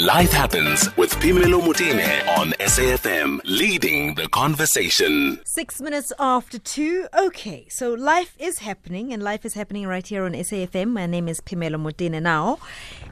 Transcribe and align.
Life 0.00 0.32
Happens 0.32 0.96
with 0.96 1.14
Pimelo 1.16 1.60
Mutine 1.60 2.26
on 2.38 2.52
SAFM, 2.52 3.38
leading 3.44 4.14
the 4.14 4.28
conversation. 4.28 5.38
Six 5.44 5.78
minutes 5.78 6.10
after 6.18 6.58
two. 6.58 7.06
Okay, 7.14 7.66
so 7.68 7.92
life 7.92 8.34
is 8.38 8.60
happening, 8.60 9.12
and 9.12 9.22
life 9.22 9.44
is 9.44 9.52
happening 9.52 9.86
right 9.86 10.06
here 10.06 10.24
on 10.24 10.32
SAFM. 10.32 10.88
My 10.88 11.04
name 11.04 11.28
is 11.28 11.42
Pimelo 11.42 11.78
Modena. 11.78 12.18
Now, 12.18 12.60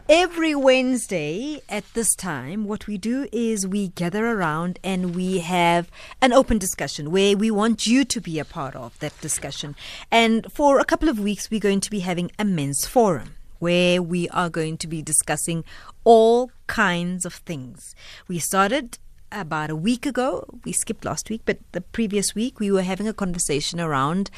every 0.09 0.55
Wednesday 0.55 1.61
at 1.69 1.85
this 1.93 2.15
time, 2.15 2.65
what 2.65 2.87
we 2.87 2.97
do 2.97 3.29
is 3.33 3.67
we 3.67 3.89
gather 3.89 4.27
around 4.27 4.79
and 4.83 5.15
we 5.15 5.41
have 5.41 5.91
an 6.23 6.33
open 6.33 6.57
discussion 6.57 7.11
where 7.11 7.37
we 7.37 7.51
want 7.51 7.87
you 7.87 8.07
to 8.07 8.19
be 8.19 8.39
a 8.39 8.47
part 8.47 8.75
of 8.75 8.99
that 9.01 9.13
discussion. 9.21 9.77
And 10.11 10.51
for 10.51 10.79
a 10.79 10.87
couple 10.87 11.11
of 11.11 11.21
weeks, 11.21 11.51
we're 11.51 11.61
going 11.61 11.81
to 11.81 11.91
be 11.91 12.01
having 12.01 12.31
a 12.39 12.47
men's 12.47 12.87
forum 12.87 13.35
where 13.59 14.03
we 14.03 14.29
are 14.31 14.51
going 14.51 14.77
to 14.79 14.87
be 14.87 15.03
discussing 15.03 15.65
all 16.05 16.51
kinds 16.67 17.25
of 17.25 17.35
things. 17.35 17.95
We 18.27 18.39
started 18.39 18.99
about 19.31 19.71
a 19.71 19.77
week 19.77 20.07
ago. 20.07 20.47
We 20.65 20.73
skipped 20.73 21.05
last 21.05 21.31
week, 21.31 21.43
but 21.45 21.59
the 21.73 21.81
previous 21.81 22.35
week 22.35 22.61
we 22.61 22.71
were 22.71 22.83
having 22.83 23.09
a 23.09 23.13
conversation 23.13 23.81
around 23.81 24.31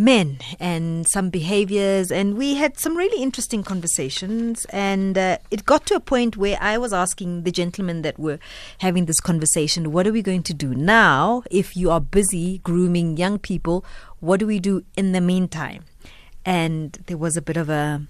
men 0.00 0.38
and 0.60 1.08
some 1.08 1.28
behaviors 1.28 2.12
and 2.12 2.38
we 2.38 2.54
had 2.54 2.78
some 2.78 2.96
really 2.96 3.20
interesting 3.20 3.64
conversations 3.64 4.64
and 4.66 5.18
uh, 5.18 5.36
it 5.50 5.64
got 5.64 5.84
to 5.84 5.94
a 5.96 6.00
point 6.00 6.36
where 6.36 6.56
i 6.60 6.78
was 6.78 6.92
asking 6.92 7.42
the 7.42 7.50
gentlemen 7.50 8.02
that 8.02 8.16
were 8.16 8.38
having 8.78 9.06
this 9.06 9.18
conversation 9.18 9.90
what 9.90 10.06
are 10.06 10.12
we 10.12 10.22
going 10.22 10.42
to 10.42 10.54
do 10.54 10.72
now 10.72 11.42
if 11.50 11.76
you 11.76 11.90
are 11.90 12.00
busy 12.00 12.58
grooming 12.58 13.16
young 13.16 13.40
people 13.40 13.84
what 14.20 14.38
do 14.38 14.46
we 14.46 14.60
do 14.60 14.84
in 14.96 15.10
the 15.10 15.20
meantime 15.20 15.84
and 16.44 16.92
there 17.06 17.18
was 17.18 17.36
a 17.36 17.42
bit 17.42 17.56
of 17.56 17.68
a 17.68 18.00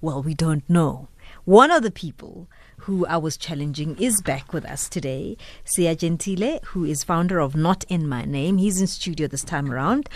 well, 0.00 0.22
we 0.22 0.34
don't 0.34 0.68
know. 0.68 1.08
One 1.44 1.70
of 1.70 1.82
the 1.82 1.90
people 1.90 2.48
who 2.78 3.06
I 3.06 3.16
was 3.16 3.36
challenging 3.36 3.96
is 3.98 4.22
back 4.22 4.52
with 4.52 4.64
us 4.64 4.88
today. 4.88 5.36
Sia 5.64 5.96
Jentile, 5.96 6.62
who 6.66 6.84
is 6.84 7.02
founder 7.02 7.40
of 7.40 7.56
Not 7.56 7.84
In 7.88 8.06
My 8.08 8.24
Name. 8.24 8.58
He's 8.58 8.80
in 8.80 8.86
studio 8.86 9.26
this 9.26 9.42
time 9.42 9.72
around. 9.72 10.08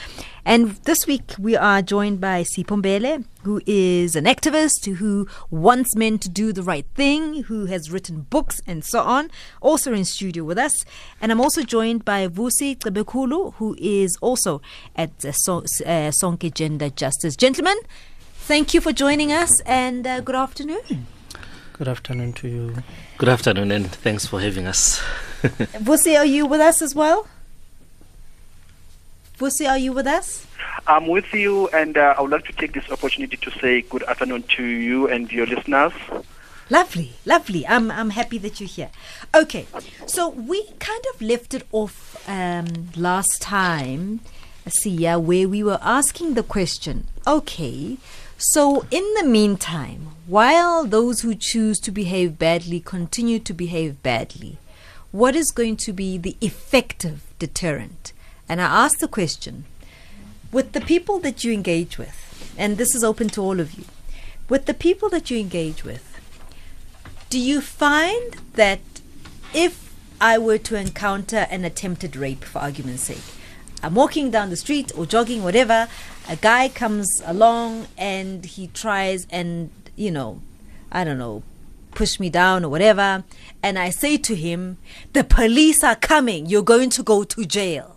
And 0.44 0.70
this 0.84 1.06
week 1.06 1.34
we 1.38 1.56
are 1.56 1.82
joined 1.82 2.20
by 2.20 2.42
Sipho 2.42 2.80
Mbele, 2.80 3.24
who 3.42 3.60
is 3.66 4.14
an 4.14 4.24
activist 4.24 4.92
who 4.96 5.26
wants 5.50 5.96
men 5.96 6.18
to 6.18 6.28
do 6.28 6.52
the 6.52 6.62
right 6.62 6.86
thing, 6.94 7.44
who 7.44 7.66
has 7.66 7.90
written 7.90 8.22
books 8.22 8.60
and 8.66 8.84
so 8.84 9.00
on, 9.00 9.30
also 9.60 9.92
in 9.92 10.04
studio 10.04 10.44
with 10.44 10.58
us. 10.58 10.84
And 11.20 11.32
I'm 11.32 11.40
also 11.40 11.62
joined 11.62 12.04
by 12.04 12.28
Vusi 12.28 12.76
Cebekhulu, 12.78 13.54
who 13.54 13.74
is 13.80 14.16
also 14.20 14.62
at 14.94 15.10
uh, 15.24 15.30
uh, 15.30 16.10
Sonke 16.12 16.52
Gender 16.54 16.90
Justice. 16.90 17.34
Gentlemen, 17.36 17.78
Thank 18.50 18.74
you 18.74 18.80
for 18.80 18.92
joining 18.92 19.30
us 19.30 19.60
and 19.60 20.04
uh, 20.04 20.20
good 20.22 20.34
afternoon. 20.34 21.06
Good 21.72 21.86
afternoon 21.86 22.32
to 22.32 22.48
you. 22.48 22.74
Good 23.16 23.28
afternoon 23.28 23.70
and 23.70 23.88
thanks 23.88 24.26
for 24.26 24.40
having 24.40 24.66
us. 24.66 25.00
Vusi, 25.86 26.18
are 26.18 26.24
you 26.24 26.46
with 26.46 26.60
us 26.60 26.82
as 26.82 26.92
well? 26.92 27.28
Vusi, 29.38 29.70
are 29.70 29.78
you 29.78 29.92
with 29.92 30.08
us? 30.08 30.48
I'm 30.88 31.06
with 31.06 31.32
you, 31.32 31.68
and 31.68 31.96
uh, 31.96 32.16
I 32.18 32.22
would 32.22 32.32
like 32.32 32.44
to 32.46 32.52
take 32.54 32.72
this 32.72 32.90
opportunity 32.90 33.36
to 33.36 33.52
say 33.60 33.82
good 33.82 34.02
afternoon 34.02 34.42
to 34.56 34.64
you 34.64 35.06
and 35.06 35.30
your 35.30 35.46
listeners. 35.46 35.92
Lovely, 36.70 37.12
lovely. 37.24 37.64
I'm 37.68 37.88
I'm 37.92 38.10
happy 38.10 38.38
that 38.38 38.58
you're 38.58 38.68
here. 38.68 38.90
Okay, 39.32 39.68
so 40.06 40.28
we 40.28 40.64
kind 40.80 41.04
of 41.14 41.22
left 41.22 41.54
it 41.54 41.68
off 41.70 42.16
um, 42.28 42.88
last 42.96 43.40
time, 43.40 44.22
Sia, 44.66 45.20
where 45.20 45.48
we 45.48 45.62
were 45.62 45.78
asking 45.80 46.34
the 46.34 46.42
question. 46.42 47.06
Okay, 47.28 47.98
so 48.42 48.86
in 48.90 49.04
the 49.18 49.24
meantime, 49.26 50.12
while 50.26 50.86
those 50.86 51.20
who 51.20 51.34
choose 51.34 51.78
to 51.80 51.90
behave 51.90 52.38
badly 52.38 52.80
continue 52.80 53.38
to 53.38 53.52
behave 53.52 54.02
badly, 54.02 54.56
what 55.12 55.36
is 55.36 55.50
going 55.50 55.76
to 55.76 55.92
be 55.92 56.16
the 56.16 56.38
effective 56.40 57.22
deterrent? 57.38 58.14
And 58.48 58.62
I 58.62 58.84
ask 58.84 58.98
the 58.98 59.08
question 59.08 59.64
with 60.50 60.72
the 60.72 60.80
people 60.80 61.18
that 61.20 61.44
you 61.44 61.52
engage 61.52 61.98
with, 61.98 62.54
and 62.56 62.78
this 62.78 62.94
is 62.94 63.04
open 63.04 63.28
to 63.28 63.42
all 63.42 63.60
of 63.60 63.74
you, 63.74 63.84
with 64.48 64.64
the 64.64 64.72
people 64.72 65.10
that 65.10 65.30
you 65.30 65.38
engage 65.38 65.84
with, 65.84 66.18
do 67.28 67.38
you 67.38 67.60
find 67.60 68.38
that 68.54 68.80
if 69.52 69.94
I 70.18 70.38
were 70.38 70.58
to 70.58 70.76
encounter 70.76 71.46
an 71.50 71.66
attempted 71.66 72.16
rape, 72.16 72.44
for 72.44 72.60
argument's 72.60 73.02
sake, 73.02 73.39
I'm 73.82 73.94
walking 73.94 74.30
down 74.30 74.50
the 74.50 74.56
street 74.56 74.92
or 74.96 75.06
jogging, 75.06 75.42
whatever, 75.42 75.88
a 76.28 76.36
guy 76.36 76.68
comes 76.68 77.22
along 77.24 77.86
and 77.96 78.44
he 78.44 78.68
tries 78.68 79.26
and, 79.30 79.70
you 79.96 80.10
know, 80.10 80.42
I 80.92 81.04
don't 81.04 81.18
know, 81.18 81.42
push 81.92 82.20
me 82.20 82.30
down 82.30 82.64
or 82.64 82.68
whatever, 82.68 83.24
and 83.62 83.78
I 83.78 83.90
say 83.90 84.16
to 84.18 84.34
him, 84.34 84.78
The 85.12 85.24
police 85.24 85.82
are 85.82 85.96
coming, 85.96 86.46
you're 86.46 86.62
going 86.62 86.90
to 86.90 87.02
go 87.02 87.24
to 87.24 87.44
jail. 87.44 87.96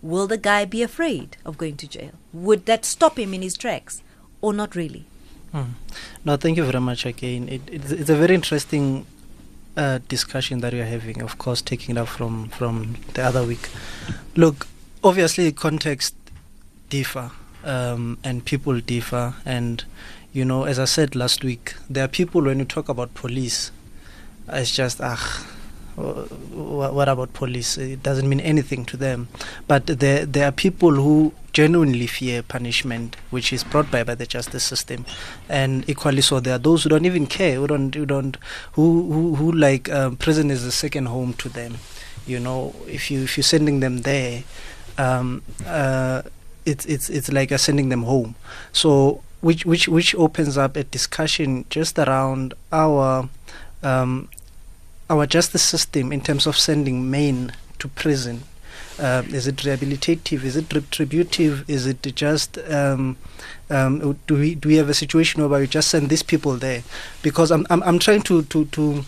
Will 0.00 0.26
the 0.26 0.38
guy 0.38 0.64
be 0.64 0.82
afraid 0.82 1.36
of 1.44 1.58
going 1.58 1.76
to 1.78 1.88
jail? 1.88 2.12
Would 2.32 2.66
that 2.66 2.84
stop 2.84 3.18
him 3.18 3.34
in 3.34 3.42
his 3.42 3.56
tracks 3.56 4.02
or 4.40 4.52
not 4.52 4.76
really? 4.76 5.06
Mm. 5.52 5.70
No, 6.24 6.36
thank 6.36 6.56
you 6.56 6.64
very 6.64 6.80
much 6.80 7.04
again. 7.06 7.48
It, 7.48 7.62
it's, 7.66 7.90
it's, 7.90 8.10
a 8.10 8.14
very 8.14 8.34
interesting 8.34 9.06
uh, 9.78 10.00
discussion 10.08 10.60
that 10.60 10.72
we 10.72 10.80
are 10.80 10.84
having, 10.84 11.22
of 11.22 11.38
course, 11.38 11.62
taking 11.62 11.96
it 11.96 11.98
up 11.98 12.08
from, 12.08 12.48
from 12.48 12.96
the 13.14 13.22
other 13.22 13.44
week. 13.44 13.70
Look, 14.34 14.66
obviously, 15.04 15.52
context 15.52 16.14
differ 16.90 17.30
um, 17.64 18.18
and 18.24 18.44
people 18.44 18.80
differ. 18.80 19.34
And, 19.44 19.84
you 20.32 20.44
know, 20.44 20.64
as 20.64 20.78
I 20.78 20.84
said 20.84 21.14
last 21.14 21.44
week, 21.44 21.74
there 21.88 22.04
are 22.04 22.08
people 22.08 22.42
when 22.42 22.58
you 22.58 22.64
talk 22.64 22.88
about 22.88 23.14
police, 23.14 23.70
it's 24.48 24.74
just, 24.74 25.00
ah, 25.00 25.46
what 25.98 27.08
about 27.08 27.32
police? 27.32 27.76
It 27.76 28.02
doesn't 28.02 28.28
mean 28.28 28.40
anything 28.40 28.84
to 28.86 28.96
them. 28.96 29.28
But 29.66 29.86
there, 29.86 30.24
there 30.24 30.46
are 30.48 30.52
people 30.52 30.92
who 30.92 31.32
genuinely 31.52 32.06
fear 32.06 32.42
punishment, 32.42 33.16
which 33.30 33.52
is 33.52 33.64
brought 33.64 33.90
by, 33.90 34.04
by 34.04 34.14
the 34.14 34.26
justice 34.26 34.62
system, 34.62 35.04
and 35.48 35.88
equally 35.88 36.20
so, 36.20 36.40
there 36.40 36.54
are 36.54 36.58
those 36.58 36.84
who 36.84 36.90
don't 36.90 37.04
even 37.04 37.26
care, 37.26 37.56
who 37.56 37.66
don't, 37.66 37.94
who 37.94 38.06
don't, 38.06 38.36
who, 38.72 39.12
who, 39.12 39.34
who 39.34 39.52
like 39.52 39.88
um, 39.90 40.16
prison 40.16 40.50
is 40.50 40.64
a 40.64 40.72
second 40.72 41.06
home 41.06 41.32
to 41.34 41.48
them. 41.48 41.76
You 42.26 42.38
know, 42.38 42.74
if 42.86 43.10
you 43.10 43.22
if 43.22 43.36
you're 43.36 43.42
sending 43.42 43.80
them 43.80 44.02
there, 44.02 44.44
um, 44.98 45.42
uh, 45.66 46.22
it's 46.66 46.84
it's 46.84 47.08
it's 47.08 47.32
like 47.32 47.50
you're 47.50 47.58
sending 47.58 47.88
them 47.88 48.02
home. 48.02 48.34
So 48.72 49.22
which 49.40 49.64
which 49.64 49.88
which 49.88 50.14
opens 50.14 50.58
up 50.58 50.76
a 50.76 50.84
discussion 50.84 51.64
just 51.70 51.98
around 51.98 52.52
our 52.70 53.30
um, 53.82 54.28
our 55.10 55.26
justice 55.26 55.62
system 55.62 56.12
in 56.12 56.20
terms 56.20 56.46
of 56.46 56.56
sending 56.56 57.10
men 57.10 57.52
to 57.78 57.88
prison. 57.88 58.42
Uh, 58.98 59.22
is 59.28 59.46
it 59.46 59.56
rehabilitative? 59.56 60.42
Is 60.42 60.56
it 60.56 60.72
retributive? 60.72 61.68
Is 61.70 61.86
it 61.86 62.02
just 62.14 62.58
um, 62.70 63.16
um, 63.70 64.18
do 64.26 64.34
we 64.34 64.54
do 64.54 64.68
we 64.68 64.76
have 64.76 64.88
a 64.88 64.94
situation 64.94 65.48
where 65.48 65.60
we 65.60 65.66
just 65.66 65.88
send 65.88 66.10
these 66.10 66.22
people 66.22 66.54
there? 66.56 66.82
Because 67.22 67.50
I'm 67.50 67.66
I'm, 67.70 67.82
I'm 67.84 67.98
trying 67.98 68.22
to 68.22 68.42
to 68.42 68.64
to 68.66 69.04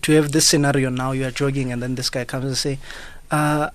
to 0.00 0.12
have 0.12 0.32
this 0.32 0.46
scenario 0.46 0.90
now. 0.90 1.12
You 1.12 1.26
are 1.26 1.32
jogging 1.32 1.72
and 1.72 1.82
then 1.82 1.96
this 1.96 2.08
guy 2.08 2.24
comes 2.24 2.44
and 2.44 2.56
say, 2.56 2.78
uh, 3.30 3.70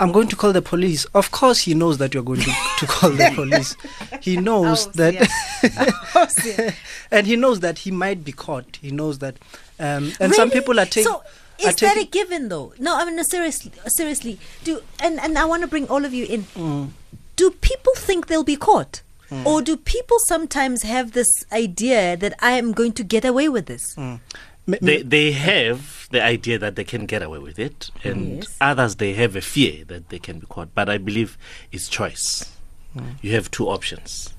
I'm 0.00 0.12
going 0.12 0.28
to 0.28 0.36
call 0.36 0.52
the 0.52 0.62
police. 0.62 1.04
Of 1.06 1.30
course, 1.32 1.60
he 1.60 1.74
knows 1.74 1.98
that 1.98 2.14
you're 2.14 2.22
going 2.22 2.40
to, 2.40 2.52
to 2.78 2.86
call 2.86 3.10
the 3.10 3.32
police. 3.34 3.76
He 4.22 4.36
knows 4.40 4.86
oh, 4.86 4.90
that, 4.94 6.74
and 7.10 7.26
he 7.26 7.34
knows 7.34 7.60
that 7.60 7.78
he 7.78 7.90
might 7.90 8.24
be 8.24 8.30
caught. 8.30 8.78
He 8.80 8.92
knows 8.92 9.18
that, 9.18 9.36
um, 9.78 10.04
and 10.04 10.20
really? 10.20 10.34
some 10.34 10.50
people 10.50 10.78
are 10.80 10.86
taking. 10.86 11.10
So 11.10 11.22
is 11.58 11.74
that 11.76 11.96
a 11.96 12.04
given, 12.04 12.48
though? 12.48 12.72
No, 12.78 12.96
I 12.96 13.04
mean 13.04 13.16
no, 13.16 13.22
seriously. 13.22 13.72
Seriously, 13.86 14.38
do 14.64 14.80
and 15.00 15.18
and 15.20 15.38
I 15.38 15.44
want 15.44 15.62
to 15.62 15.68
bring 15.68 15.88
all 15.88 16.04
of 16.04 16.14
you 16.14 16.26
in. 16.26 16.42
Mm. 16.54 16.90
Do 17.36 17.50
people 17.50 17.92
think 17.96 18.26
they'll 18.26 18.44
be 18.44 18.56
caught? 18.56 19.02
Mm. 19.30 19.44
Or 19.44 19.60
do 19.62 19.76
people 19.76 20.18
sometimes 20.20 20.82
have 20.82 21.12
this 21.12 21.28
idea 21.52 22.16
that 22.16 22.34
I 22.40 22.52
am 22.52 22.72
going 22.72 22.92
to 22.92 23.04
get 23.04 23.24
away 23.24 23.48
with 23.48 23.66
this? 23.66 23.94
Mm. 23.96 24.20
They 24.66 25.02
they 25.02 25.32
have 25.32 26.08
the 26.10 26.22
idea 26.22 26.58
that 26.58 26.76
they 26.76 26.84
can 26.84 27.06
get 27.06 27.22
away 27.22 27.38
with 27.38 27.58
it, 27.58 27.90
and 28.04 28.38
yes. 28.38 28.56
others 28.60 28.96
they 28.96 29.14
have 29.14 29.34
a 29.34 29.40
fear 29.40 29.84
that 29.86 30.10
they 30.10 30.18
can 30.18 30.38
be 30.38 30.46
caught. 30.46 30.74
But 30.74 30.88
I 30.88 30.98
believe 30.98 31.38
it's 31.72 31.88
choice. 31.88 32.52
Mm. 32.94 33.14
You 33.22 33.32
have 33.32 33.50
two 33.50 33.68
options: 33.68 34.32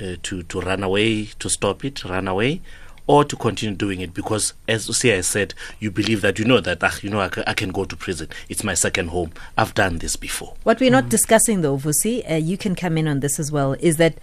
uh, 0.00 0.16
to 0.22 0.42
to 0.42 0.60
run 0.60 0.82
away, 0.82 1.26
to 1.38 1.48
stop 1.48 1.84
it, 1.84 2.04
run 2.04 2.28
away, 2.28 2.62
or 3.12 3.24
to 3.26 3.36
continue 3.36 3.76
doing 3.76 4.00
it 4.00 4.14
because, 4.14 4.54
as 4.66 4.86
Sia 4.96 5.22
said, 5.22 5.52
you 5.78 5.90
believe 5.90 6.22
that 6.22 6.38
you 6.38 6.46
know 6.46 6.60
that 6.60 6.82
ah, 6.82 6.96
you 7.02 7.10
know 7.10 7.20
I, 7.20 7.28
c- 7.28 7.42
I 7.46 7.52
can 7.52 7.68
go 7.68 7.84
to 7.84 7.94
prison. 7.94 8.28
It's 8.48 8.64
my 8.64 8.72
second 8.72 9.08
home. 9.08 9.32
I've 9.58 9.74
done 9.74 9.98
this 9.98 10.16
before. 10.16 10.54
What 10.62 10.80
we're 10.80 10.88
mm. 10.88 10.92
not 10.92 11.10
discussing, 11.10 11.60
though, 11.60 11.76
Vusi, 11.76 12.28
uh, 12.30 12.36
you 12.36 12.56
can 12.56 12.74
come 12.74 12.96
in 12.96 13.06
on 13.06 13.20
this 13.20 13.38
as 13.38 13.52
well. 13.52 13.74
Is 13.80 13.98
that 13.98 14.16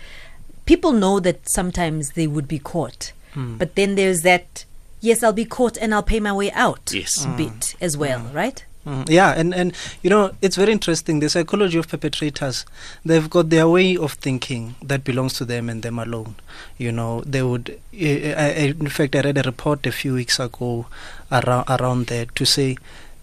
people 0.65 0.91
know 0.91 1.19
that 1.19 1.47
sometimes 1.47 2.13
they 2.13 2.25
would 2.25 2.47
be 2.47 2.57
caught, 2.57 3.12
mm. 3.36 3.59
but 3.59 3.75
then 3.75 3.94
there's 3.94 4.24
that 4.24 4.65
yes, 5.01 5.21
I'll 5.21 5.33
be 5.33 5.45
caught 5.45 5.77
and 5.77 5.94
I'll 5.94 6.01
pay 6.01 6.19
my 6.19 6.33
way 6.33 6.51
out 6.53 6.91
yes. 6.91 7.27
Mm. 7.27 7.38
bit 7.38 7.75
as 7.80 7.95
well, 7.95 8.21
mm. 8.21 8.33
right? 8.33 8.65
Mm, 8.89 9.07
yeah, 9.07 9.36
and, 9.38 9.53
and 9.53 9.75
you 10.01 10.09
know, 10.09 10.31
it's 10.41 10.56
very 10.56 10.71
interesting. 10.71 11.19
The 11.19 11.30
psychology 11.30 11.77
of 11.77 11.88
perpetrators, 11.88 12.65
they've 13.06 13.30
got 13.30 13.51
their 13.51 13.69
way 13.69 13.95
of 13.95 14.13
thinking 14.13 14.74
that 14.81 15.03
belongs 15.03 15.33
to 15.33 15.45
them 15.45 15.69
and 15.69 15.83
them 15.83 16.00
alone. 16.00 16.33
You 16.80 16.91
know, 16.91 17.21
they 17.21 17.44
would, 17.44 17.80
I, 17.94 18.33
I, 18.33 18.74
in 18.80 18.89
fact, 18.89 19.15
I 19.15 19.21
read 19.21 19.38
a 19.38 19.44
report 19.44 19.86
a 19.86 19.91
few 19.91 20.15
weeks 20.15 20.39
ago 20.39 20.88
around, 21.31 21.65
around 21.69 22.07
that 22.07 22.33
to 22.33 22.45
say, 22.45 22.77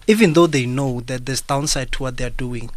even 0.07 0.31
though 0.31 0.47
they 0.47 0.65
know 0.65 1.01
that 1.01 1.25
there's 1.25 1.41
downside 1.41 1.91
to 1.93 2.03
what 2.03 2.15
they're 2.15 2.29
doing, 2.29 2.69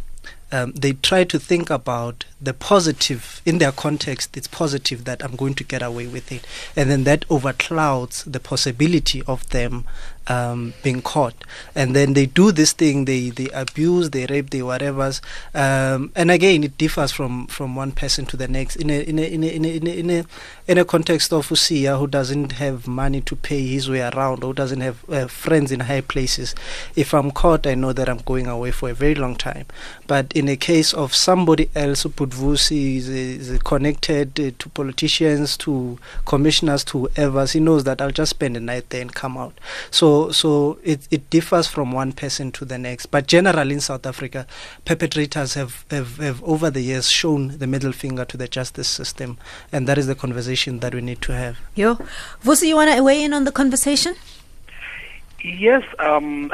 um, 0.51 0.73
they 0.73 0.91
try 0.91 1.23
to 1.23 1.39
think 1.39 1.69
about 1.69 2.25
the 2.41 2.53
positive 2.53 3.41
in 3.45 3.59
their 3.59 3.71
context. 3.71 4.35
It's 4.35 4.49
positive 4.49 5.05
that 5.05 5.23
I'm 5.23 5.37
going 5.37 5.53
to 5.55 5.63
get 5.63 5.81
away 5.81 6.07
with 6.07 6.29
it, 6.29 6.45
and 6.75 6.89
then 6.89 7.05
that 7.05 7.25
overclouds 7.29 8.29
the 8.29 8.41
possibility 8.41 9.23
of 9.27 9.47
them 9.51 9.85
um, 10.27 10.73
being 10.83 11.01
caught. 11.01 11.35
And 11.75 11.95
then 11.95 12.13
they 12.13 12.25
do 12.25 12.51
this 12.51 12.73
thing, 12.73 13.05
they, 13.05 13.29
they 13.29 13.49
abuse, 13.49 14.11
they 14.11 14.25
rape, 14.25 14.49
they 14.49 14.61
whatever's. 14.61 15.21
Um, 15.53 16.11
and 16.15 16.31
again, 16.31 16.63
it 16.63 16.77
differs 16.77 17.11
from, 17.11 17.47
from 17.47 17.75
one 17.75 17.91
person 17.91 18.25
to 18.27 18.37
the 18.37 18.47
next. 18.47 18.75
In 18.77 18.89
a, 18.89 19.01
in 19.01 19.19
a, 19.19 19.23
in 19.23 19.43
a, 19.43 19.47
in 19.47 19.65
a, 19.65 19.67
in 19.67 19.87
a, 19.87 19.91
in 19.91 20.09
a, 20.09 20.25
in 20.67 20.77
a 20.77 20.85
context 20.85 21.33
of 21.33 21.47
Usia 21.49 21.99
who 21.99 22.07
doesn't 22.07 22.53
have 22.53 22.87
money 22.87 23.21
to 23.21 23.35
pay 23.35 23.65
his 23.67 23.89
way 23.89 24.01
around, 24.01 24.43
who 24.43 24.53
doesn't 24.53 24.81
have 24.81 25.09
uh, 25.09 25.27
friends 25.27 25.71
in 25.71 25.81
high 25.81 26.01
places, 26.01 26.55
if 26.95 27.13
I'm 27.13 27.31
caught, 27.31 27.65
I 27.65 27.75
know 27.75 27.93
that 27.93 28.07
I'm 28.07 28.19
going 28.19 28.47
away 28.47 28.71
for 28.71 28.89
a 28.89 28.93
very 28.93 29.15
long 29.15 29.35
time. 29.35 29.65
But 30.07 30.31
in 30.33 30.47
a 30.47 30.55
case 30.55 30.93
of 30.93 31.13
somebody 31.15 31.69
else, 31.75 32.03
Putvusi 32.03 32.97
is, 32.97 33.09
is 33.09 33.61
connected 33.63 34.39
uh, 34.39 34.51
to 34.59 34.69
politicians, 34.69 35.57
to 35.57 35.97
commissioners, 36.25 36.83
to 36.85 37.07
whoever, 37.07 37.45
he 37.45 37.59
knows 37.59 37.83
that 37.85 38.01
I'll 38.01 38.11
just 38.11 38.31
spend 38.31 38.55
the 38.55 38.59
night 38.59 38.89
there 38.89 39.01
and 39.01 39.13
come 39.13 39.37
out. 39.37 39.57
So 39.89 40.10
so 40.31 40.79
it, 40.83 41.07
it 41.11 41.29
differs 41.29 41.67
from 41.67 41.91
one 41.91 42.11
person 42.11 42.51
to 42.53 42.65
the 42.65 42.77
next. 42.77 43.07
But 43.07 43.27
generally 43.27 43.73
in 43.73 43.81
South 43.81 44.05
Africa, 44.05 44.45
perpetrators 44.85 45.53
have, 45.55 45.85
have, 45.89 46.17
have 46.17 46.43
over 46.43 46.69
the 46.69 46.81
years 46.81 47.09
shown 47.09 47.57
the 47.57 47.67
middle 47.67 47.91
finger 47.91 48.25
to 48.25 48.37
the 48.37 48.47
justice 48.47 48.87
system, 48.87 49.37
and 49.71 49.87
that 49.87 49.97
is 49.97 50.07
the 50.07 50.15
conversation 50.15 50.79
that 50.79 50.93
we 50.93 51.01
need 51.01 51.21
to 51.23 51.33
have. 51.33 51.57
Yo, 51.75 51.95
Vusi, 52.43 52.67
you 52.67 52.75
want 52.75 52.91
to 52.91 53.01
weigh 53.03 53.23
in 53.23 53.33
on 53.33 53.43
the 53.43 53.51
conversation? 53.51 54.15
Yes, 55.43 55.83
um, 55.99 56.51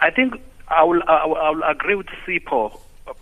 I 0.00 0.10
think 0.10 0.40
I 0.68 0.84
will, 0.84 1.02
I 1.08 1.26
will, 1.26 1.36
I 1.36 1.50
will 1.50 1.62
agree 1.64 1.96
with 1.96 2.06
Sipho 2.24 2.78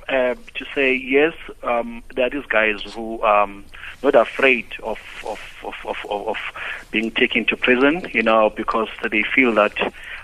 uh, 0.08 0.34
to 0.54 0.64
say 0.74 0.94
yes. 0.94 1.34
Um, 1.62 2.02
there 2.14 2.26
are 2.26 2.30
these 2.30 2.46
guys 2.46 2.82
who 2.94 3.22
um, 3.22 3.64
not 4.02 4.14
afraid 4.14 4.66
of 4.82 4.98
of, 5.26 5.40
of, 5.88 5.96
of, 6.10 6.28
of 6.28 6.36
being 6.90 7.10
taken 7.10 7.44
to 7.46 7.56
prison, 7.56 8.08
you 8.12 8.22
know, 8.22 8.50
because 8.56 8.88
they 9.10 9.24
feel 9.34 9.54
that 9.54 9.76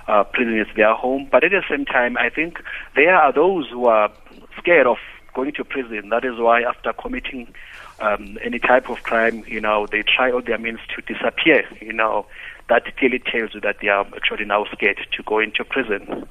uh, 0.07 0.25
prison 0.25 0.59
is 0.59 0.67
their 0.77 0.95
home. 0.95 1.29
But 1.31 1.45
at 1.45 1.51
the 1.51 1.63
same 1.69 1.85
time, 1.85 2.17
I 2.19 2.29
think 2.29 2.63
there 2.95 3.15
are 3.15 3.33
those 3.33 3.69
who 3.71 3.87
are 3.87 4.11
scared 4.59 4.87
of 4.87 4.99
going 5.35 5.53
to 5.53 5.65
prison. 5.65 6.11
That 6.11 6.25
is 6.25 6.39
why 6.39 6.63
after 6.63 6.93
committing 6.93 7.53
um, 8.01 8.39
any 8.43 8.59
type 8.59 8.89
of 8.89 9.03
crime, 9.03 9.45
you 9.47 9.61
know, 9.61 9.87
they 9.91 10.03
try 10.03 10.31
all 10.31 10.43
their 10.43 10.59
means 10.59 10.81
to 10.95 11.03
disappear, 11.03 11.65
you 11.81 11.93
know. 11.93 12.27
That 12.69 12.97
clearly 12.97 13.19
tells 13.19 13.53
you 13.55 13.61
that 13.61 13.77
they 13.83 13.89
are 13.89 14.07
actually 14.17 14.47
now 14.47 14.65
scared 14.73 14.99
to 15.13 15.23
go 15.25 15.39
into 15.39 15.65
prison. 15.65 16.27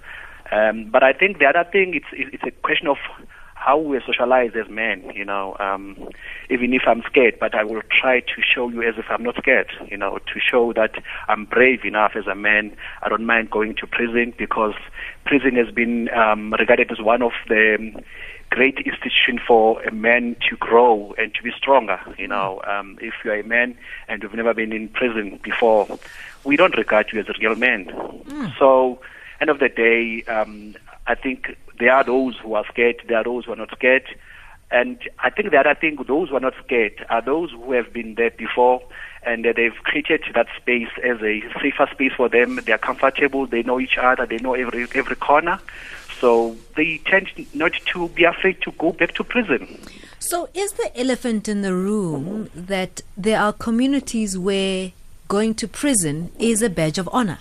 Um, 0.51 0.89
but 0.89 1.03
I 1.03 1.13
think 1.13 1.39
the 1.39 1.45
other 1.45 1.63
thing, 1.69 1.93
it's, 1.93 2.07
it's 2.11 2.43
a 2.43 2.51
question 2.61 2.87
of 2.87 2.97
how 3.63 3.77
we 3.77 3.97
socialize 4.05 4.51
as 4.55 4.69
men, 4.69 5.09
you 5.15 5.23
know, 5.23 5.55
um, 5.57 6.09
even 6.49 6.73
if 6.73 6.81
I'm 6.85 7.01
scared, 7.03 7.37
but 7.39 7.55
I 7.55 7.63
will 7.63 7.81
try 7.89 8.19
to 8.19 8.41
show 8.41 8.67
you 8.67 8.83
as 8.83 8.95
if 8.97 9.05
I'm 9.09 9.23
not 9.23 9.37
scared, 9.37 9.71
you 9.89 9.95
know, 9.95 10.17
to 10.17 10.39
show 10.39 10.73
that 10.73 10.95
I'm 11.29 11.45
brave 11.45 11.85
enough 11.85 12.11
as 12.15 12.27
a 12.27 12.35
man. 12.35 12.75
I 13.01 13.07
don't 13.07 13.25
mind 13.25 13.51
going 13.51 13.75
to 13.75 13.87
prison 13.87 14.33
because 14.37 14.73
prison 15.25 15.55
has 15.55 15.73
been 15.73 16.09
um, 16.09 16.53
regarded 16.59 16.91
as 16.91 16.99
one 16.99 17.21
of 17.21 17.31
the 17.47 18.03
great 18.49 18.79
institution 18.79 19.39
for 19.47 19.81
a 19.83 19.93
man 19.93 20.35
to 20.49 20.57
grow 20.57 21.15
and 21.17 21.33
to 21.35 21.41
be 21.41 21.51
stronger. 21.57 21.99
You 22.17 22.27
know, 22.27 22.61
um, 22.67 22.97
if 23.01 23.13
you're 23.23 23.39
a 23.39 23.43
man 23.43 23.77
and 24.09 24.21
you've 24.21 24.33
never 24.33 24.53
been 24.53 24.73
in 24.73 24.89
prison 24.89 25.39
before, 25.41 25.87
we 26.43 26.57
don't 26.57 26.75
regard 26.75 27.13
you 27.13 27.21
as 27.21 27.29
a 27.29 27.33
real 27.39 27.55
man. 27.55 27.85
Mm. 27.85 28.59
So, 28.59 28.99
end 29.39 29.49
of 29.49 29.59
the 29.59 29.69
day, 29.69 30.23
um, 30.23 30.75
I 31.07 31.15
think 31.15 31.55
there 31.79 31.93
are 31.93 32.03
those 32.03 32.37
who 32.37 32.53
are 32.55 32.65
scared, 32.71 33.01
there 33.07 33.17
are 33.17 33.23
those 33.23 33.45
who 33.45 33.53
are 33.53 33.57
not 33.57 33.71
scared. 33.71 34.05
And 34.71 34.97
I 35.19 35.29
think 35.29 35.51
the 35.51 35.57
other 35.57 35.75
thing, 35.75 35.97
those 36.07 36.29
who 36.29 36.35
are 36.35 36.39
not 36.39 36.55
scared 36.63 37.05
are 37.09 37.21
those 37.21 37.51
who 37.51 37.73
have 37.73 37.93
been 37.93 38.15
there 38.15 38.31
before 38.31 38.81
and 39.25 39.45
they've 39.45 39.75
created 39.83 40.23
that 40.35 40.47
space 40.57 40.89
as 41.03 41.21
a 41.21 41.41
safer 41.61 41.87
space 41.91 42.11
for 42.15 42.27
them. 42.29 42.59
They 42.65 42.73
are 42.73 42.77
comfortable, 42.77 43.45
they 43.45 43.63
know 43.63 43.79
each 43.79 43.97
other, 43.97 44.25
they 44.25 44.37
know 44.37 44.53
every, 44.53 44.83
every 44.95 45.15
corner. 45.15 45.59
So 46.19 46.55
they 46.75 46.99
tend 47.05 47.29
not 47.53 47.73
to 47.73 48.09
be 48.09 48.23
afraid 48.23 48.61
to 48.61 48.71
go 48.71 48.91
back 48.93 49.13
to 49.15 49.23
prison. 49.23 49.79
So, 50.19 50.47
is 50.53 50.71
the 50.73 50.89
elephant 50.97 51.49
in 51.49 51.63
the 51.63 51.73
room 51.73 52.49
that 52.55 53.01
there 53.17 53.41
are 53.41 53.51
communities 53.51 54.37
where 54.37 54.93
going 55.27 55.53
to 55.55 55.67
prison 55.67 56.31
is 56.39 56.61
a 56.61 56.69
badge 56.69 56.97
of 56.97 57.09
honor? 57.11 57.39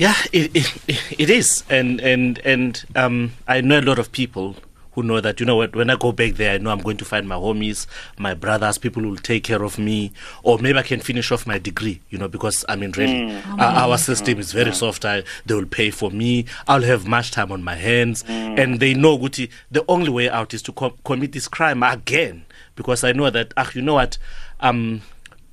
Yeah, 0.00 0.16
it, 0.32 0.56
it, 0.56 1.02
it 1.18 1.28
is, 1.28 1.62
and 1.68 2.00
and 2.00 2.38
and 2.38 2.82
um, 2.96 3.32
I 3.46 3.60
know 3.60 3.80
a 3.80 3.82
lot 3.82 3.98
of 3.98 4.10
people 4.12 4.56
who 4.92 5.02
know 5.02 5.20
that 5.20 5.40
you 5.40 5.44
know 5.44 5.56
what 5.56 5.76
when 5.76 5.90
I 5.90 5.96
go 5.96 6.10
back 6.10 6.36
there, 6.36 6.54
I 6.54 6.56
know 6.56 6.70
I'm 6.70 6.80
going 6.80 6.96
to 6.96 7.04
find 7.04 7.28
my 7.28 7.34
homies, 7.34 7.86
my 8.16 8.32
brothers, 8.32 8.78
people 8.78 9.02
who 9.02 9.10
will 9.10 9.16
take 9.18 9.44
care 9.44 9.62
of 9.62 9.78
me, 9.78 10.10
or 10.42 10.58
maybe 10.58 10.78
I 10.78 10.84
can 10.84 11.00
finish 11.00 11.30
off 11.30 11.46
my 11.46 11.58
degree, 11.58 12.00
you 12.08 12.16
know, 12.16 12.28
because 12.28 12.64
I 12.66 12.76
mean, 12.76 12.92
really, 12.92 13.28
mm. 13.30 13.58
uh, 13.58 13.62
our 13.62 13.98
system 13.98 14.38
is 14.38 14.52
very 14.52 14.70
mm. 14.70 14.74
soft. 14.74 15.04
I, 15.04 15.22
they 15.44 15.52
will 15.52 15.66
pay 15.66 15.90
for 15.90 16.10
me. 16.10 16.46
I'll 16.66 16.80
have 16.80 17.06
much 17.06 17.30
time 17.30 17.52
on 17.52 17.62
my 17.62 17.74
hands, 17.74 18.22
mm. 18.22 18.58
and 18.58 18.80
they 18.80 18.94
know 18.94 19.18
Guti. 19.18 19.50
The 19.70 19.84
only 19.86 20.08
way 20.08 20.30
out 20.30 20.54
is 20.54 20.62
to 20.62 20.72
com- 20.72 20.96
commit 21.04 21.32
this 21.32 21.46
crime 21.46 21.82
again, 21.82 22.46
because 22.74 23.04
I 23.04 23.12
know 23.12 23.28
that. 23.28 23.52
Ah, 23.58 23.70
you 23.74 23.82
know 23.82 23.96
what, 23.96 24.16
um 24.60 25.02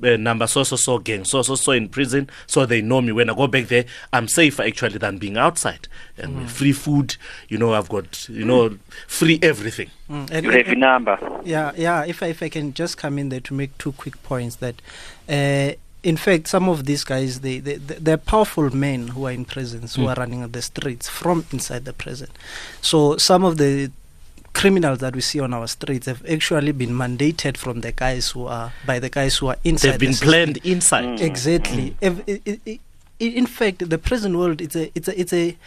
uh, 0.03 0.15
number 0.17 0.47
so 0.47 0.63
so 0.63 0.75
so 0.75 0.97
gang 0.99 1.23
so 1.25 1.41
so 1.41 1.55
so 1.55 1.71
in 1.71 1.89
prison 1.89 2.29
so 2.45 2.65
they 2.65 2.81
know 2.81 3.01
me 3.01 3.11
when 3.11 3.29
i 3.29 3.33
go 3.33 3.47
back 3.47 3.67
there 3.67 3.85
i'm 4.13 4.27
safer 4.27 4.63
actually 4.63 4.97
than 4.97 5.17
being 5.17 5.38
outside 5.38 5.88
and 6.17 6.35
mm. 6.35 6.47
free 6.47 6.71
food 6.73 7.15
you 7.49 7.57
know 7.57 7.73
i've 7.73 7.89
got 7.89 8.27
you 8.29 8.45
know 8.45 8.77
free 9.07 9.39
everything 9.41 9.89
mm. 10.09 10.29
and, 10.31 10.45
you 10.45 10.51
have 10.51 10.67
your 10.67 10.75
number 10.75 11.17
yeah 11.44 11.71
yeah 11.75 12.05
if 12.05 12.21
I, 12.21 12.27
if 12.27 12.44
i 12.44 12.49
can 12.49 12.73
just 12.73 12.97
come 12.97 13.17
in 13.17 13.29
there 13.29 13.41
to 13.41 13.53
make 13.53 13.77
two 13.77 13.91
quick 13.94 14.21
points 14.23 14.57
that 14.57 14.81
uh, 15.29 15.71
in 16.03 16.15
fact, 16.15 16.47
some 16.47 16.69
of 16.69 16.85
these 16.85 17.03
guys, 17.03 17.41
they, 17.41 17.59
they, 17.59 17.75
they're 17.75 18.17
powerful 18.17 18.73
men 18.73 19.09
who 19.09 19.25
are 19.25 19.31
in 19.31 19.44
prisons, 19.44 19.94
mm. 19.94 20.03
who 20.03 20.07
are 20.07 20.15
running 20.15 20.47
the 20.47 20.61
streets 20.61 21.09
from 21.09 21.45
inside 21.51 21.83
the 21.83 21.91
prison. 21.91 22.29
So 22.81 23.17
some 23.17 23.44
of 23.44 23.57
the 23.57 23.91
criminals 24.57 25.00
that 25.00 25.15
we 25.15 25.21
see 25.21 25.39
on 25.39 25.54
our 25.54 25.68
streets 25.68 26.07
have 26.07 26.25
actually 26.25 26.71
been 26.71 26.89
mandated 26.89 27.57
from 27.57 27.81
the 27.81 27.92
guys 27.92 28.31
who 28.31 28.45
are 28.48 28.74
by 28.86 28.98
the 29.00 29.09
guys 29.09 29.38
who 29.38 29.48
are 29.48 29.57
inside. 29.63 29.92
They've 29.92 30.00
been 30.00 30.12
the 30.12 30.25
planned 30.25 30.57
inside. 30.66 31.19
Mm. 31.19 31.21
Exactly. 31.21 31.95
Mm. 32.02 32.80
in 33.19 33.45
fact, 33.45 33.87
the 33.90 33.97
prison 33.97 34.37
world 34.37 34.59
it's 34.61 34.76
a 34.76 34.92
it's 34.95 35.07
a 35.07 35.19
it's 35.19 35.33
a 35.33 35.57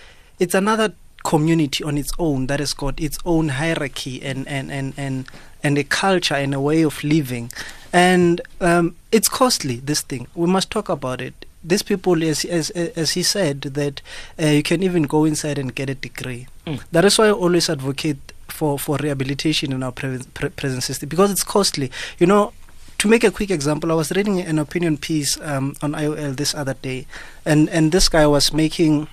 it's 0.40 0.54
another 0.54 0.92
community 1.23 1.85
on 1.85 1.99
its 1.99 2.12
own 2.18 2.47
that 2.49 2.61
has 2.61 2.73
got 2.75 2.99
its 2.99 3.18
own 3.25 3.50
hierarchy 3.50 4.23
and 4.23 4.49
and 4.49 4.73
and 4.73 4.94
and, 4.97 5.26
and 5.62 5.78
a 5.78 5.85
culture 5.85 6.35
and 6.35 6.54
a 6.54 6.61
way 6.61 6.82
of 6.82 7.04
living 7.04 7.50
and 7.92 8.40
um, 8.61 8.97
it's 9.12 9.28
costly 9.28 9.76
this 9.76 10.00
thing 10.00 10.26
we 10.35 10.47
must 10.47 10.70
talk 10.70 10.88
about 10.88 11.20
it 11.20 11.44
these 11.62 11.82
people 11.82 12.23
as 12.25 12.44
as 12.47 12.70
as 12.70 13.12
he 13.12 13.23
said 13.23 13.61
that 13.62 14.00
uh, 14.40 14.47
you 14.47 14.62
can 14.62 14.82
even 14.82 15.02
go 15.02 15.25
inside 15.26 15.59
and 15.59 15.75
get 15.75 15.90
a 15.90 15.94
degree 15.94 16.47
mm. 16.66 16.80
that 16.90 17.04
is 17.04 17.18
why 17.18 17.26
i 17.26 17.30
always 17.30 17.68
advocate 17.68 18.29
for, 18.50 18.78
for 18.78 18.97
rehabilitation 18.99 19.73
in 19.73 19.83
our 19.83 19.92
pre- 19.92 20.21
pre- 20.35 20.50
prison 20.50 20.80
system 20.80 21.09
because 21.09 21.30
it's 21.30 21.45
costly. 21.45 21.90
You 22.19 22.26
know, 22.26 22.52
to 22.99 23.09
make 23.09 23.25
a 23.25 23.30
quick 23.30 23.50
example, 23.50 23.90
I 23.90 23.95
was 23.95 24.12
reading 24.12 24.40
an 24.40 24.59
opinion 24.59 24.99
piece 24.99 25.40
um, 25.40 25.75
on 25.83 25.92
IOL 25.92 26.37
this 26.37 26.54
other 26.54 26.75
day, 26.75 27.07
and, 27.47 27.69
and 27.71 27.92
this 27.92 28.09
guy 28.09 28.26
was 28.26 28.52
making 28.52 29.09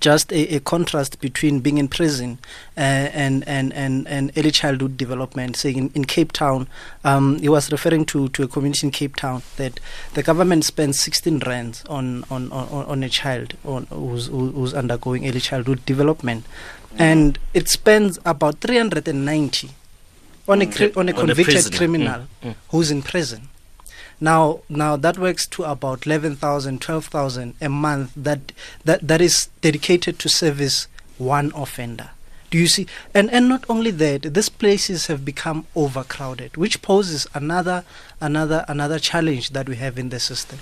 just 0.00 0.32
a, 0.32 0.56
a, 0.56 0.60
contrast 0.60 1.20
between 1.20 1.60
being 1.60 1.78
in 1.78 1.88
prison 1.88 2.38
uh, 2.76 2.80
and, 2.80 3.46
and, 3.48 3.72
and, 3.72 4.06
and 4.08 4.32
early 4.36 4.50
childhood 4.50 4.96
development. 4.96 5.56
Saying 5.56 5.76
in, 5.76 5.90
in 5.94 6.04
Cape 6.04 6.32
Town, 6.32 6.68
um, 7.04 7.38
he 7.38 7.48
was 7.48 7.70
referring 7.72 8.04
to, 8.06 8.28
to 8.30 8.42
a 8.42 8.48
community 8.48 8.86
in 8.86 8.90
Cape 8.90 9.16
Town 9.16 9.42
that 9.56 9.80
the 10.14 10.22
government 10.22 10.64
spends 10.64 10.98
16 11.00 11.40
rands 11.46 11.84
on, 11.88 12.24
on, 12.30 12.50
on, 12.52 12.84
on 12.86 13.02
a 13.02 13.08
child 13.08 13.54
on, 13.64 13.86
who's, 13.86 14.26
who's 14.26 14.74
undergoing 14.74 15.28
early 15.28 15.40
childhood 15.40 15.84
development 15.86 16.44
and 16.96 17.38
it 17.54 17.68
spends 17.68 18.18
about 18.24 18.60
390 18.60 19.70
on 20.48 20.62
a 20.62 20.66
mm. 20.66 20.74
cri- 20.74 20.92
on 20.94 21.08
a 21.08 21.12
convicted 21.12 21.66
on 21.66 21.72
criminal 21.72 22.20
mm. 22.42 22.50
Mm. 22.50 22.54
who's 22.70 22.90
in 22.90 23.02
prison. 23.02 23.48
Now, 24.20 24.60
now 24.68 24.96
that 24.96 25.18
works 25.18 25.46
to 25.48 25.64
about 25.64 26.06
11,000, 26.06 26.80
12,000 26.80 27.54
a 27.60 27.68
month. 27.68 28.12
That 28.16 28.52
that 28.84 29.06
that 29.06 29.20
is 29.20 29.48
dedicated 29.60 30.18
to 30.20 30.28
service 30.28 30.88
one 31.18 31.52
offender. 31.54 32.10
Do 32.50 32.58
you 32.58 32.66
see? 32.66 32.86
And 33.14 33.30
and 33.30 33.48
not 33.48 33.64
only 33.68 33.90
that, 33.92 34.34
these 34.34 34.48
places 34.48 35.06
have 35.06 35.24
become 35.24 35.66
overcrowded, 35.76 36.56
which 36.56 36.82
poses 36.82 37.26
another 37.34 37.84
another 38.20 38.64
another 38.68 38.98
challenge 38.98 39.50
that 39.50 39.68
we 39.68 39.76
have 39.76 39.98
in 39.98 40.08
the 40.08 40.18
system. 40.18 40.58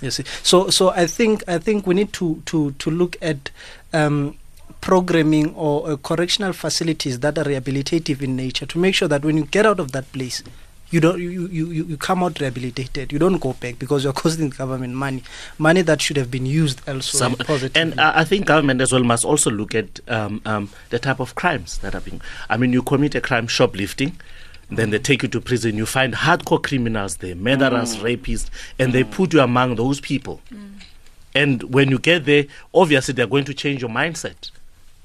You 0.00 0.10
see, 0.10 0.24
so 0.42 0.70
so 0.70 0.90
I 0.90 1.06
think 1.06 1.42
I 1.48 1.58
think 1.58 1.86
we 1.86 1.94
need 1.94 2.12
to 2.14 2.42
to 2.46 2.72
to 2.72 2.90
look 2.90 3.16
at. 3.20 3.50
Um, 3.92 4.36
programming 4.80 5.54
or 5.56 5.90
uh, 5.90 5.96
correctional 5.96 6.54
facilities 6.54 7.20
that 7.20 7.36
are 7.36 7.44
rehabilitative 7.44 8.22
in 8.22 8.34
nature 8.34 8.64
to 8.64 8.78
make 8.78 8.94
sure 8.94 9.08
that 9.08 9.22
when 9.22 9.36
you 9.36 9.44
get 9.44 9.66
out 9.66 9.78
of 9.78 9.92
that 9.92 10.10
place 10.12 10.42
you 10.90 11.00
don't 11.00 11.20
you, 11.20 11.30
you, 11.30 11.46
you 11.48 11.84
you 11.84 11.96
come 11.96 12.22
out 12.22 12.40
rehabilitated 12.40 13.12
you 13.12 13.18
don't 13.18 13.38
go 13.38 13.52
back 13.54 13.78
because 13.78 14.02
you're 14.04 14.12
costing 14.24 14.50
the 14.50 14.56
government 14.56 14.94
money 14.94 15.22
money 15.58 15.82
that 15.82 16.00
should 16.02 16.16
have 16.16 16.30
been 16.30 16.46
used 16.46 16.80
elsewhere 16.86 17.30
Some, 17.30 17.34
positively. 17.36 17.80
and 17.80 17.98
uh, 18.00 18.12
I 18.14 18.24
think 18.24 18.46
government 18.46 18.80
as 18.80 18.92
well 18.92 19.04
must 19.04 19.24
also 19.24 19.50
look 19.50 19.74
at 19.74 20.00
um, 20.08 20.42
um, 20.44 20.70
the 20.90 20.98
type 20.98 21.20
of 21.20 21.34
crimes 21.34 21.78
that 21.78 21.94
are 21.94 22.00
being. 22.00 22.20
I 22.48 22.56
mean, 22.56 22.72
you 22.72 22.82
commit 22.82 23.14
a 23.14 23.20
crime, 23.20 23.46
shoplifting, 23.46 24.16
then 24.70 24.90
they 24.90 24.98
take 24.98 25.22
you 25.22 25.28
to 25.28 25.40
prison. 25.40 25.76
You 25.76 25.86
find 25.86 26.14
hardcore 26.14 26.62
criminals 26.62 27.16
there, 27.16 27.34
murderers, 27.34 27.96
rapists, 27.98 28.48
and 28.78 28.92
they 28.92 29.04
put 29.04 29.32
you 29.32 29.40
among 29.40 29.76
those 29.76 30.00
people. 30.00 30.40
And 31.34 31.62
when 31.74 31.90
you 31.90 31.98
get 31.98 32.24
there, 32.24 32.46
obviously 32.74 33.14
they're 33.14 33.26
going 33.26 33.44
to 33.44 33.54
change 33.54 33.80
your 33.82 33.90
mindset. 33.90 34.50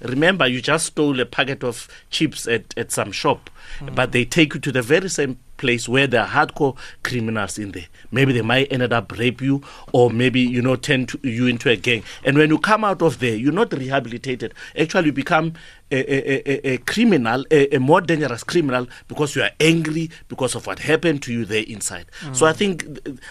Remember, 0.02 0.46
you 0.48 0.62
just 0.62 0.88
stole 0.88 1.20
a 1.20 1.26
packet 1.26 1.64
of 1.64 1.88
chips 2.10 2.48
at, 2.48 2.78
at 2.78 2.92
some 2.92 3.12
shop, 3.12 3.50
but 3.94 4.12
they 4.12 4.26
take 4.26 4.54
you 4.54 4.60
to 4.60 4.72
the 4.72 4.82
very 4.82 5.10
same 5.10 5.38
place 5.58 5.88
where 5.88 6.08
there 6.08 6.22
are 6.22 6.28
hardcore 6.28 6.76
criminals 7.04 7.58
in 7.58 7.72
there. 7.72 7.88
Maybe 8.12 8.34
they 8.34 8.42
might 8.42 8.72
end 8.72 8.84
up 8.92 9.12
rape 9.18 9.42
you, 9.42 9.62
or 9.94 10.10
maybe 10.10 10.42
you 10.42 10.62
know 10.62 10.76
turn 10.76 11.06
to 11.08 11.20
you 11.24 11.48
into 11.48 11.70
a 11.70 11.76
gang. 11.76 12.04
And 12.24 12.38
when 12.38 12.50
you 12.50 12.60
come 12.60 12.84
out 12.84 13.02
of 13.02 13.20
there, 13.20 13.36
you're 13.36 13.54
not 13.54 13.74
rehabilitated. 13.74 14.54
Actually, 14.78 15.08
you 15.08 15.14
become 15.14 15.54
a, 15.92 15.98
a, 15.98 16.50
a, 16.50 16.74
a 16.74 16.78
criminal, 16.80 17.46
a, 17.52 17.78
more 17.78 18.02
dangerous 18.02 18.44
criminal, 18.44 18.88
because 19.08 19.36
you 19.36 19.44
are 19.44 19.52
angry 19.60 20.10
because 20.28 20.56
of 20.56 20.66
what 20.68 20.80
happened 20.80 21.22
to 21.24 21.32
you 21.34 21.46
there 21.46 21.64
inside. 21.68 22.08
So 22.34 22.46
I 22.46 22.54
think 22.54 22.86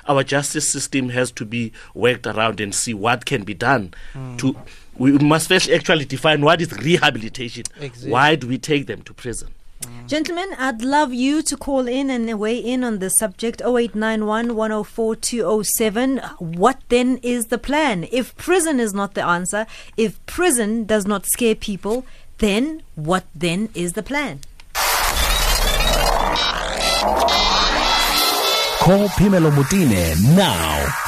our 0.06 0.22
justice 0.22 0.68
system 0.68 1.08
has 1.10 1.30
to 1.32 1.44
be 1.44 1.72
worked 1.94 2.26
around 2.26 2.60
and 2.60 2.74
see 2.74 2.94
what 2.94 3.26
can 3.26 3.42
be 3.44 3.54
done 3.54 3.94
to. 4.38 4.56
We 4.96 5.12
must 5.18 5.48
first 5.48 5.68
actually 5.70 6.04
define 6.04 6.42
what 6.42 6.60
is 6.60 6.72
rehabilitation. 6.72 7.64
Exactly. 7.80 8.12
Why 8.12 8.36
do 8.36 8.46
we 8.46 8.58
take 8.58 8.86
them 8.86 9.02
to 9.02 9.12
prison? 9.12 9.48
Gentlemen, 10.06 10.50
I'd 10.58 10.82
love 10.82 11.12
you 11.14 11.42
to 11.42 11.56
call 11.56 11.88
in 11.88 12.10
and 12.10 12.38
weigh 12.38 12.58
in 12.58 12.84
on 12.84 12.98
the 12.98 13.08
subject 13.08 13.60
0891 13.62 14.54
104 14.54 15.16
207. 15.16 16.18
What 16.38 16.80
then 16.88 17.18
is 17.22 17.46
the 17.46 17.58
plan? 17.58 18.06
If 18.12 18.36
prison 18.36 18.80
is 18.80 18.92
not 18.92 19.14
the 19.14 19.24
answer, 19.24 19.66
if 19.96 20.24
prison 20.26 20.84
does 20.84 21.06
not 21.06 21.26
scare 21.26 21.54
people, 21.54 22.04
then 22.38 22.82
what 22.94 23.24
then 23.34 23.70
is 23.74 23.94
the 23.94 24.02
plan? 24.02 24.40
Call 28.84 29.08
Pimelo 29.16 29.50
Mutine 29.50 30.36
now. 30.36 31.03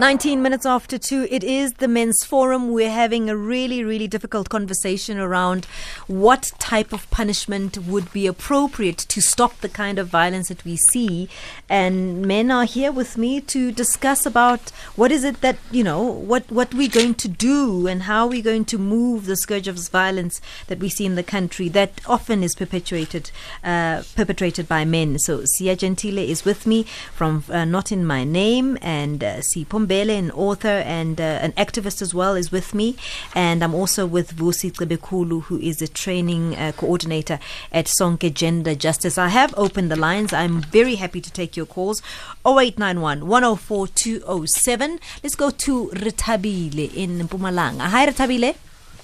19 0.00 0.40
minutes 0.40 0.64
after 0.64 0.96
2, 0.96 1.28
it 1.30 1.44
is 1.44 1.74
the 1.74 1.86
Men's 1.86 2.24
Forum. 2.24 2.70
We're 2.70 2.90
having 2.90 3.28
a 3.28 3.36
really, 3.36 3.84
really 3.84 4.08
difficult 4.08 4.48
conversation 4.48 5.18
around 5.18 5.66
what 6.06 6.52
type 6.58 6.94
of 6.94 7.10
punishment 7.10 7.76
would 7.76 8.10
be 8.10 8.26
appropriate 8.26 8.96
to 8.96 9.20
stop 9.20 9.60
the 9.60 9.68
kind 9.68 9.98
of 9.98 10.08
violence 10.08 10.48
that 10.48 10.64
we 10.64 10.76
see. 10.76 11.28
And 11.68 12.22
men 12.22 12.50
are 12.50 12.64
here 12.64 12.90
with 12.90 13.18
me 13.18 13.42
to 13.42 13.70
discuss 13.70 14.24
about 14.24 14.70
what 14.96 15.12
is 15.12 15.22
it 15.22 15.42
that, 15.42 15.58
you 15.70 15.84
know, 15.84 16.02
what, 16.02 16.50
what 16.50 16.72
we're 16.72 16.88
going 16.88 17.14
to 17.16 17.28
do 17.28 17.86
and 17.86 18.04
how 18.04 18.26
we're 18.26 18.42
going 18.42 18.64
to 18.64 18.78
move 18.78 19.26
the 19.26 19.36
scourge 19.36 19.68
of 19.68 19.76
violence 19.90 20.40
that 20.68 20.78
we 20.78 20.88
see 20.88 21.04
in 21.04 21.14
the 21.14 21.22
country 21.22 21.68
that 21.68 22.00
often 22.06 22.42
is 22.42 22.54
perpetuated, 22.54 23.30
uh, 23.62 24.02
perpetrated 24.16 24.66
by 24.66 24.86
men. 24.86 25.18
So 25.18 25.44
Sia 25.44 25.76
Jentile 25.76 26.26
is 26.26 26.46
with 26.46 26.66
me 26.66 26.84
from 27.12 27.44
uh, 27.50 27.66
Not 27.66 27.92
In 27.92 28.06
My 28.06 28.24
Name 28.24 28.78
and 28.80 29.22
uh, 29.22 29.36
Sipho 29.40 29.89
Mbele, 29.90 30.16
an 30.18 30.30
author 30.30 30.68
and 30.68 31.20
uh, 31.20 31.24
an 31.24 31.52
activist 31.52 32.00
as 32.00 32.14
well, 32.14 32.34
is 32.34 32.52
with 32.52 32.74
me. 32.74 32.96
And 33.34 33.62
I'm 33.64 33.74
also 33.74 34.06
with 34.06 34.36
Vusi 34.36 34.70
Cebekhulu, 34.72 35.42
who 35.44 35.58
is 35.58 35.82
a 35.82 35.88
training 35.88 36.54
uh, 36.56 36.72
coordinator 36.76 37.38
at 37.72 37.86
Sonke 37.86 38.32
Gender 38.32 38.74
Justice. 38.74 39.18
I 39.18 39.28
have 39.28 39.52
opened 39.56 39.90
the 39.90 39.96
lines. 39.96 40.32
I'm 40.32 40.62
very 40.62 40.94
happy 40.96 41.20
to 41.20 41.30
take 41.30 41.56
your 41.56 41.66
calls. 41.66 42.02
0891 42.46 43.26
104 43.26 43.86
207. 43.88 45.00
Let's 45.22 45.34
go 45.34 45.50
to 45.50 45.86
Ritabile 45.88 46.94
in 46.94 47.18
Mpumalanga. 47.26 47.88
Hi, 47.88 48.06
Ritabile. 48.06 48.54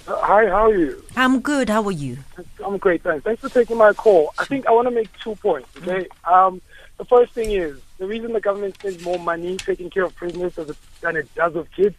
Uh, 0.08 0.14
Hi, 0.20 0.46
how 0.46 0.66
are 0.66 0.74
you? 0.76 1.02
I'm 1.16 1.40
good. 1.40 1.68
How 1.68 1.82
are 1.82 1.90
you? 1.90 2.18
I'm 2.64 2.78
great, 2.78 3.02
thanks. 3.02 3.24
Thanks 3.24 3.40
for 3.40 3.48
taking 3.48 3.76
my 3.76 3.92
call. 3.92 4.32
I 4.38 4.44
think 4.44 4.66
I 4.66 4.70
want 4.70 4.86
to 4.86 4.94
make 4.94 5.08
two 5.18 5.34
points, 5.36 5.68
okay? 5.78 6.06
Um, 6.24 6.60
the 6.96 7.04
first 7.04 7.32
thing 7.32 7.50
is, 7.50 7.80
the 7.98 8.06
reason 8.06 8.32
the 8.32 8.40
government 8.40 8.74
spends 8.74 9.02
more 9.02 9.18
money 9.18 9.56
taking 9.56 9.90
care 9.90 10.04
of 10.04 10.14
prisoners 10.14 10.54
than 11.00 11.16
it- 11.16 11.34
does 11.34 11.54
of 11.56 11.70
kids 11.72 11.96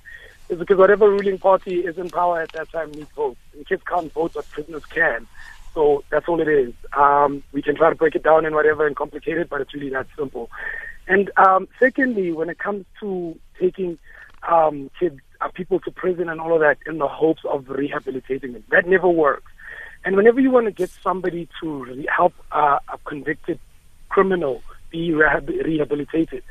is 0.50 0.60
because 0.60 0.77
whatever 0.77 1.10
ruling 1.10 1.38
party 1.38 1.80
is 1.80 1.98
in 1.98 2.10
power 2.10 2.42
at 2.42 2.51
that 2.54 2.72
time 2.72 2.92
needs 2.92 3.10
votes. 3.12 3.39
And 3.54 3.68
kids 3.68 3.84
can't 3.84 4.12
vote, 4.13 4.32
but 4.34 4.50
prisoners 4.51 4.86
can. 4.86 5.27
So 5.74 6.04
that's 6.10 6.27
all 6.27 6.39
it 6.39 6.48
is. 6.48 6.74
Um, 6.96 7.44
we 7.51 7.62
can 7.62 7.75
try 7.75 7.89
to 7.89 7.96
break 7.96 8.16
it 8.16 8.24
down 8.24 8.46
and 8.46 8.56
whatever 8.56 8.88
and 8.88 8.96
complicate 8.96 9.38
it, 9.38 9.50
but 9.50 9.62
it's 9.62 9.74
really 9.74 9.89
that 9.89 10.08
simple. 10.18 10.50
And 11.08 11.30
um, 11.38 11.68
secondly, 11.80 12.32
when 12.32 12.50
it 12.50 12.60
comes 12.60 12.86
to 13.00 13.38
taking 13.60 13.98
um, 14.48 14.89
kids, 15.00 15.20
uh, 15.42 15.50
people 15.50 15.80
to 15.82 15.92
prison 15.92 16.30
and 16.30 16.39
all 16.39 16.54
of 16.54 16.62
that 16.62 16.77
in 16.86 16.98
the 16.98 17.08
hopes 17.08 17.44
of 17.46 17.70
rehabilitating 17.70 18.54
them, 18.54 18.63
that 18.70 18.88
never 18.88 19.08
works. 19.08 19.51
And 20.06 20.16
whenever 20.16 20.39
you 20.39 20.51
want 20.51 20.66
to 20.68 20.72
get 20.72 20.89
somebody 21.04 21.48
to 21.62 21.84
re- 21.84 22.08
help 22.16 22.34
uh, 22.51 22.80
a 22.92 22.98
convicted 23.06 23.60
criminal 24.10 24.63
be 24.89 25.12
rehab- 25.12 25.48
rehabilitated, 25.48 26.44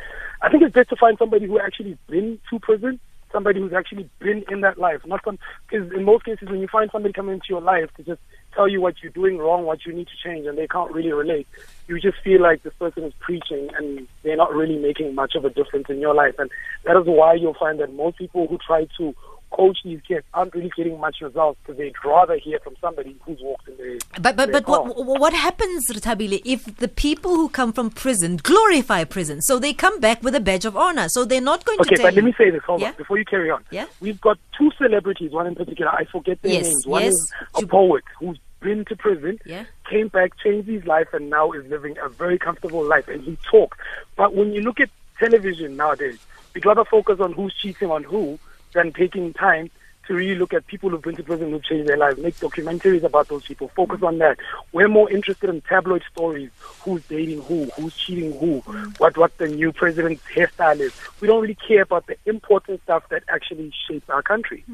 I 0.42 0.50
think 0.50 0.62
it's 0.62 0.74
best 0.74 0.90
to 0.90 0.96
find 0.96 1.16
somebody 1.18 1.46
who 1.46 1.58
actually 1.58 1.98
been 2.08 2.38
to 2.50 2.58
prison, 2.58 3.00
somebody 3.32 3.60
who's 3.60 3.72
actually 3.72 4.08
been 4.18 4.44
in 4.50 4.60
that 4.62 4.78
life. 4.78 5.00
Not 5.06 5.22
because 5.24 5.92
in 5.92 6.04
most 6.04 6.24
cases, 6.24 6.48
when 6.48 6.60
you 6.60 6.68
find 6.68 6.90
somebody 6.90 7.12
coming 7.12 7.34
into 7.34 7.46
your 7.48 7.60
life 7.60 7.90
to 7.96 8.02
just 8.02 8.20
tell 8.54 8.68
you 8.68 8.80
what 8.80 8.94
you're 9.02 9.12
doing 9.12 9.38
wrong, 9.38 9.64
what 9.64 9.84
you 9.84 9.92
need 9.92 10.08
to 10.08 10.16
change, 10.22 10.46
and 10.46 10.56
they 10.56 10.66
can't 10.66 10.92
really 10.92 11.12
relate, 11.12 11.46
you 11.88 12.00
just 12.00 12.18
feel 12.22 12.40
like 12.42 12.62
this 12.62 12.72
person 12.74 13.04
is 13.04 13.12
preaching 13.20 13.68
and 13.76 14.08
they're 14.22 14.36
not 14.36 14.54
really 14.54 14.78
making 14.78 15.14
much 15.14 15.34
of 15.34 15.44
a 15.44 15.50
difference 15.50 15.86
in 15.88 16.00
your 16.00 16.14
life. 16.14 16.34
And 16.38 16.50
that 16.84 16.96
is 16.96 17.06
why 17.06 17.34
you'll 17.34 17.54
find 17.54 17.80
that 17.80 17.92
most 17.92 18.18
people 18.18 18.46
who 18.46 18.58
try 18.58 18.86
to 18.98 19.14
coach 19.56 19.78
these 19.84 20.00
kids 20.06 20.25
aren't 20.34 20.54
really 20.54 20.70
getting 20.76 21.00
much 21.00 21.16
results 21.22 21.58
because 21.62 21.78
they'd 21.78 21.94
rather 22.04 22.36
hear 22.36 22.58
from 22.60 22.75
somebody 22.80 23.16
who's 23.25 23.40
walked 23.40 23.66
in 23.68 23.76
their 23.78 23.96
But 24.20 24.36
but 24.36 24.52
but 24.52 24.68
what 24.68 24.82
what 25.22 25.32
happens, 25.32 25.80
Ritabile, 25.90 26.40
if 26.44 26.60
the 26.76 26.88
people 26.88 27.32
who 27.38 27.48
come 27.48 27.72
from 27.72 27.88
prison 27.90 28.36
glorify 28.50 29.04
prison, 29.04 29.40
so 29.40 29.58
they 29.58 29.72
come 29.72 29.98
back 30.00 30.22
with 30.22 30.34
a 30.34 30.40
badge 30.40 30.66
of 30.66 30.76
honor, 30.76 31.08
so 31.08 31.25
they're 31.25 31.40
not 31.52 31.64
going 31.64 31.80
Okay, 31.80 31.90
to 31.90 31.96
tell 31.96 32.06
but 32.06 32.14
let 32.14 32.25
me 32.25 32.34
say 32.36 32.50
this. 32.50 32.62
Hold 32.64 32.80
Yeah? 32.82 32.88
on, 32.88 32.94
before 32.96 33.18
you 33.18 33.25
carry 33.25 33.50
on. 33.50 33.64
Yeah? 33.70 33.86
We've 34.00 34.20
got 34.20 34.38
two 34.58 34.70
celebrities, 34.76 35.30
one 35.32 35.46
in 35.46 35.54
particular, 35.54 35.90
I 35.90 36.04
forget 36.04 36.40
their 36.42 36.52
Yes, 36.52 36.64
names. 36.68 36.86
One 36.86 37.02
yes. 37.04 37.14
is 37.14 37.32
a 37.62 37.66
poet 37.66 38.04
who's 38.18 38.38
been 38.60 38.84
to 38.86 38.96
prison, 38.96 39.38
Yeah. 39.46 39.64
came 39.88 40.08
back, 40.08 40.32
changed 40.42 40.68
his 40.68 40.84
life, 40.86 41.08
and 41.12 41.30
now 41.30 41.52
is 41.52 41.64
living 41.66 41.96
a 42.02 42.08
very 42.08 42.38
comfortable 42.38 42.84
life. 42.84 43.08
And 43.08 43.22
he 43.22 43.38
talked. 43.50 43.78
But 44.16 44.34
when 44.34 44.52
you 44.52 44.60
look 44.62 44.80
at 44.80 44.90
television 45.18 45.76
nowadays, 45.76 46.18
we'd 46.54 46.66
rather 46.66 46.84
focus 46.84 47.20
on 47.20 47.32
who's 47.32 47.54
cheating 47.54 47.90
on 47.90 48.02
who 48.02 48.38
than 48.76 48.92
taking 48.92 49.33
time 49.33 49.71
to 50.06 50.14
really 50.14 50.37
look 50.37 50.54
at 50.54 50.66
people 50.66 50.90
who've 50.90 51.02
been 51.02 51.16
to 51.16 51.23
prison 51.23 51.50
who've 51.50 51.64
changed 51.64 51.88
their 51.88 51.97
lives, 51.97 52.18
make 52.18 52.37
documentaries 52.37 53.02
about 53.02 53.28
those 53.28 53.45
people, 53.45 53.68
focus 53.75 54.02
on 54.02 54.18
that. 54.18 54.38
We're 54.73 54.88
more 54.88 55.11
interested 55.11 55.50
in 55.50 55.61
tabloid 55.62 56.02
stories, 56.12 56.50
who's 56.83 57.02
dating 57.06 57.42
who, 57.42 57.64
who's 57.76 57.97
cheating 57.97 58.33
who, 58.38 58.61
what 58.99 59.16
what 59.16 59.37
the 59.38 59.49
new 59.49 59.73
president's 59.73 60.23
hairstyle 60.35 60.78
is. 60.80 60.92
We 61.21 61.26
don't 61.26 61.42
really 61.42 61.56
care 61.56 61.83
about 61.83 62.06
the 62.06 62.16
important 62.25 62.83
stuff 62.83 63.09
that 63.09 63.25
actually 63.28 63.73
shapes 63.88 64.09
our 64.09 64.23
country. 64.23 64.64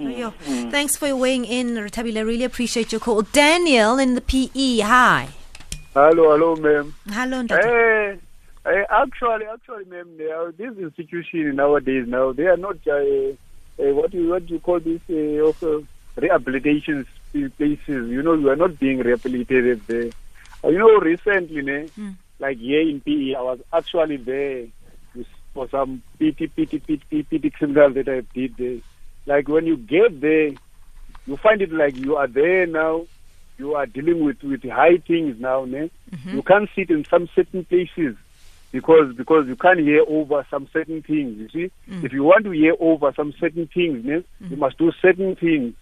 Oh, 0.00 0.08
yeah. 0.08 0.30
Thanks 0.70 0.96
for 0.96 1.14
weighing 1.14 1.44
in, 1.44 1.74
Ritabile. 1.76 2.18
I 2.18 2.22
really 2.22 2.44
appreciate 2.44 2.90
your 2.90 3.00
call. 3.00 3.22
Daniel 3.22 3.98
in 3.98 4.14
the 4.14 4.20
PE. 4.20 4.80
Hi. 4.80 5.28
Hello, 5.94 6.30
hello, 6.32 6.56
ma'am. 6.56 6.94
Hello, 7.08 7.42
Ndati. 7.42 7.64
Eh, 7.64 8.16
eh, 8.66 8.84
actually, 8.90 9.44
actually, 9.44 9.84
ma'am, 9.86 10.08
they 10.16 10.30
are, 10.30 10.52
these 10.52 10.76
institutions 10.78 11.54
nowadays 11.54 12.06
now 12.06 12.32
they 12.32 12.46
are 12.46 12.56
not 12.56 12.76
uh, 12.86 13.34
uh, 13.80 13.94
what 13.94 14.12
you 14.12 14.28
what 14.28 14.48
you 14.50 14.60
call 14.60 14.80
this 14.80 15.00
uh, 15.08 15.46
of 15.48 15.62
uh, 15.62 15.80
rehabilitation 16.16 17.06
places. 17.32 18.08
You 18.10 18.22
know, 18.22 18.34
you 18.34 18.50
are 18.50 18.56
not 18.56 18.78
being 18.78 18.98
rehabilitated 18.98 19.86
there. 19.86 20.10
Uh, 20.62 20.68
you 20.68 20.78
know, 20.78 20.98
recently, 20.98 21.62
ne, 21.62 21.88
like 22.38 22.58
here 22.58 22.82
in 22.82 23.00
PE, 23.00 23.34
I 23.34 23.42
was 23.42 23.60
actually 23.72 24.16
there 24.18 24.66
for 25.54 25.68
some 25.68 26.02
PT, 26.18 26.50
PT, 26.54 26.82
PT, 26.86 27.28
PT 27.28 27.52
criminal 27.54 27.90
that 27.90 28.08
I 28.08 28.20
did 28.34 28.56
there. 28.56 28.78
Like 29.26 29.48
when 29.48 29.66
you 29.66 29.76
get 29.76 30.20
there, 30.20 30.50
you 31.26 31.36
find 31.36 31.60
it 31.62 31.72
like 31.72 31.96
you 31.96 32.16
are 32.16 32.26
there 32.26 32.66
now. 32.66 33.06
You 33.58 33.74
are 33.74 33.86
dealing 33.86 34.24
with 34.24 34.42
with 34.42 34.62
high 34.64 34.98
things 34.98 35.38
now. 35.38 35.64
Ne? 35.64 35.90
You 36.34 36.42
can't 36.42 36.68
sit 36.74 36.90
in 36.90 37.04
some 37.04 37.28
certain 37.34 37.64
places 37.64 38.16
because 38.72 39.14
because 39.16 39.46
you 39.46 39.56
can't 39.56 39.80
hear 39.80 40.04
over 40.06 40.46
some 40.50 40.68
certain 40.72 41.02
things. 41.02 41.38
You 41.38 41.48
see, 41.48 41.72
mm. 41.90 42.04
if 42.04 42.12
you 42.12 42.22
want 42.22 42.44
to 42.44 42.50
hear 42.50 42.74
over 42.78 43.12
some 43.14 43.32
certain 43.40 43.68
things, 43.72 44.04
ne, 44.04 44.24
you 44.40 44.56
mm. 44.56 44.58
must 44.58 44.78
do 44.78 44.92
certain 45.02 45.36
things. 45.36 45.74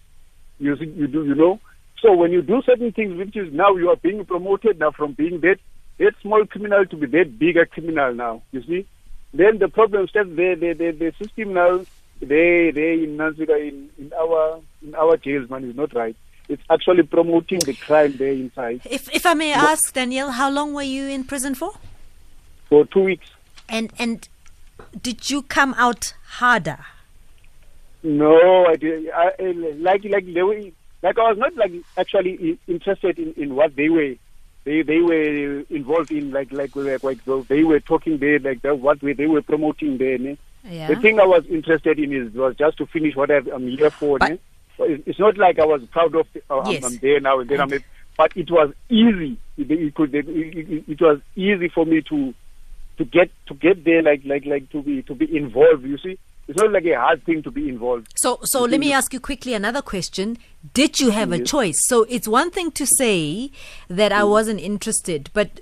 You 0.59 0.75
see, 0.77 0.85
you 0.85 1.07
do 1.07 1.25
you 1.25 1.35
know. 1.35 1.59
So 2.01 2.13
when 2.13 2.31
you 2.31 2.41
do 2.41 2.61
certain 2.65 2.91
things, 2.91 3.17
which 3.17 3.35
is 3.35 3.53
now 3.53 3.75
you 3.75 3.89
are 3.89 3.95
being 3.95 4.25
promoted 4.25 4.79
now 4.79 4.91
from 4.91 5.13
being 5.13 5.41
that 5.41 5.57
that 5.99 6.13
small 6.21 6.45
criminal 6.45 6.85
to 6.85 6.95
be 6.95 7.07
that 7.07 7.37
bigger 7.37 7.65
criminal 7.65 8.13
now. 8.13 8.41
You 8.51 8.63
see, 8.63 8.87
then 9.33 9.59
the 9.59 9.67
problem 9.67 10.07
starts 10.07 10.29
there. 10.35 10.55
The, 10.55 10.73
the, 10.73 10.91
the 10.91 11.13
system 11.23 11.53
now, 11.53 11.85
they 12.19 12.71
they 12.71 13.03
in 13.03 13.17
Nansika 13.17 13.59
in, 13.67 13.89
in 13.97 14.11
our 14.13 14.61
in 14.81 14.95
our 14.95 15.17
jails, 15.17 15.49
man, 15.49 15.63
is 15.63 15.75
not 15.75 15.93
right. 15.93 16.15
It's 16.47 16.63
actually 16.67 17.03
promoting 17.03 17.59
the 17.59 17.73
crime 17.73 18.15
there 18.17 18.31
inside. 18.33 18.81
If 18.89 19.13
if 19.13 19.25
I 19.25 19.35
may 19.35 19.53
ask, 19.53 19.93
Daniel, 19.93 20.31
how 20.31 20.49
long 20.49 20.73
were 20.73 20.81
you 20.81 21.07
in 21.07 21.23
prison 21.23 21.53
for? 21.53 21.73
For 22.69 22.85
two 22.85 23.01
weeks. 23.01 23.29
And 23.67 23.91
and 23.99 24.27
did 25.01 25.29
you 25.29 25.41
come 25.41 25.73
out 25.77 26.13
harder? 26.25 26.85
No, 28.03 28.65
I 28.65 28.75
did. 28.75 29.09
I, 29.09 29.31
like 29.77 30.03
like 30.05 30.33
they 30.33 30.41
were, 30.41 30.61
like 31.03 31.17
I 31.17 31.29
was 31.29 31.37
not 31.37 31.55
like 31.55 31.73
actually 31.97 32.57
interested 32.67 33.19
in, 33.19 33.33
in 33.33 33.55
what 33.55 33.75
they 33.75 33.89
were 33.89 34.15
they 34.63 34.83
they 34.83 34.99
were 34.99 35.61
involved 35.69 36.11
in 36.11 36.31
like 36.31 36.51
like 36.51 36.75
like 36.75 37.25
they 37.47 37.63
were 37.63 37.79
talking 37.79 38.17
there 38.17 38.39
like 38.39 38.61
that, 38.61 38.79
what 38.79 38.99
they 39.01 39.27
were 39.27 39.41
promoting 39.41 39.97
there. 39.97 40.17
Ne? 40.17 40.37
Yeah. 40.63 40.87
The 40.87 40.95
thing 40.97 41.19
I 41.19 41.25
was 41.25 41.45
interested 41.47 41.99
in 41.99 42.13
is 42.13 42.33
was 42.33 42.55
just 42.55 42.77
to 42.77 42.85
finish 42.85 43.15
what 43.15 43.31
I'm 43.31 43.67
here 43.67 43.89
for. 43.89 44.19
But, 44.19 44.39
it's 44.77 45.19
not 45.19 45.37
like 45.37 45.59
I 45.59 45.65
was 45.65 45.83
proud 45.91 46.15
of 46.15 46.27
uh, 46.49 46.69
yes. 46.69 46.83
I'm, 46.83 46.93
I'm, 46.93 46.97
there 46.99 47.19
now 47.19 47.39
and 47.39 47.49
then 47.49 47.59
I'm. 47.59 47.69
But 48.15 48.35
it 48.35 48.51
was 48.51 48.73
easy. 48.89 49.37
It, 49.57 49.71
it 49.71 49.93
could. 49.93 50.13
It, 50.13 50.25
it 50.27 51.01
was 51.01 51.19
easy 51.35 51.69
for 51.69 51.85
me 51.85 52.01
to 52.03 52.33
to 52.99 53.05
get 53.05 53.31
to 53.47 53.55
get 53.55 53.83
there 53.83 54.03
like 54.03 54.21
like 54.25 54.45
like 54.45 54.69
to 54.69 54.83
be 54.83 55.01
to 55.03 55.15
be 55.15 55.35
involved. 55.35 55.83
You 55.83 55.97
see 55.97 56.19
it's 56.49 56.57
not 56.57 56.71
like 56.71 56.85
a 56.85 56.99
hard 56.99 57.23
thing 57.25 57.43
to 57.43 57.51
be 57.51 57.69
involved. 57.69 58.07
So, 58.15 58.39
so 58.43 58.63
let 58.63 58.79
me 58.79 58.91
ask 58.91 59.13
you 59.13 59.19
quickly 59.19 59.53
another 59.53 59.83
question. 59.83 60.39
Did 60.73 60.99
you 60.99 61.11
have 61.11 61.29
yes. 61.29 61.41
a 61.41 61.43
choice? 61.43 61.79
So 61.85 62.07
it's 62.09 62.27
one 62.27 62.49
thing 62.49 62.71
to 62.71 62.87
say 62.87 63.51
that 63.87 64.11
I 64.11 64.23
wasn't 64.23 64.59
interested, 64.59 65.29
but 65.31 65.59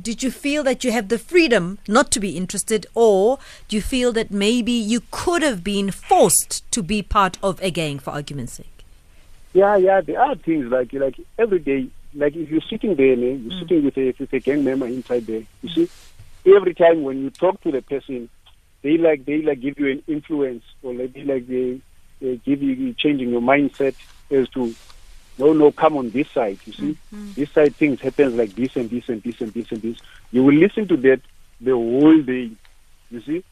did 0.00 0.22
you 0.22 0.30
feel 0.30 0.62
that 0.62 0.84
you 0.84 0.92
have 0.92 1.08
the 1.08 1.18
freedom 1.18 1.78
not 1.88 2.12
to 2.12 2.20
be 2.20 2.36
interested, 2.36 2.86
or 2.94 3.38
do 3.68 3.74
you 3.74 3.82
feel 3.82 4.12
that 4.12 4.30
maybe 4.30 4.70
you 4.70 5.02
could 5.10 5.42
have 5.42 5.64
been 5.64 5.90
forced 5.90 6.70
to 6.70 6.80
be 6.80 7.02
part 7.02 7.36
of 7.42 7.60
a 7.60 7.72
gang, 7.72 7.98
for 7.98 8.10
argument's 8.10 8.52
sake? 8.52 8.84
Yeah, 9.52 9.76
yeah, 9.76 10.00
there 10.00 10.20
are 10.20 10.36
things 10.36 10.70
like 10.70 10.92
like 10.92 11.18
every 11.38 11.58
day, 11.58 11.88
like 12.14 12.36
if 12.36 12.50
you're 12.50 12.60
sitting 12.62 12.94
there, 12.94 13.14
you're 13.14 13.36
mm. 13.36 13.58
sitting 13.58 13.84
with 13.84 13.98
a, 13.98 14.14
with 14.18 14.32
a 14.32 14.38
gang 14.38 14.62
member 14.62 14.86
inside 14.86 15.26
there. 15.26 15.42
You 15.62 15.68
see, 15.68 15.88
every 16.46 16.74
time 16.74 17.02
when 17.02 17.22
you 17.22 17.30
talk 17.30 17.60
to 17.62 17.70
the 17.70 17.82
person, 17.82 18.28
they 18.82 18.98
like 18.98 19.24
they 19.24 19.42
like 19.42 19.60
give 19.60 19.78
you 19.78 19.90
an 19.90 20.02
influence 20.06 20.62
or 20.82 20.94
like 20.94 21.12
they 21.14 21.24
like 21.24 21.46
they, 21.46 21.80
they 22.20 22.36
give 22.36 22.62
you 22.62 22.92
changing 22.94 23.30
your 23.30 23.40
mindset 23.40 23.94
as 24.30 24.48
to 24.50 24.74
no 25.38 25.52
no 25.52 25.72
come 25.72 25.96
on 25.96 26.10
this 26.10 26.30
side 26.30 26.58
you 26.66 26.72
see. 26.72 26.98
Mm-hmm. 27.12 27.32
this 27.32 27.50
side 27.50 27.74
things 27.76 28.00
happens 28.00 28.34
like 28.34 28.54
this 28.54 28.76
and 28.76 28.90
this 28.90 29.08
and 29.08 29.22
this 29.22 29.40
and 29.40 29.52
this 29.52 29.72
and 29.72 29.82
this. 29.82 29.98
You 30.30 30.44
will 30.44 30.54
listen 30.54 30.86
to 30.88 30.96
that 30.98 31.20
the 31.60 31.72
whole 31.72 32.20
day 32.20 32.50
you 33.10 33.20
see. 33.22 33.42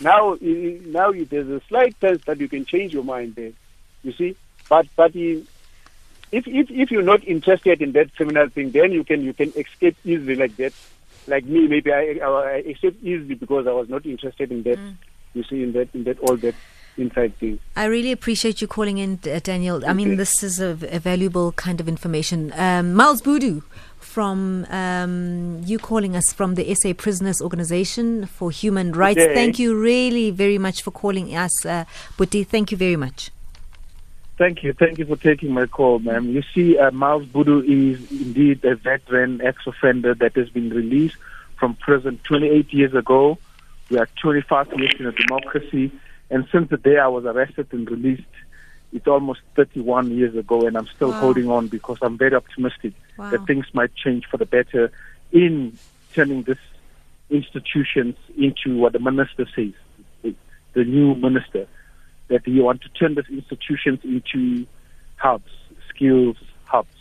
Now 0.00 0.36
now 0.40 1.12
there's 1.12 1.48
a 1.48 1.60
slight 1.68 1.98
chance 2.00 2.24
that 2.24 2.40
you 2.40 2.48
can 2.48 2.64
change 2.64 2.92
your 2.92 3.04
mind 3.04 3.36
there 3.36 3.52
you 4.02 4.12
see. 4.12 4.36
But 4.68 4.88
but 4.96 5.14
if 5.14 5.46
if 6.32 6.68
if 6.70 6.90
you're 6.90 7.02
not 7.02 7.22
interested 7.24 7.80
in 7.80 7.92
that 7.92 8.14
criminal 8.16 8.48
thing 8.48 8.72
then 8.72 8.90
you 8.90 9.04
can 9.04 9.22
you 9.22 9.32
can 9.32 9.52
escape 9.54 9.96
easily 10.04 10.34
like 10.34 10.56
that 10.56 10.72
like 11.26 11.44
me, 11.44 11.68
maybe 11.68 11.92
I, 11.92 12.18
I 12.22 12.62
accept 12.68 12.96
easily 13.02 13.34
because 13.34 13.66
I 13.66 13.72
was 13.72 13.88
not 13.88 14.06
interested 14.06 14.50
in 14.50 14.62
that. 14.64 14.78
Mm. 14.78 14.96
You 15.34 15.44
see, 15.44 15.62
in 15.62 15.72
that, 15.72 15.88
in 15.94 16.04
that, 16.04 16.18
all 16.20 16.36
that 16.36 16.54
inside 16.96 17.36
thing. 17.38 17.58
I 17.76 17.86
really 17.86 18.12
appreciate 18.12 18.60
you 18.60 18.66
calling 18.66 18.98
in, 18.98 19.18
uh, 19.26 19.40
Daniel. 19.42 19.76
Okay. 19.76 19.86
I 19.86 19.92
mean, 19.92 20.16
this 20.16 20.42
is 20.42 20.60
a, 20.60 20.76
a 20.90 20.98
valuable 20.98 21.52
kind 21.52 21.80
of 21.80 21.88
information. 21.88 22.52
Um, 22.54 22.94
Miles 22.94 23.22
Boodoo 23.22 23.62
from 23.98 24.66
um, 24.68 25.62
you 25.64 25.78
calling 25.78 26.14
us 26.14 26.32
from 26.32 26.54
the 26.54 26.74
SA 26.74 26.92
Prisoners 26.94 27.40
Organization 27.40 28.26
for 28.26 28.50
Human 28.50 28.92
Rights. 28.92 29.20
Okay. 29.20 29.34
Thank 29.34 29.58
you 29.58 29.78
really 29.78 30.30
very 30.30 30.58
much 30.58 30.82
for 30.82 30.90
calling 30.90 31.34
us, 31.34 31.64
uh, 31.64 31.84
Buti. 32.18 32.44
Thank 32.44 32.70
you 32.70 32.76
very 32.76 32.96
much. 32.96 33.30
Thank 34.38 34.62
you. 34.62 34.72
Thank 34.72 34.98
you 34.98 35.06
for 35.06 35.16
taking 35.16 35.52
my 35.52 35.66
call, 35.66 35.98
ma'am. 35.98 36.30
You 36.30 36.42
see, 36.54 36.78
uh, 36.78 36.90
Miles 36.90 37.26
Boodoo 37.26 37.62
is 37.62 38.10
indeed 38.10 38.64
a 38.64 38.74
veteran 38.74 39.40
ex-offender 39.42 40.14
that 40.14 40.34
has 40.36 40.48
been 40.48 40.70
released 40.70 41.16
from 41.56 41.74
prison 41.74 42.18
28 42.24 42.72
years 42.72 42.94
ago. 42.94 43.38
We 43.90 43.98
are 43.98 44.08
25 44.20 44.72
years 44.78 44.94
in 44.98 45.06
a 45.06 45.12
democracy. 45.12 45.92
And 46.30 46.48
since 46.50 46.70
the 46.70 46.78
day 46.78 46.98
I 46.98 47.08
was 47.08 47.24
arrested 47.26 47.68
and 47.72 47.88
released, 47.90 48.22
it's 48.92 49.06
almost 49.06 49.40
31 49.54 50.10
years 50.10 50.34
ago, 50.34 50.66
and 50.66 50.76
I'm 50.76 50.86
still 50.86 51.10
wow. 51.10 51.20
holding 51.20 51.48
on 51.50 51.68
because 51.68 51.98
I'm 52.02 52.16
very 52.18 52.34
optimistic 52.34 52.94
wow. 53.16 53.30
that 53.30 53.46
things 53.46 53.66
might 53.74 53.94
change 53.94 54.26
for 54.26 54.38
the 54.38 54.46
better 54.46 54.90
in 55.30 55.78
turning 56.14 56.42
this 56.42 56.58
institutions 57.30 58.16
into 58.36 58.76
what 58.76 58.92
the 58.92 58.98
minister 58.98 59.46
says, 59.54 59.72
the 60.72 60.84
new 60.84 61.14
minister 61.14 61.66
that 62.28 62.46
you 62.46 62.62
want 62.62 62.82
to 62.82 62.88
turn 62.90 63.14
these 63.14 63.28
institutions 63.28 64.00
into 64.04 64.66
hubs, 65.16 65.50
skills 65.88 66.36
hubs. 66.64 66.94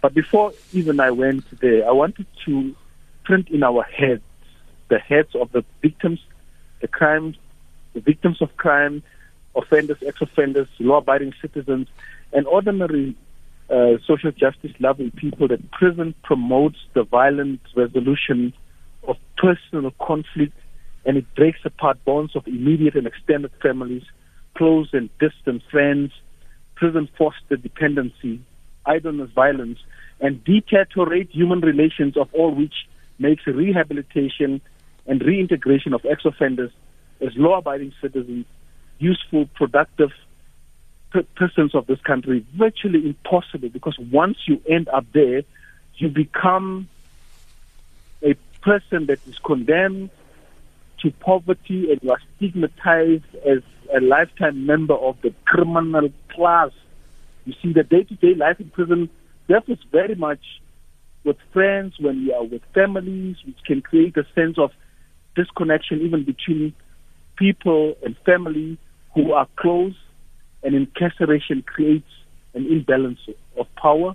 But 0.00 0.14
before 0.14 0.52
even 0.72 1.00
I 1.00 1.10
went 1.10 1.44
there, 1.60 1.86
I 1.86 1.92
wanted 1.92 2.26
to 2.46 2.74
print 3.24 3.48
in 3.48 3.62
our 3.62 3.82
heads 3.82 4.22
the 4.88 4.98
heads 4.98 5.34
of 5.34 5.52
the 5.52 5.64
victims, 5.82 6.20
the 6.80 6.88
crimes, 6.88 7.36
the 7.92 8.00
victims 8.00 8.42
of 8.42 8.56
crime, 8.56 9.02
offenders, 9.54 9.98
ex-offenders, 10.04 10.68
law-abiding 10.78 11.32
citizens, 11.40 11.88
and 12.32 12.46
ordinary 12.46 13.14
uh, 13.70 13.98
social 14.04 14.32
justice 14.32 14.72
loving 14.80 15.10
people 15.12 15.46
that 15.48 15.70
prison 15.70 16.14
promotes 16.24 16.78
the 16.94 17.04
violent 17.04 17.60
resolution 17.76 18.52
of 19.06 19.16
personal 19.36 19.92
conflict 20.00 20.56
and 21.04 21.16
it 21.16 21.34
breaks 21.34 21.60
apart 21.64 22.04
bonds 22.04 22.34
of 22.34 22.46
immediate 22.46 22.96
and 22.96 23.06
extended 23.06 23.50
families 23.62 24.02
close 24.60 24.92
and 24.92 25.08
distant 25.18 25.62
friends, 25.70 26.12
prison 26.74 27.08
foster 27.16 27.56
dependency, 27.56 28.42
idleness, 28.84 29.30
violence, 29.30 29.78
and 30.20 30.44
deteriorate 30.44 31.30
human 31.30 31.60
relations 31.60 32.14
of 32.14 32.28
all 32.34 32.54
which 32.54 32.86
makes 33.18 33.46
rehabilitation 33.46 34.60
and 35.06 35.22
reintegration 35.22 35.94
of 35.94 36.04
ex-offenders 36.04 36.70
as 37.22 37.34
law-abiding 37.36 37.94
citizens 38.02 38.44
useful, 38.98 39.46
productive 39.54 40.12
persons 41.36 41.74
of 41.74 41.86
this 41.86 42.00
country 42.02 42.44
virtually 42.52 43.06
impossible 43.06 43.70
because 43.70 43.98
once 44.12 44.36
you 44.46 44.60
end 44.68 44.90
up 44.90 45.06
there, 45.14 45.42
you 45.94 46.08
become 46.08 46.86
a 48.22 48.34
person 48.60 49.06
that 49.06 49.20
is 49.26 49.38
condemned 49.38 50.10
to 51.02 51.10
poverty 51.12 51.90
and 51.90 52.00
you 52.02 52.10
are 52.10 52.20
stigmatized 52.36 53.34
as 53.46 53.62
a 53.94 54.00
lifetime 54.00 54.66
member 54.66 54.94
of 54.94 55.20
the 55.22 55.34
criminal 55.44 56.08
class. 56.28 56.70
You 57.44 57.54
see, 57.62 57.72
the 57.72 57.82
day 57.82 58.04
to 58.04 58.14
day 58.14 58.34
life 58.34 58.60
in 58.60 58.70
prison 58.70 59.08
differs 59.48 59.78
very 59.90 60.14
much 60.14 60.40
with 61.24 61.36
friends, 61.52 61.94
when 61.98 62.22
you 62.22 62.32
are 62.32 62.44
with 62.44 62.62
families, 62.74 63.36
which 63.44 63.58
can 63.66 63.82
create 63.82 64.16
a 64.16 64.24
sense 64.34 64.58
of 64.58 64.72
disconnection 65.34 66.00
even 66.00 66.24
between 66.24 66.72
people 67.36 67.96
and 68.04 68.16
family 68.18 68.78
who 69.14 69.32
are 69.32 69.46
close, 69.56 69.94
and 70.62 70.74
incarceration 70.74 71.62
creates 71.62 72.10
an 72.54 72.66
imbalance 72.66 73.20
of 73.56 73.66
power 73.76 74.14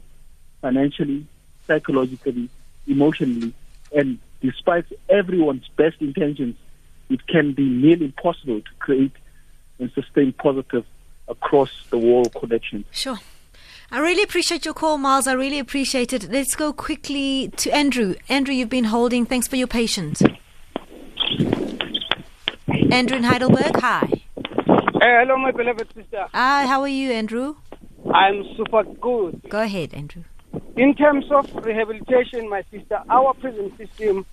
financially, 0.62 1.26
psychologically, 1.68 2.50
emotionally, 2.88 3.54
and 3.96 4.20
despite 4.42 4.86
everyone's 5.10 5.68
best 5.76 5.98
intentions, 6.00 6.56
it 7.10 7.28
can 7.28 7.54
be 7.54 7.68
nearly 7.68 8.06
impossible 8.06 8.62
to 8.62 8.70
create 8.80 9.12
and 9.80 9.92
sustain 9.92 10.34
positive 10.34 10.86
across 11.28 11.72
the 11.90 11.98
world 11.98 12.34
connections. 12.34 12.86
Sure. 12.92 13.20
I 13.92 14.00
really 14.00 14.24
appreciate 14.24 14.66
your 14.66 14.74
call, 14.74 14.98
Miles. 14.98 15.28
I 15.28 15.34
really 15.34 15.60
appreciate 15.60 16.12
it. 16.12 16.32
Let's 16.32 16.56
go 16.56 16.74
quickly 16.74 17.50
to 17.58 17.70
Andrew. 17.72 18.16
Andrew, 18.28 18.54
you've 18.54 18.70
been 18.70 18.86
holding. 18.86 19.26
Thanks 19.26 19.48
for 19.48 19.58
your 19.58 19.68
patience. 19.68 20.24
Andrew 22.92 23.18
in 23.18 23.24
Heidelberg, 23.24 23.78
hi. 23.78 24.08
Hey, 24.08 25.20
hello, 25.20 25.38
my 25.38 25.52
beloved 25.52 25.88
sister. 25.94 26.26
Hi, 26.34 26.66
how 26.66 26.82
are 26.82 26.88
you, 26.88 27.12
Andrew? 27.12 27.56
I'm 28.14 28.44
super 28.56 28.84
good. 28.84 29.42
Go 29.50 29.62
ahead, 29.62 29.94
Andrew. 29.94 30.24
In 30.78 30.96
terms 30.96 31.26
of 31.32 31.54
rehabilitation, 31.64 32.50
my 32.50 32.64
sister, 32.72 33.02
our 33.10 33.34
prison 33.36 33.72
system 33.78 34.26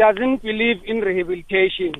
doesn't 0.00 0.40
believe 0.40 0.80
in 0.86 1.00
rehabilitation 1.00 1.92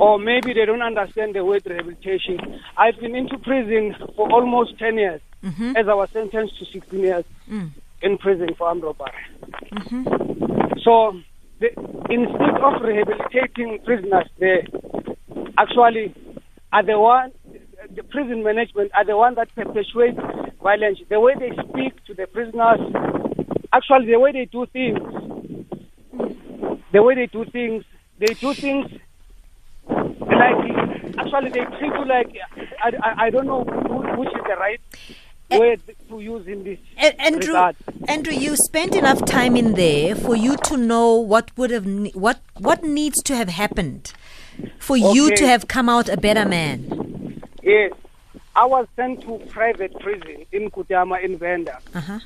or 0.00 0.20
maybe 0.20 0.52
they 0.52 0.64
don't 0.64 0.82
understand 0.82 1.34
the 1.34 1.44
word 1.44 1.66
rehabilitation. 1.66 2.38
I've 2.76 2.98
been 3.00 3.16
into 3.16 3.38
prison 3.38 3.96
for 4.14 4.30
almost 4.30 4.78
10 4.78 4.96
years 4.96 5.20
mm-hmm. 5.42 5.76
as 5.76 5.88
I 5.88 5.94
was 5.94 6.10
sentenced 6.10 6.60
to 6.60 6.64
16 6.66 7.00
years 7.00 7.24
mm. 7.50 7.70
in 8.02 8.18
prison 8.18 8.54
for 8.56 8.68
armed 8.68 8.84
robbery. 8.84 9.10
Mm-hmm. 9.72 10.78
So 10.84 11.20
the, 11.58 11.70
instead 12.08 12.56
of 12.62 12.80
rehabilitating 12.82 13.80
prisoners, 13.84 14.28
they 14.38 14.64
actually 15.58 16.14
are 16.72 16.84
the 16.84 17.00
one, 17.00 17.32
the 17.94 18.04
prison 18.04 18.44
management 18.44 18.92
are 18.94 19.04
the 19.04 19.16
one 19.16 19.34
that 19.34 19.52
perpetuate 19.56 20.14
violence. 20.62 21.00
The 21.08 21.18
way 21.18 21.34
they 21.36 21.50
speak 21.68 22.04
to 22.06 22.14
the 22.14 22.28
prisoners, 22.28 22.78
actually 23.72 24.06
the 24.06 24.20
way 24.20 24.30
they 24.30 24.44
do 24.44 24.66
things 24.66 25.00
the 26.92 27.02
way 27.02 27.14
they 27.14 27.26
do 27.26 27.44
things, 27.46 27.84
they 28.18 28.34
do 28.34 28.54
things 28.54 28.90
like 29.88 31.16
actually 31.18 31.50
they 31.50 31.64
treat 31.78 31.92
you 31.92 32.04
like 32.06 32.36
I, 32.82 32.90
I, 33.02 33.26
I 33.26 33.30
don't 33.30 33.46
know 33.46 33.64
who, 33.64 34.20
which 34.20 34.28
is 34.28 34.42
the 34.46 34.56
right 34.56 34.80
word 35.50 35.80
to 36.08 36.20
use 36.20 36.46
in 36.46 36.62
this 36.64 36.78
A- 36.98 37.20
Andrew, 37.20 37.48
regard. 37.54 37.76
Andrew, 38.08 38.32
you 38.32 38.56
spent 38.56 38.94
enough 38.94 39.24
time 39.24 39.56
in 39.56 39.74
there 39.74 40.14
for 40.14 40.36
you 40.36 40.56
to 40.64 40.76
know 40.76 41.14
what 41.16 41.56
would 41.56 41.70
have 41.70 41.86
what 42.14 42.40
what 42.58 42.84
needs 42.84 43.22
to 43.24 43.36
have 43.36 43.48
happened 43.48 44.12
for 44.78 44.96
you 44.96 45.34
to 45.34 45.46
have 45.46 45.66
come 45.68 45.88
out 45.88 46.08
a 46.08 46.16
better 46.16 46.46
man. 46.48 47.42
Yes, 47.62 47.92
I 48.54 48.66
was 48.66 48.86
sent 48.96 49.22
to 49.22 49.38
private 49.48 49.98
prison 50.00 50.44
in 50.52 50.70
Kutama 50.70 51.22
in 51.22 51.36
Venda. 51.38 51.78
Uh-huh. 51.94 52.20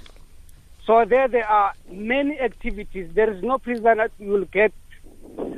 So 0.86 1.04
there, 1.06 1.28
there 1.28 1.48
are 1.48 1.72
many 1.90 2.38
activities. 2.38 3.10
There 3.14 3.30
is 3.32 3.42
no 3.42 3.58
prisoner 3.58 3.94
that 3.94 4.10
you 4.18 4.30
will 4.30 4.44
get 4.44 4.72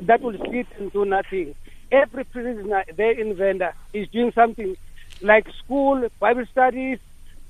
that 0.03 0.21
will 0.21 0.39
sit 0.51 0.67
and 0.79 0.93
do 0.93 1.05
nothing. 1.05 1.55
Every 1.91 2.25
prisoner 2.25 2.85
there 2.95 3.13
in 3.13 3.35
Venda 3.35 3.75
is 3.93 4.09
doing 4.09 4.33
something 4.33 4.77
like 5.21 5.49
school, 5.65 6.09
Bible 6.21 6.47
studies, 6.47 6.99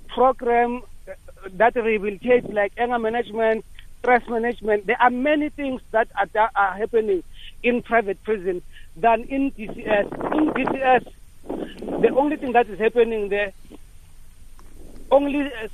program 0.09 0.83
uh, 1.09 1.13
that 1.53 1.75
rehabilitates 1.75 2.51
like 2.53 2.73
anger 2.79 2.99
management, 2.99 3.65
stress 3.99 4.27
management. 4.29 4.87
There 4.87 5.01
are 5.01 5.11
many 5.11 5.51
things 5.51 5.83
that 5.91 6.09
are, 6.17 6.27
that 6.33 6.51
are 6.55 6.73
happening 6.73 7.23
in 7.63 7.83
private 7.83 8.23
prison 8.25 8.63
than 8.97 9.25
in 9.25 9.51
DCS. 9.53 10.35
In 10.35 10.51
DCS, 10.53 11.13
the 12.03 12.15
only 12.17 12.37
thing 12.37 12.53
that 12.53 12.69
is 12.69 12.79
happening 12.79 13.29
there, 13.29 13.53
only 15.11 15.53
uh, 15.53 15.69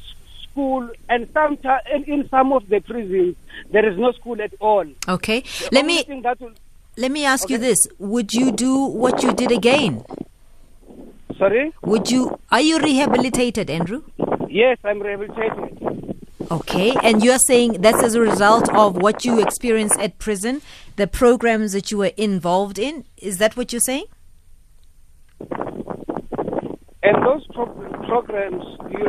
school, 0.52 0.88
and 1.08 1.28
sometimes 1.32 1.82
and 1.90 2.06
in 2.06 2.28
some 2.28 2.52
of 2.52 2.68
the 2.68 2.80
prisons 2.80 3.36
there 3.70 3.88
is 3.90 3.98
no 3.98 4.12
school 4.12 4.40
at 4.40 4.54
all. 4.60 4.86
Okay. 5.08 5.40
The 5.40 5.68
Let 5.72 5.84
me 5.86 6.04
that 6.22 6.40
will, 6.40 6.52
let 6.96 7.10
me 7.10 7.24
ask 7.24 7.50
you 7.50 7.58
this: 7.58 7.86
Would 7.98 8.32
you 8.32 8.52
do 8.52 8.84
what 8.86 9.22
you 9.22 9.32
did 9.32 9.50
again? 9.50 10.04
sorry. 11.42 11.72
Would 11.82 12.10
you? 12.10 12.38
Are 12.50 12.60
you 12.60 12.78
rehabilitated, 12.78 13.68
Andrew? 13.68 14.02
Yes, 14.48 14.78
I'm 14.84 15.00
rehabilitated. 15.00 16.16
Okay, 16.50 16.94
and 17.02 17.24
you're 17.24 17.38
saying 17.38 17.80
that's 17.80 18.02
as 18.02 18.14
a 18.14 18.20
result 18.20 18.68
of 18.74 18.96
what 18.96 19.24
you 19.24 19.40
experienced 19.40 19.98
at 19.98 20.18
prison, 20.18 20.60
the 20.96 21.06
programs 21.06 21.72
that 21.72 21.90
you 21.90 21.98
were 21.98 22.12
involved 22.16 22.78
in. 22.78 23.04
Is 23.16 23.38
that 23.38 23.56
what 23.56 23.72
you're 23.72 23.80
saying? 23.80 24.04
And 27.04 27.16
those 27.26 27.44
pro- 27.54 27.66
programs, 28.06 28.62
you 28.90 29.04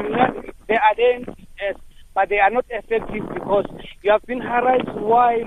they 0.74 0.80
are 0.80 0.96
there 0.96 1.74
but 2.16 2.30
they 2.30 2.40
are 2.40 2.50
not 2.50 2.66
effective 2.70 3.28
because 3.34 3.66
you 4.02 4.12
have 4.12 4.22
been 4.24 4.42
harassed 4.42 4.94
while 4.96 5.38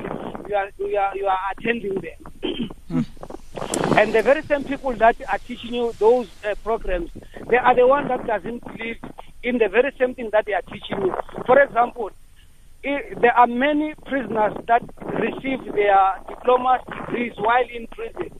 you 0.48 0.54
are 0.54 0.70
you 0.78 0.96
are, 0.96 1.16
you 1.16 1.26
are 1.26 1.38
attending 1.52 2.00
them. 2.00 3.06
and 3.98 4.14
the 4.14 4.22
very 4.22 4.42
same 4.42 4.64
people 4.64 4.92
that 4.94 5.16
are 5.28 5.38
teaching 5.38 5.74
you 5.74 5.92
those 5.98 6.28
uh, 6.44 6.54
programs, 6.62 7.10
they 7.48 7.56
are 7.56 7.74
the 7.74 7.86
ones 7.86 8.08
that 8.08 8.26
doesn't 8.26 8.62
believe 8.64 8.98
in 9.42 9.58
the 9.58 9.68
very 9.68 9.92
same 9.98 10.14
thing 10.14 10.30
that 10.32 10.44
they 10.46 10.54
are 10.54 10.62
teaching 10.62 11.00
you. 11.02 11.14
For 11.46 11.60
example, 11.60 12.10
i 12.84 13.02
there 13.20 13.36
are 13.36 13.48
many 13.48 13.94
prisoners 14.06 14.54
that 14.68 14.82
receive 15.26 15.60
their 15.72 16.02
diplomas 16.28 16.82
degrees 16.98 17.32
while 17.36 17.68
in 17.78 17.86
prison, 17.88 18.30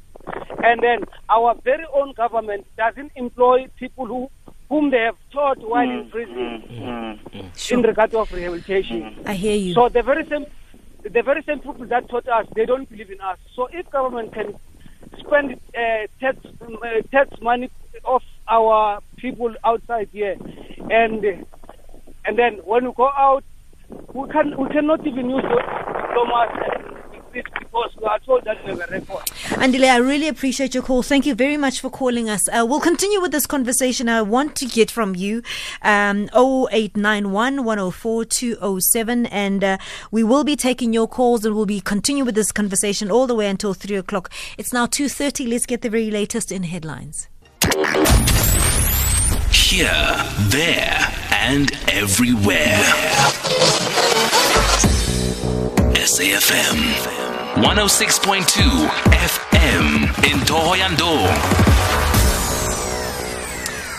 and 0.63 0.81
then 0.83 1.05
our 1.29 1.55
very 1.65 1.87
own 1.95 2.13
government 2.13 2.67
doesn't 2.77 3.13
employ 3.17 3.67
people 3.77 4.07
who 4.07 4.31
whom 4.69 4.91
they 4.91 4.99
have 4.99 5.17
taught 5.33 5.59
while 5.59 5.89
in 5.89 6.05
mm, 6.05 6.11
prison 6.11 6.63
mm, 6.69 7.31
mm, 7.31 7.73
in 7.73 7.83
regard 7.83 8.15
of 8.15 8.33
rehabilitation. 8.33 9.23
I 9.27 9.35
hear 9.35 9.55
you. 9.55 9.75
So 9.75 9.89
the 9.89 10.03
very 10.03 10.27
same, 10.29 10.47
the 11.03 11.23
very 11.23 11.43
same 11.45 11.61
people 11.61 11.87
that 11.87 12.09
taught 12.09 12.29
us, 12.29 12.47
they 12.55 12.67
don't 12.67 12.89
believe 12.89 13.11
in 13.11 13.21
us. 13.21 13.39
So 13.55 13.69
if 13.73 13.89
government 13.91 14.33
can 14.35 14.57
spend 15.19 15.61
uh, 15.77 16.07
tax 16.21 16.39
uh, 16.45 17.03
tax 17.13 17.41
money 17.41 17.71
of 18.05 18.23
our 18.49 19.01
people 19.17 19.55
outside 19.65 20.09
here, 20.13 20.37
and 20.91 21.47
and 22.25 22.39
then 22.39 22.55
when 22.65 22.87
we 22.87 22.93
go 22.93 23.09
out, 23.09 23.45
we 24.13 24.29
can 24.31 24.57
we 24.57 24.69
cannot 24.71 25.07
even 25.07 25.31
use 25.31 25.43
those 25.43 25.63
diplomas 26.03 26.51
and 26.75 26.86
Andile, 29.57 29.91
I 29.91 29.97
really 29.99 30.29
appreciate 30.29 30.75
your 30.75 30.83
call. 30.83 31.03
Thank 31.03 31.27
you 31.27 31.35
very 31.35 31.57
much 31.57 31.81
for 31.81 31.91
calling 31.91 32.29
us. 32.29 32.49
Uh, 32.49 32.65
we'll 32.67 32.81
continue 32.81 33.21
with 33.21 33.33
this 33.33 33.47
conversation. 33.47 34.09
I 34.09 34.23
want 34.23 34.57
to 34.57 34.67
get 34.67 34.91
from 34.91 35.15
you 35.15 35.43
um, 35.83 36.29
0891 36.35 37.65
104 37.65 38.25
207, 38.25 39.27
and 39.27 39.65
uh, 39.65 39.79
we 40.11 40.23
will 40.23 40.45
be 40.45 40.57
taking 40.57 40.93
your 40.93 41.09
calls 41.09 41.45
and 41.45 41.55
we'll 41.55 41.67
be 41.67 41.81
continuing 41.81 42.27
with 42.27 42.35
this 42.35 42.53
conversation 42.53 43.11
all 43.11 43.27
the 43.27 43.35
way 43.35 43.49
until 43.49 43.75
3 43.75 43.97
o'clock. 43.97 44.31
It's 44.59 44.73
now 44.73 44.87
2.30. 44.87 45.49
Let's 45.49 45.67
get 45.67 45.83
the 45.83 45.91
very 45.91 46.11
latest 46.11 46.53
in 46.53 46.63
headlines. 46.65 47.29
Here, 49.53 50.17
there, 50.51 51.13
and 51.33 51.73
everywhere. 51.89 52.83
SAFM 56.07 56.79
106.2 57.57 58.89
FM 59.11 59.87
in 60.31 60.39
Thohoyandou. 60.47 61.27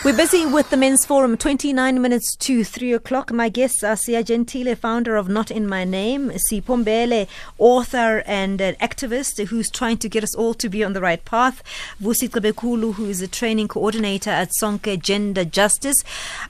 We're 0.08 0.16
busy 0.16 0.46
with 0.46 0.70
the 0.70 0.78
men's 0.78 1.06
forum. 1.06 1.36
29 1.36 2.02
minutes 2.02 2.38
to 2.38 2.64
3 2.64 2.94
o'clock. 2.94 3.34
My 3.34 3.50
guests 3.50 3.84
are 3.84 3.98
Sia 3.98 4.24
Jentile, 4.24 4.78
founder 4.78 5.18
of 5.18 5.28
Not 5.28 5.52
In 5.52 5.68
My 5.68 5.84
Name, 5.84 6.32
Si 6.38 6.62
Sipho 6.62 6.82
Mbele, 6.82 7.28
author 7.58 8.24
and 8.26 8.62
an 8.62 8.76
activist 8.76 9.46
who's 9.48 9.70
trying 9.70 9.98
to 9.98 10.08
get 10.08 10.24
us 10.24 10.34
all 10.34 10.54
to 10.54 10.70
be 10.70 10.82
on 10.82 10.94
the 10.94 11.02
right 11.02 11.26
path, 11.26 11.62
Vusi 12.02 12.30
Bekulu, 12.30 12.94
who 12.94 13.10
is 13.10 13.22
a 13.22 13.28
training 13.28 13.68
coordinator 13.68 14.30
at 14.30 14.52
Sonke 14.62 14.98
Gender 14.98 15.44
Justice. 15.44 16.02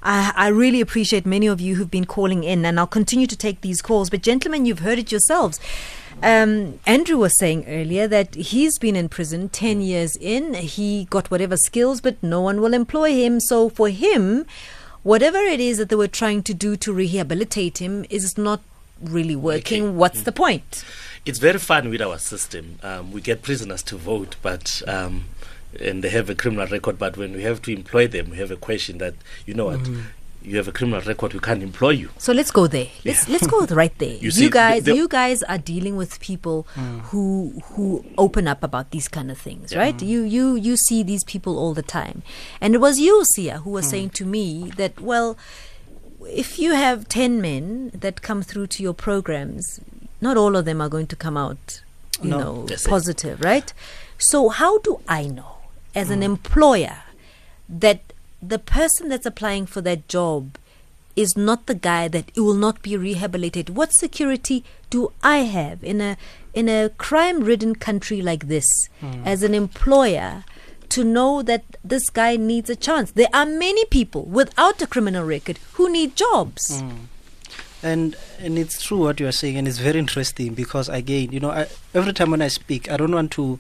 I, 0.04 0.32
I 0.36 0.50
really 0.50 0.80
appreciate 0.80 1.26
many 1.26 1.48
of 1.48 1.60
you 1.60 1.78
who've 1.78 1.90
been 1.90 2.06
calling 2.06 2.44
in, 2.44 2.64
and 2.64 2.80
I'll 2.80 2.86
continue 2.86 3.26
to 3.26 3.36
take 3.36 3.62
these 3.62 3.82
calls. 3.82 4.12
But, 4.12 4.22
gentlemen, 4.22 4.68
you've 4.68 4.86
heard 4.86 5.00
it 5.00 5.12
yourselves. 5.12 5.60
Um, 6.24 6.80
Andrew 6.88 7.18
was 7.18 7.38
saying 7.38 7.66
earlier 7.68 8.08
that 8.08 8.34
he's 8.36 8.80
been 8.80 8.96
in 8.96 9.08
prison 9.10 9.50
10 9.50 9.82
years 9.82 10.16
in. 10.16 10.56
He 10.56 11.06
got 11.06 11.30
whatever 11.30 11.58
skills, 11.58 12.02
but 12.02 12.22
no 12.24 12.42
one 12.42 12.60
will 12.60 12.74
employ 12.74 13.14
him. 13.14 13.40
So 13.40 13.70
for 13.70 13.90
him, 13.90 14.46
whatever 15.04 15.38
it 15.38 15.60
is 15.60 15.78
that 15.78 15.90
they 15.90 15.96
were 15.96 16.08
trying 16.08 16.44
to 16.44 16.54
do 16.54 16.76
to 16.78 16.92
rehabilitate 16.92 17.78
him 17.78 18.06
is 18.10 18.38
not 18.38 18.62
really 19.02 19.36
working. 19.36 19.84
Okay. 19.84 19.92
What's 19.92 20.24
the 20.24 20.32
point? 20.32 20.84
It's 21.26 21.40
very 21.40 21.60
fun 21.60 21.90
with 21.90 22.02
our 22.02 22.18
system. 22.18 22.80
Um, 22.82 23.12
we 23.12 23.22
get 23.22 23.42
prisoners 23.42 23.84
to 23.84 23.98
vote, 23.98 24.38
but 24.42 24.82
um, 24.88 25.26
and 25.80 26.04
they 26.04 26.10
have 26.10 26.30
a 26.30 26.36
criminal 26.36 26.68
record. 26.68 26.98
But 26.98 27.18
when 27.18 27.34
we 27.34 27.44
have 27.44 27.62
to 27.64 27.74
employ 27.74 28.08
them, 28.08 28.32
we 28.32 28.38
have 28.38 28.50
a 28.50 28.56
question 28.56 28.98
that 29.00 29.14
you 29.46 29.54
know 29.54 29.66
what, 29.66 29.82
you 30.48 30.58
have 30.58 30.68
a 30.68 30.72
criminal 30.72 31.02
record, 31.02 31.34
we 31.34 31.40
can't 31.40 31.62
employ 31.62 31.90
you. 31.92 32.10
So 32.18 32.32
let's 32.34 32.52
go 32.52 32.68
there. 32.68 32.88
Let's 33.04 33.28
let's 33.28 33.48
go 33.48 33.66
right 33.82 33.96
there. 33.98 34.14
You 34.16 34.28
You, 34.28 34.32
see, 34.32 34.46
the- 34.46 34.52
guys, 34.52 34.84
the- 34.84 34.96
you 34.96 35.08
guys 35.08 35.44
are 35.44 35.58
dealing 35.58 35.96
with 35.98 36.20
people 36.20 36.66
mm. 36.76 37.02
who 37.10 37.62
who 37.74 38.06
open 38.18 38.48
up 38.48 38.64
about 38.64 38.92
these 38.92 39.08
kind 39.08 39.30
of 39.30 39.38
things, 39.38 39.76
right? 39.76 39.98
Mm. 39.98 40.08
You 40.08 40.22
you 40.24 40.56
you 40.56 40.78
see 40.78 41.04
these 41.04 41.24
people 41.24 41.60
all 41.60 41.74
the 41.74 41.84
time, 41.84 42.24
and 42.62 42.74
it 42.74 42.80
was 42.80 43.00
you, 43.00 43.26
Sia, 43.26 43.60
who 43.60 43.72
was 43.72 43.86
mm. 43.88 43.92
saying 43.92 44.10
to 44.12 44.26
me 44.26 44.72
that 44.78 45.02
well, 45.02 45.38
if 46.22 46.58
you 46.60 46.74
have 46.74 47.08
ten 47.10 47.42
men 47.42 47.92
that 47.94 48.22
come 48.22 48.42
through 48.42 48.68
to 48.68 48.84
your 48.84 48.94
programs, 48.94 49.80
not 50.22 50.38
all 50.38 50.56
of 50.56 50.66
them 50.66 50.82
are 50.82 50.90
going 50.90 51.08
to 51.08 51.16
come 51.16 51.38
out, 51.38 51.82
you 52.22 52.30
No. 52.30 52.40
know, 52.40 52.66
That's 52.66 52.86
it. 52.86 52.90
positive, 52.90 53.42
right? 53.42 53.74
So 54.18 54.50
how 54.50 54.80
do 54.80 55.00
I 55.08 55.26
know, 55.28 55.58
as 55.94 56.10
an 56.10 56.24
employer, 56.24 56.98
that 57.70 58.00
the 58.42 58.60
person 58.60 59.10
that's 59.10 59.26
applying 59.26 59.66
for 59.66 59.82
that 59.82 60.08
job 60.08 60.58
is 61.18 61.36
not 61.36 61.66
the 61.66 61.76
guy 61.76 62.08
that 62.08 62.30
it 62.36 62.40
will 62.40 62.54
not 62.54 62.82
be 62.84 62.96
rehabilitated. 62.96 63.76
What 63.76 63.92
security 63.92 64.64
do 64.90 65.12
I 65.24 65.40
have 65.40 65.84
in 65.84 66.00
a 66.00 66.16
in 66.54 66.70
a 66.70 66.90
crime 66.90 67.44
ridden 67.44 67.76
country 67.76 68.22
like 68.22 68.48
this 68.48 68.66
hmm. 69.00 69.24
as 69.26 69.44
an 69.44 69.54
employer 69.54 70.44
to 70.90 71.04
know 71.04 71.42
that 71.42 71.64
this 71.84 72.10
guy 72.12 72.36
needs 72.36 72.70
a 72.70 72.76
chance? 72.76 73.12
There 73.12 73.34
are 73.34 73.46
many 73.46 73.84
people 73.86 74.24
without 74.26 74.82
a 74.82 74.88
criminal 74.88 75.26
record 75.26 75.58
who 75.74 75.92
need 75.92 76.16
jobs. 76.16 76.80
Hmm. 76.80 77.10
And 77.82 78.16
and 78.40 78.58
it's 78.58 78.82
true 78.82 79.00
what 79.00 79.20
you 79.20 79.28
are 79.28 79.32
saying, 79.32 79.58
and 79.58 79.68
it's 79.68 79.80
very 79.80 80.00
interesting 80.00 80.54
because 80.54 80.88
again, 80.90 81.32
you 81.32 81.40
know, 81.40 81.52
I, 81.52 81.68
every 81.96 82.14
time 82.14 82.32
when 82.32 82.42
I 82.42 82.48
speak, 82.48 82.92
I 82.92 82.98
don't 82.98 83.14
want 83.14 83.32
to 83.34 83.60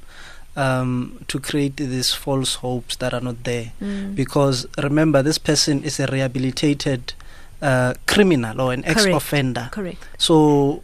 um, 0.57 1.23
to 1.27 1.39
create 1.39 1.77
these 1.77 2.13
false 2.13 2.55
hopes 2.55 2.95
that 2.97 3.13
are 3.13 3.21
not 3.21 3.43
there, 3.43 3.71
because 4.15 4.65
remember, 4.83 5.21
this 5.23 5.37
person 5.37 5.83
is 5.83 5.99
a 5.99 6.07
rehabilitated 6.07 7.13
uh, 7.61 7.93
criminal 8.05 8.59
or 8.61 8.73
an 8.73 8.83
ex-offender. 8.85 9.69
Correct. 9.71 10.03
So 10.17 10.81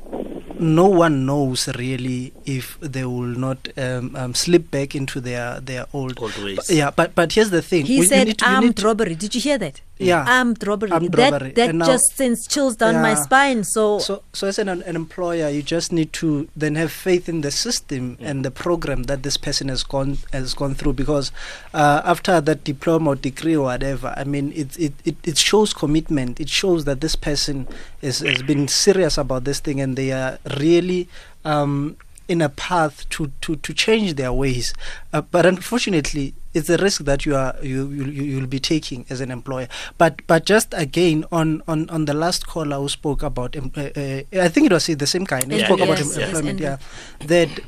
no 0.59 0.87
one 0.87 1.25
knows 1.25 1.67
really 1.75 2.31
if 2.45 2.79
they 2.79 3.03
will 3.05 3.33
not 3.47 3.67
um, 3.77 4.15
um, 4.15 4.33
slip 4.33 4.69
back 4.71 4.95
into 4.95 5.19
their 5.19 5.59
their 5.59 5.85
old. 5.93 6.19
Old 6.21 6.37
ways. 6.43 6.57
But- 6.57 6.69
yeah, 6.69 6.91
but 6.91 7.13
but 7.15 7.33
here's 7.33 7.49
the 7.49 7.61
thing. 7.61 7.85
He 7.85 7.95
We- 7.99 8.05
you 8.05 8.09
said 8.09 8.27
need 8.27 8.37
to- 8.39 8.45
you 8.45 8.51
need 8.51 8.55
armed 8.65 8.77
to- 8.77 8.85
robbery. 8.85 9.15
Did 9.15 9.35
you 9.35 9.41
hear 9.41 9.57
that? 9.57 9.81
Yeah. 10.05 10.25
armed 10.27 10.65
robbery. 10.67 10.91
Armed 10.91 11.11
that 11.13 11.31
robbery. 11.31 11.51
that 11.51 11.75
now- 11.75 11.85
just 11.85 12.15
sends 12.15 12.47
chills 12.47 12.75
down 12.75 13.01
my 13.01 13.13
spine. 13.15 13.63
So, 13.63 13.99
So, 13.99 14.23
so 14.33 14.47
as 14.47 14.59
an, 14.59 14.69
an 14.69 14.95
employer, 14.95 15.49
you 15.49 15.61
just 15.61 15.91
need 15.91 16.13
to 16.13 16.47
then 16.55 16.75
have 16.75 16.91
faith 16.91 17.27
in 17.29 17.41
the 17.41 17.51
system 17.51 18.17
and 18.19 18.43
the 18.45 18.51
program 18.51 19.03
that 19.03 19.23
this 19.23 19.37
person 19.37 19.69
has 19.69 19.83
gone 19.83 20.17
has 20.31 20.53
gone 20.53 20.75
through. 20.75 20.93
Because 20.93 21.31
uh, 21.73 22.01
after 22.05 22.39
that 22.41 22.63
diploma 22.63 23.11
or 23.11 23.15
degree 23.15 23.55
or 23.55 23.65
whatever, 23.65 24.13
I 24.17 24.23
mean, 24.23 24.51
it 24.55 24.77
it, 24.79 24.93
it, 25.05 25.15
it 25.23 25.37
shows 25.37 25.73
commitment. 25.73 26.39
It 26.39 26.49
shows 26.49 26.85
that 26.85 27.01
this 27.01 27.15
person 27.15 27.67
is, 28.01 28.19
has 28.19 28.41
been 28.43 28.67
serious 28.67 29.17
about 29.17 29.43
this 29.43 29.59
thing 29.59 29.79
and 29.81 29.95
they 29.95 30.11
are 30.11 30.39
really. 30.57 31.07
Um, 31.45 31.97
in 32.27 32.41
a 32.41 32.49
path 32.49 33.07
to, 33.09 33.31
to, 33.41 33.55
to 33.57 33.73
change 33.73 34.15
their 34.15 34.31
ways, 34.31 34.73
uh, 35.11 35.21
but 35.21 35.45
unfortunately, 35.45 36.33
it's 36.53 36.69
a 36.69 36.77
risk 36.77 37.01
that 37.05 37.25
you 37.25 37.35
are 37.35 37.55
you 37.63 37.89
you 37.89 38.05
you- 38.05 38.23
you'll 38.23 38.47
be 38.47 38.59
taking 38.59 39.05
as 39.09 39.19
an 39.21 39.31
employer. 39.31 39.67
But 39.97 40.21
but 40.27 40.45
just 40.45 40.73
again 40.73 41.25
on 41.31 41.61
on, 41.67 41.89
on 41.89 42.05
the 42.05 42.13
last 42.13 42.45
caller 42.47 42.77
who 42.77 42.89
spoke 42.89 43.23
about, 43.23 43.55
uh, 43.55 43.61
uh, 43.79 44.21
I 44.33 44.47
think 44.49 44.67
it 44.67 44.71
was 44.73 44.85
the 44.85 45.07
same 45.07 45.25
kind. 45.25 45.51
He 45.51 45.59
Yeah, 45.59 45.65
spoke 45.65 45.79
about 45.81 45.97
yes, 45.97 46.13
em- 46.13 46.19
yes, 46.19 46.27
employment. 46.29 46.61
Andrew. 46.61 46.77
yeah, 47.21 47.27
that 47.27 47.59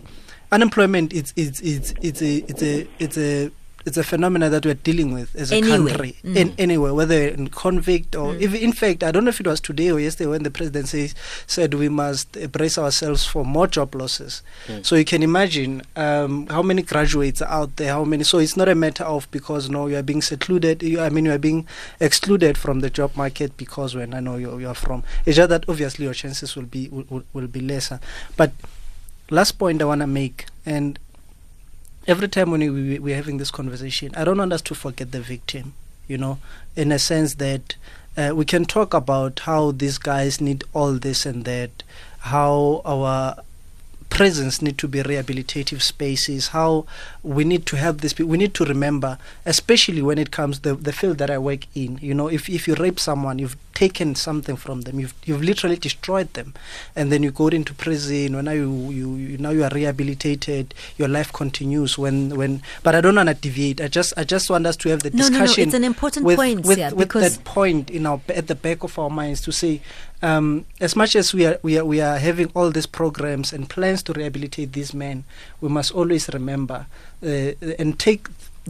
unemployment 0.51 1.13
it's 1.13 1.33
it's 1.35 1.59
it's 1.61 1.93
it's 2.01 2.21
a 2.21 2.35
it's 2.47 2.61
a 2.63 2.87
it's 2.99 3.17
a 3.17 3.51
it's 3.85 3.97
a 3.97 4.03
phenomenon 4.03 4.49
that 4.51 4.65
we're 4.65 4.73
dealing 4.73 5.13
with 5.13 5.35
as 5.35 5.51
a 5.51 5.55
Anyway. 5.55 5.91
country 5.91 6.15
Mm. 6.23 6.35
in 6.35 6.53
anywhere 6.57 6.93
whether 6.93 7.27
in 7.27 7.47
convict 7.49 8.15
or 8.15 8.33
Mm. 8.33 8.41
if 8.41 8.53
in 8.55 8.73
fact 8.73 9.03
i 9.03 9.11
don't 9.11 9.23
know 9.25 9.29
if 9.29 9.39
it 9.39 9.47
was 9.47 9.59
today 9.61 9.91
or 9.91 9.99
yesterday 9.99 10.29
when 10.29 10.43
the 10.43 10.49
president 10.49 10.87
says, 10.87 11.13
said 11.45 11.73
we 11.75 11.87
must 11.89 12.31
brace 12.51 12.77
ourselves 12.77 13.25
for 13.25 13.45
more 13.45 13.67
job 13.67 13.93
losses 13.93 14.41
Mm. 14.67 14.83
so 14.85 14.95
you 14.95 15.05
can 15.05 15.21
imagine 15.23 15.83
um, 15.95 16.47
how 16.47 16.61
many 16.63 16.81
graduates 16.81 17.41
are 17.41 17.49
out 17.51 17.75
there 17.75 17.91
how 17.93 18.03
many 18.03 18.23
so 18.23 18.39
it's 18.39 18.57
not 18.57 18.67
a 18.67 18.75
matter 18.75 19.03
of 19.03 19.29
because 19.31 19.69
no 19.69 19.87
you 19.87 19.95
are 19.97 20.03
being 20.03 20.21
secluded 20.21 20.81
you, 20.81 20.99
i 20.99 21.09
mean 21.09 21.25
you 21.25 21.31
are 21.31 21.37
being 21.37 21.67
excluded 21.99 22.57
from 22.57 22.79
the 22.79 22.89
job 22.89 23.15
market 23.15 23.55
because 23.57 23.93
when 23.95 24.13
i 24.13 24.19
know 24.19 24.35
you, 24.37 24.57
you 24.59 24.67
are 24.67 24.73
from 24.75 25.03
it's 25.25 25.35
just 25.37 25.49
that 25.49 25.63
obviously 25.69 26.05
your 26.05 26.13
chances 26.13 26.55
will 26.55 26.63
be 26.63 26.89
will, 26.89 27.05
will, 27.09 27.23
will 27.33 27.47
be 27.47 27.59
lesser 27.59 27.99
but 28.35 28.51
last 29.29 29.53
point 29.59 29.81
i 29.81 29.85
want 29.85 30.01
to 30.01 30.07
make 30.07 30.45
and 30.65 30.97
every 32.07 32.27
time 32.27 32.51
when 32.51 32.59
we, 32.61 32.69
we, 32.69 32.99
we're 32.99 33.15
having 33.15 33.37
this 33.37 33.51
conversation 33.51 34.11
i 34.15 34.23
don't 34.23 34.37
want 34.37 34.53
us 34.53 34.61
to 34.61 34.75
forget 34.75 35.11
the 35.11 35.21
victim 35.21 35.73
you 36.07 36.17
know 36.17 36.37
in 36.75 36.91
a 36.91 36.99
sense 36.99 37.35
that 37.35 37.75
uh, 38.17 38.31
we 38.33 38.45
can 38.45 38.63
talk 38.63 38.93
about 38.93 39.39
how 39.39 39.71
these 39.71 39.97
guys 39.97 40.39
need 40.39 40.63
all 40.73 40.93
this 40.93 41.25
and 41.25 41.45
that 41.45 41.83
how 42.19 42.81
our 42.85 43.35
prisons 44.09 44.61
need 44.61 44.77
to 44.77 44.87
be 44.87 44.99
rehabilitative 45.03 45.81
spaces 45.81 46.49
how 46.49 46.85
we 47.23 47.43
need 47.43 47.65
to 47.65 47.75
help 47.75 47.99
these 48.01 48.13
people 48.13 48.29
we 48.29 48.37
need 48.37 48.53
to 48.53 48.63
remember 48.63 49.17
especially 49.45 50.01
when 50.01 50.17
it 50.17 50.31
comes 50.31 50.59
the 50.61 50.73
the 50.75 50.93
field 50.93 51.17
that 51.17 51.29
i 51.29 51.37
work 51.37 51.65
in 51.75 51.97
you 52.01 52.13
know 52.13 52.27
if 52.27 52.47
if 52.49 52.67
you 52.67 52.75
rape 52.75 52.99
someone 52.99 53.39
you've 53.39 53.57
taken 53.73 54.15
something 54.15 54.55
from 54.55 54.81
them 54.81 54.99
you've 55.01 55.13
you've 55.25 55.43
literally 55.43 55.75
destroyed 55.75 56.31
them 56.33 56.53
and 56.95 57.11
then 57.11 57.23
you 57.23 57.31
go 57.31 57.47
into 57.49 57.73
prison 57.73 58.35
when 58.35 58.45
now 58.45 58.51
you, 58.51 58.71
you, 58.89 59.15
you 59.15 59.37
now 59.37 59.49
you 59.49 59.63
are 59.65 59.69
rehabilitated 59.73 60.73
your 60.97 61.09
life 61.09 61.33
continues 61.33 61.97
when 61.97 62.29
when 62.37 62.61
but 62.83 62.95
i 62.95 63.01
don't 63.01 63.15
want 63.17 63.27
to 63.27 63.35
deviate 63.35 63.81
i 63.81 63.87
just 63.89 64.13
i 64.17 64.23
just 64.23 64.49
want 64.49 64.65
us 64.65 64.77
to 64.77 64.87
have 64.87 65.03
the 65.03 65.09
No, 65.09 65.23
no, 65.27 65.29
no, 65.29 65.39
discussion 65.41 65.63
it's 65.65 65.73
an 65.73 65.83
important 65.83 66.25
with, 66.25 66.37
point, 66.37 66.65
with, 66.65 66.77
Sia, 66.77 66.89
with 66.95 67.09
because- 67.09 67.37
that 67.37 67.43
point 67.43 67.89
in 67.89 68.05
our 68.05 68.21
at 68.29 68.47
the 68.47 68.55
back 68.55 68.83
of 68.83 68.97
our 68.97 69.09
minds 69.09 69.41
to 69.41 69.51
say 69.51 69.81
um, 70.25 70.65
as 70.81 70.95
much 70.95 71.15
as 71.15 71.33
we 71.33 71.45
are 71.49 71.57
we 71.67 71.77
are 71.79 71.85
we 71.93 71.99
are 72.01 72.17
having 72.29 72.49
all 72.55 72.69
these 72.71 72.88
programs 72.99 73.53
and 73.53 73.69
plans 73.69 74.01
to 74.03 74.13
rehabilitate 74.13 74.71
these 74.73 74.93
men, 74.93 75.23
we 75.61 75.69
must 75.69 75.91
always 75.99 76.29
remember 76.38 76.79
uh, 77.23 77.51
and 77.81 77.99
take 77.99 78.23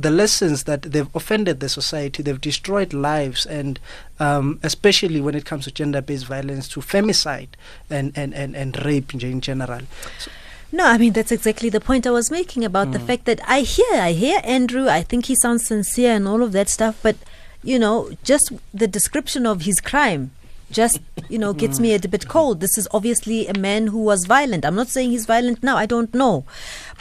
the 0.05 0.11
lessons 0.11 0.65
that 0.65 0.81
they've 0.81 1.13
offended 1.15 1.61
the 1.61 1.69
society, 1.69 2.21
they've 2.21 2.41
destroyed 2.41 2.91
lives, 2.93 3.45
and 3.45 3.79
um, 4.19 4.59
especially 4.61 5.21
when 5.21 5.35
it 5.35 5.45
comes 5.45 5.63
to 5.63 5.71
gender-based 5.71 6.25
violence, 6.25 6.67
to 6.67 6.81
femicide 6.81 7.51
and 7.89 8.11
and 8.21 8.33
and, 8.33 8.55
and 8.55 8.71
rape 8.85 9.13
in, 9.13 9.39
general. 9.41 9.81
So, 10.19 10.31
No, 10.71 10.83
I 10.93 10.97
mean 10.97 11.13
that's 11.13 11.31
exactly 11.31 11.69
the 11.69 11.79
point 11.79 12.05
I 12.05 12.11
was 12.11 12.29
making 12.39 12.65
about 12.65 12.91
the 12.91 12.99
Mm. 12.99 13.07
fact 13.09 13.23
that 13.29 13.39
I 13.47 13.59
hear, 13.61 13.95
I 14.09 14.11
hear 14.11 14.37
Andrew. 14.43 14.85
I 14.99 15.01
think 15.09 15.21
he 15.31 15.35
sounds 15.35 15.63
sincere 15.73 16.13
and 16.17 16.27
all 16.27 16.41
of 16.43 16.51
that 16.51 16.67
stuff, 16.77 16.95
but 17.07 17.15
you 17.63 17.79
know, 17.79 17.97
just 18.31 18.51
the 18.81 18.87
description 18.97 19.43
of 19.51 19.61
his 19.69 19.79
crime 19.91 20.23
just 20.71 20.99
you 21.29 21.37
know 21.37 21.53
gets 21.53 21.79
me 21.79 21.93
a 21.93 21.99
bit 21.99 22.27
cold. 22.27 22.59
This 22.59 22.77
is 22.77 22.87
obviously 22.91 23.47
a 23.47 23.57
man 23.57 23.87
who 23.87 23.99
was 23.99 24.25
violent. 24.25 24.65
I'm 24.65 24.75
not 24.75 24.87
saying 24.87 25.11
he's 25.11 25.25
violent 25.25 25.63
now. 25.63 25.77
I 25.77 25.85
don't 25.85 26.13
know, 26.13 26.45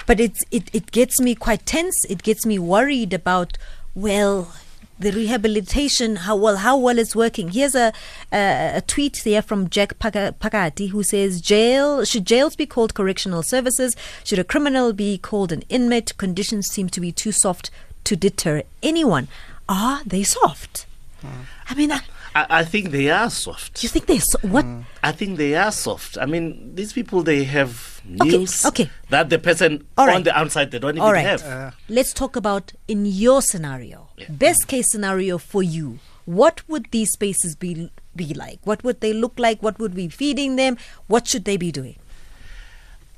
but 0.07 0.21
it's 0.21 0.45
it 0.51 0.69
it 0.73 0.91
gets 0.93 1.21
me 1.21 1.35
quite 1.35 1.67
tense. 1.67 2.05
It 2.07 2.23
gets 2.23 2.45
me 2.47 2.59
worried 2.59 3.13
about 3.13 3.59
well 3.95 4.53
the 4.99 5.11
rehabilitation 5.11 6.17
how 6.17 6.37
well 6.37 6.59
how 6.59 6.77
well 6.77 6.99
it's 6.99 7.17
working 7.17 7.49
here's 7.51 7.75
a 7.75 7.93
a, 8.33 8.77
a 8.77 8.81
tweet 8.81 9.21
there 9.25 9.43
from 9.43 9.69
jack 9.69 9.99
pagati 9.99 10.91
who 10.91 11.03
says 11.03 11.41
jail 11.41 12.05
should 12.05 12.25
jails 12.25 12.55
be 12.55 12.65
called 12.65 12.95
correctional 12.95 13.43
services 13.43 13.97
should 14.23 14.39
a 14.39 14.45
criminal 14.45 14.93
be 14.93 15.19
called 15.19 15.51
an 15.51 15.63
inmate 15.69 16.17
conditions 16.17 16.69
seem 16.69 16.89
to 16.89 17.01
be 17.01 17.11
too 17.11 17.33
soft 17.33 17.71
to 18.05 18.15
deter 18.15 18.63
anyone 18.83 19.27
are 19.69 20.01
they 20.05 20.23
soft 20.23 20.87
hmm. 21.21 21.43
i 21.69 21.75
mean 21.75 21.91
I, 21.91 22.01
I, 22.35 22.47
I 22.61 22.65
think 22.65 22.91
they 22.91 23.11
are 23.11 23.31
soft. 23.31 23.83
you 23.83 23.89
think 23.89 24.07
they're 24.07 24.21
so, 24.21 24.39
what 24.43 24.67
I 25.03 25.13
think 25.13 25.37
they 25.39 25.55
are 25.55 25.71
soft. 25.73 26.19
I 26.19 26.27
mean, 26.27 26.75
these 26.75 26.93
people 26.93 27.23
they 27.23 27.45
have 27.45 28.03
Okay, 28.21 28.37
news 28.39 28.67
okay. 28.67 28.91
that 29.09 29.31
the 29.31 29.39
person 29.39 29.87
All 29.97 30.07
right. 30.07 30.17
on 30.17 30.25
the 30.25 30.37
outside 30.37 30.71
they 30.71 30.79
don't 30.79 30.91
even 30.91 31.01
all 31.01 31.13
right 31.13 31.25
have. 31.25 31.75
let's 31.89 32.13
talk 32.13 32.37
about 32.37 32.73
in 32.87 33.07
your 33.07 33.41
scenario 33.41 34.09
best 34.29 34.69
case 34.69 34.91
scenario 34.93 35.39
for 35.39 35.63
you 35.63 36.01
what 36.27 36.61
would 36.69 36.87
these 36.91 37.13
spaces 37.13 37.57
be 37.57 37.91
be 38.15 38.35
like 38.35 38.59
what 38.65 38.85
would 38.85 39.01
they 39.01 39.15
look 39.15 39.33
like 39.39 39.63
what 39.63 39.79
would 39.79 39.95
we 39.95 40.09
be 40.09 40.11
feeding 40.11 40.57
them 40.57 40.77
what 41.07 41.27
should 41.27 41.47
they 41.47 41.57
be 41.57 41.73
doing 41.73 41.97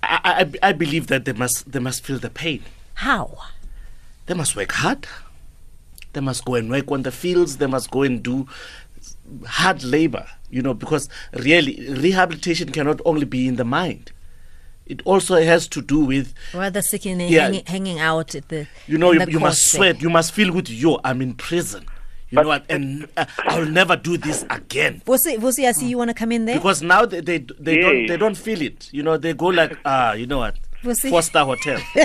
I, 0.04 0.46
I, 0.62 0.68
I 0.68 0.72
believe 0.72 1.08
that 1.08 1.24
they 1.24 1.32
must 1.32 1.72
they 1.72 1.80
must 1.80 2.04
feel 2.04 2.18
the 2.20 2.30
pain. 2.30 2.62
how 2.94 3.36
They 4.26 4.34
must 4.34 4.54
work 4.54 4.70
hard. 4.72 5.06
They 6.12 6.20
must 6.20 6.44
go 6.44 6.54
and 6.54 6.70
work 6.70 6.90
on 6.92 7.02
the 7.02 7.10
fields. 7.12 7.56
They 7.58 7.66
must 7.66 7.90
go 7.90 8.02
and 8.02 8.22
do 8.22 8.46
hard 9.46 9.82
labor. 9.84 10.26
You 10.50 10.62
know, 10.62 10.74
because 10.74 11.08
really 11.32 11.86
rehabilitation 11.90 12.70
cannot 12.70 13.00
only 13.04 13.24
be 13.26 13.48
in 13.48 13.56
the 13.56 13.64
mind. 13.64 14.12
It 14.86 15.02
also 15.04 15.34
has 15.42 15.66
to 15.68 15.82
do 15.82 15.98
with 16.04 16.32
rather 16.54 16.80
sitting 16.80 17.20
and 17.20 17.28
Yeah. 17.30 17.42
hanging, 17.46 17.64
hanging 17.66 17.98
out 17.98 18.34
at 18.36 18.48
the 18.48 18.68
you 18.86 18.96
know 18.98 19.10
you, 19.10 19.20
you 19.26 19.40
must 19.40 19.40
course 19.40 19.72
sweat. 19.72 20.00
You 20.00 20.08
must 20.10 20.32
feel 20.32 20.52
with 20.52 20.68
yo. 20.70 21.00
I'm 21.02 21.20
in 21.20 21.34
prison. 21.34 21.84
You 22.30 22.40
know 22.42 22.48
what? 22.48 22.64
And 22.68 23.08
uh, 23.16 23.24
I'll 23.38 23.66
never 23.66 23.94
do 23.96 24.16
this 24.16 24.44
again. 24.50 25.00
Vosi, 25.06 25.36
Vosi, 25.38 25.66
I 25.68 25.72
see 25.72 25.86
you 25.88 25.96
want 25.98 26.10
to 26.10 26.14
come 26.14 26.32
in 26.32 26.44
there. 26.44 26.56
Because 26.56 26.82
now 26.82 27.04
they 27.06 27.20
they, 27.20 27.38
they 27.58 27.78
don't 27.78 28.06
they 28.06 28.16
don't 28.16 28.36
feel 28.36 28.62
it. 28.62 28.88
You 28.92 29.02
know, 29.02 29.16
they 29.16 29.32
go 29.34 29.46
like 29.46 29.76
ah, 29.84 30.12
you 30.12 30.26
know 30.26 30.38
what? 30.38 30.56
Vosi. 30.84 31.10
Four 31.10 31.22
star 31.22 31.44
hotel. 31.44 31.80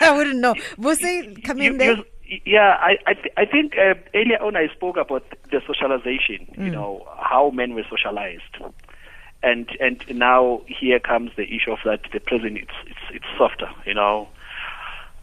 I 0.00 0.12
wouldn't 0.16 0.38
know. 0.40 0.54
Vosi, 0.78 1.42
come 1.44 1.60
in 1.60 1.76
there. 1.78 1.96
you- 1.96 2.04
yeah, 2.44 2.76
I 2.80 2.96
I, 3.06 3.14
th- 3.14 3.34
I 3.36 3.44
think 3.44 3.74
uh, 3.78 3.94
earlier 4.14 4.40
on 4.42 4.56
I 4.56 4.68
spoke 4.74 4.96
about 4.96 5.24
the 5.50 5.60
socialization. 5.66 6.46
Mm. 6.56 6.66
You 6.66 6.70
know 6.70 7.06
how 7.18 7.50
men 7.50 7.74
were 7.74 7.84
socialized, 7.88 8.56
and 9.42 9.68
and 9.80 10.02
now 10.10 10.62
here 10.66 10.98
comes 10.98 11.30
the 11.36 11.44
issue 11.44 11.72
of 11.72 11.78
that 11.84 12.00
the 12.12 12.20
prison 12.20 12.56
it's 12.56 12.76
it's 12.86 13.16
it's 13.22 13.26
softer. 13.38 13.68
You 13.84 13.94
know, 13.94 14.28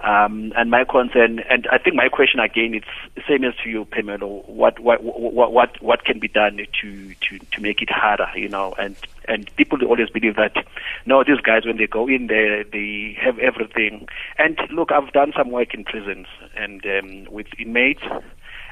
um, 0.04 0.52
and 0.58 0.70
my 0.70 0.84
concern, 0.84 1.40
and 1.50 1.66
I 1.72 1.78
think 1.78 1.96
my 1.96 2.10
question 2.10 2.40
again, 2.42 2.74
it's 2.74 3.26
same 3.28 3.46
as 3.46 3.54
to 3.64 3.70
you, 3.70 3.86
Pamelo. 3.86 4.48
What 4.50 4.80
what 4.80 5.02
what 5.02 5.54
what 5.54 5.82
what 5.82 6.04
can 6.04 6.20
be 6.20 6.28
done 6.28 6.58
to 6.58 7.16
to 7.16 7.40
to 7.40 7.62
make 7.62 7.82
it 7.82 7.90
harder? 7.90 8.28
You 8.36 8.50
know, 8.50 8.74
and 8.78 8.98
and 9.30 9.50
people 9.56 9.82
always 9.86 10.10
believe 10.10 10.36
that 10.36 10.56
no, 11.06 11.24
these 11.24 11.40
guys 11.40 11.66
when 11.66 11.78
they 11.78 11.88
go 11.88 12.08
in 12.10 12.28
there, 12.28 12.66
they 12.66 13.18
have 13.22 13.40
everything. 13.40 14.10
And 14.38 14.60
look, 14.72 14.92
I've 14.92 15.14
done 15.14 15.32
some 15.38 15.52
work 15.52 15.74
in 15.74 15.86
prisons 15.86 16.28
and 16.56 16.86
um, 16.86 17.32
with 17.32 17.48
inmates, 17.58 18.04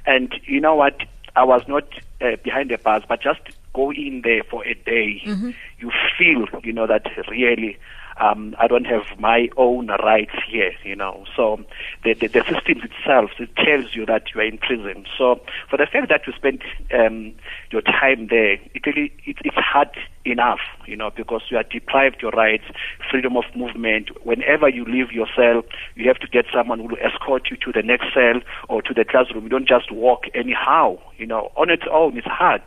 and 0.06 0.34
you 0.44 0.60
know 0.60 0.76
what? 0.76 1.02
I 1.34 1.46
was 1.46 1.62
not 1.66 1.86
uh, 2.20 2.36
behind 2.44 2.72
the 2.72 2.78
bars, 2.78 3.04
but 3.08 3.22
just 3.22 3.40
go 3.74 3.92
in 3.94 4.22
there 4.26 4.44
for 4.44 4.66
a 4.66 4.74
day, 4.74 5.22
you 5.80 5.92
feel, 6.18 6.46
you 6.62 6.74
know, 6.74 6.88
that 6.88 7.06
really 7.30 7.78
um, 8.20 8.56
I 8.60 8.68
don't 8.68 8.86
have 8.86 9.04
my 9.20 9.50
own 9.58 9.88
rights 9.88 10.36
here, 10.48 10.72
you 10.84 10.96
know. 10.96 11.26
So 11.36 11.60
the, 12.04 12.14
the, 12.14 12.28
the 12.28 12.42
system 12.44 12.82
itself 12.84 13.32
it 13.40 13.56
tells 13.56 13.96
you 13.96 14.06
that 14.06 14.24
you 14.34 14.42
are 14.42 14.46
in 14.46 14.58
prison. 14.58 15.06
So 15.18 15.40
for 15.70 15.78
the 15.78 15.86
fact 15.86 16.10
that 16.10 16.28
you 16.28 16.34
spend 16.34 16.62
um, 16.94 17.34
your 17.72 17.82
time 17.82 18.28
there, 18.30 18.54
it 18.74 18.86
really 18.86 19.14
it, 19.26 19.38
it's 19.44 19.56
hard 19.56 19.90
enough, 20.26 20.60
you 20.86 20.96
know, 20.96 21.12
because 21.16 21.42
you 21.50 21.58
are 21.58 21.64
deprived 21.64 22.22
your 22.22 22.32
rights, 22.32 22.66
freedom 23.10 23.36
of 23.38 23.46
movement. 23.56 24.10
Whenever 24.26 24.70
you 24.70 24.86
leave 24.86 25.12
your 25.12 25.28
cell, 25.36 25.64
you 25.96 26.08
have 26.08 26.20
to 26.20 26.28
get 26.28 26.46
someone 26.54 26.80
who 26.80 26.88
will 26.88 26.98
escort 27.02 27.50
you 27.50 27.58
to 27.58 27.72
the 27.72 27.82
next 27.82 28.14
cell 28.14 28.42
or 28.70 28.82
to 28.84 28.94
the 28.94 29.06
classroom. 29.06 29.44
You 29.44 29.50
don't 29.50 29.68
just 29.68 29.92
walk 29.92 30.26
anyhow, 30.34 31.00
you 31.18 31.26
know. 31.26 31.52
On 31.56 31.70
its 31.70 31.84
own, 31.92 32.18
it's 32.18 32.28
hard. 32.28 32.62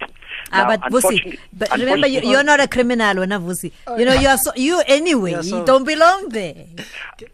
Ah, 0.53 0.59
Now, 0.65 0.77
but 0.77 0.93
Vusi, 0.93 1.39
but 1.53 1.71
remember, 1.79 2.07
you, 2.07 2.21
you're 2.21 2.43
not 2.45 2.61
a 2.61 2.69
criminal, 2.69 3.17
when 3.17 3.31
Vusi. 3.31 3.73
You 3.99 4.05
know, 4.05 4.15
you 4.15 4.29
are 4.29 4.39
so, 4.39 4.53
you 4.57 4.83
anyway. 4.87 5.33
Yeah, 5.33 5.41
so- 5.43 5.61
you 5.61 5.65
don't 5.67 5.85
belong 5.85 6.29
there. 6.31 6.55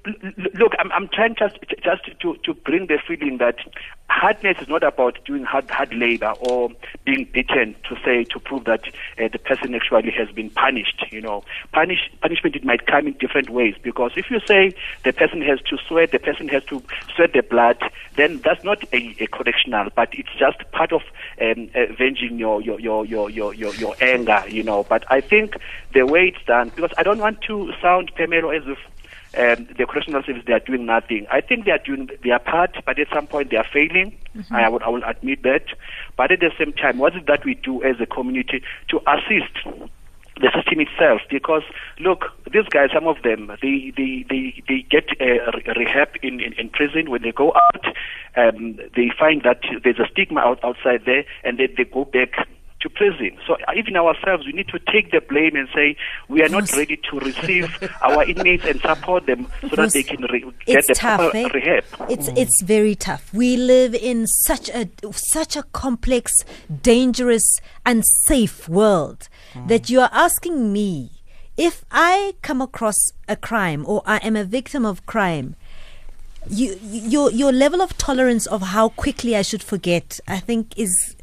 L- 0.06 0.14
l- 0.24 0.32
look, 0.54 0.72
I'm, 0.78 0.92
I'm 0.92 1.08
trying 1.08 1.34
just 1.36 1.56
just 1.82 2.20
to, 2.20 2.36
to 2.44 2.54
bring 2.54 2.86
the 2.86 2.98
feeling 3.06 3.38
that 3.38 3.56
hardness 4.08 4.56
is 4.60 4.68
not 4.68 4.82
about 4.82 5.18
doing 5.24 5.44
hard, 5.44 5.70
hard 5.70 5.92
labor 5.94 6.34
or 6.40 6.70
being 7.04 7.26
beaten 7.32 7.74
to 7.88 7.96
say 8.04 8.24
to 8.24 8.40
prove 8.40 8.64
that 8.64 8.82
uh, 9.18 9.28
the 9.32 9.38
person 9.38 9.74
actually 9.74 10.10
has 10.10 10.28
been 10.34 10.50
punished. 10.50 11.04
You 11.10 11.20
know, 11.22 11.44
punish 11.72 12.10
punishment 12.20 12.56
it 12.56 12.64
might 12.64 12.86
come 12.86 13.06
in 13.06 13.14
different 13.14 13.50
ways 13.50 13.74
because 13.82 14.12
if 14.16 14.30
you 14.30 14.40
say 14.46 14.74
the 15.04 15.12
person 15.12 15.40
has 15.42 15.60
to 15.70 15.78
sweat, 15.88 16.12
the 16.12 16.18
person 16.18 16.48
has 16.48 16.64
to 16.64 16.82
sweat 17.14 17.32
the 17.32 17.42
blood, 17.42 17.78
then 18.16 18.40
that's 18.44 18.62
not 18.64 18.82
a, 18.92 19.16
a 19.20 19.26
correctional, 19.28 19.88
but 19.94 20.08
it's 20.12 20.28
just 20.38 20.58
part 20.72 20.92
of 20.92 21.02
um, 21.40 21.70
avenging 21.74 22.38
your 22.38 22.60
your, 22.60 22.78
your 22.80 22.99
your 23.06 23.30
your 23.30 23.54
your 23.54 23.74
your 23.74 23.94
anger. 24.00 24.42
You 24.48 24.62
know, 24.62 24.84
but 24.84 25.04
I 25.10 25.20
think 25.20 25.54
the 25.94 26.06
way 26.06 26.32
it's 26.34 26.44
done 26.46 26.70
because 26.74 26.92
I 26.98 27.02
don't 27.02 27.18
want 27.18 27.42
to 27.42 27.72
sound 27.80 28.12
Pamelo 28.14 28.56
as 28.56 28.66
if 28.66 28.78
um, 29.38 29.68
the 29.76 29.86
correctional 29.86 30.22
service 30.22 30.42
they 30.46 30.52
are 30.52 30.60
doing 30.60 30.86
nothing. 30.86 31.26
I 31.30 31.40
think 31.40 31.64
they 31.64 31.70
are 31.70 31.78
doing 31.78 32.10
their 32.24 32.38
part, 32.38 32.76
but 32.84 32.98
at 32.98 33.08
some 33.12 33.26
point 33.26 33.50
they 33.50 33.56
are 33.56 33.66
failing. 33.72 34.16
Mm-hmm. 34.36 34.54
I 34.54 34.68
would 34.68 34.82
I 34.82 34.88
will 34.88 35.04
admit 35.04 35.42
that. 35.44 35.66
But 36.16 36.32
at 36.32 36.40
the 36.40 36.50
same 36.58 36.72
time, 36.72 36.98
what 36.98 37.14
is 37.16 37.24
that 37.26 37.44
we 37.44 37.54
do 37.54 37.82
as 37.82 38.00
a 38.00 38.06
community 38.06 38.62
to 38.88 39.00
assist 39.06 39.86
the 40.40 40.50
system 40.54 40.80
itself? 40.80 41.20
Because 41.30 41.62
look, 42.00 42.24
these 42.52 42.66
guys, 42.70 42.90
some 42.92 43.06
of 43.06 43.22
them, 43.22 43.52
they 43.62 43.92
they 43.96 44.24
they, 44.28 44.62
they 44.66 44.82
get 44.90 45.10
uh, 45.20 45.52
rehab 45.76 46.08
in, 46.22 46.40
in, 46.40 46.52
in 46.54 46.68
prison. 46.70 47.08
When 47.10 47.22
they 47.22 47.32
go 47.32 47.52
out, 47.54 47.84
um, 48.36 48.80
they 48.96 49.12
find 49.16 49.42
that 49.44 49.60
there's 49.84 50.00
a 50.00 50.08
stigma 50.10 50.40
out, 50.40 50.58
outside 50.64 51.02
there, 51.06 51.24
and 51.44 51.58
then 51.58 51.68
they 51.76 51.84
go 51.84 52.04
back 52.04 52.48
to 52.80 52.88
prison. 52.88 53.36
So 53.46 53.54
uh, 53.54 53.72
even 53.76 53.96
ourselves, 53.96 54.46
we 54.46 54.52
need 54.52 54.68
to 54.68 54.78
take 54.90 55.10
the 55.10 55.20
blame 55.20 55.56
and 55.56 55.68
say 55.74 55.96
we 56.28 56.42
are 56.42 56.48
not 56.48 56.72
ready 56.72 56.96
to 57.10 57.18
receive 57.20 57.68
our 58.02 58.24
inmates 58.24 58.64
and 58.64 58.80
support 58.80 59.26
them 59.26 59.48
so 59.60 59.76
that 59.76 59.92
they 59.92 60.02
can 60.02 60.22
re- 60.22 60.44
get 60.64 60.86
the 60.86 60.94
tough, 60.94 61.20
proper 61.20 61.36
eh? 61.36 61.48
rehab. 61.52 61.84
It's 62.08 62.28
it's 62.28 62.62
very 62.62 62.94
tough. 62.94 63.32
We 63.32 63.56
live 63.56 63.94
in 63.94 64.26
such 64.26 64.68
a 64.70 64.88
such 65.12 65.56
a 65.56 65.62
complex, 65.64 66.32
dangerous, 66.82 67.60
unsafe 67.84 68.68
world 68.68 69.28
that 69.66 69.90
you 69.90 70.00
are 70.00 70.10
asking 70.12 70.72
me 70.72 71.10
if 71.56 71.84
I 71.90 72.34
come 72.42 72.62
across 72.62 73.12
a 73.28 73.36
crime 73.36 73.84
or 73.86 74.02
I 74.06 74.16
am 74.18 74.36
a 74.36 74.44
victim 74.44 74.86
of 74.86 75.04
crime. 75.06 75.56
You, 76.48 76.78
your 76.82 77.30
your 77.30 77.52
level 77.52 77.82
of 77.82 77.98
tolerance 77.98 78.46
of 78.46 78.62
how 78.62 78.88
quickly 78.88 79.36
I 79.36 79.42
should 79.42 79.62
forget, 79.62 80.20
I 80.26 80.40
think, 80.40 80.72
is 80.78 81.14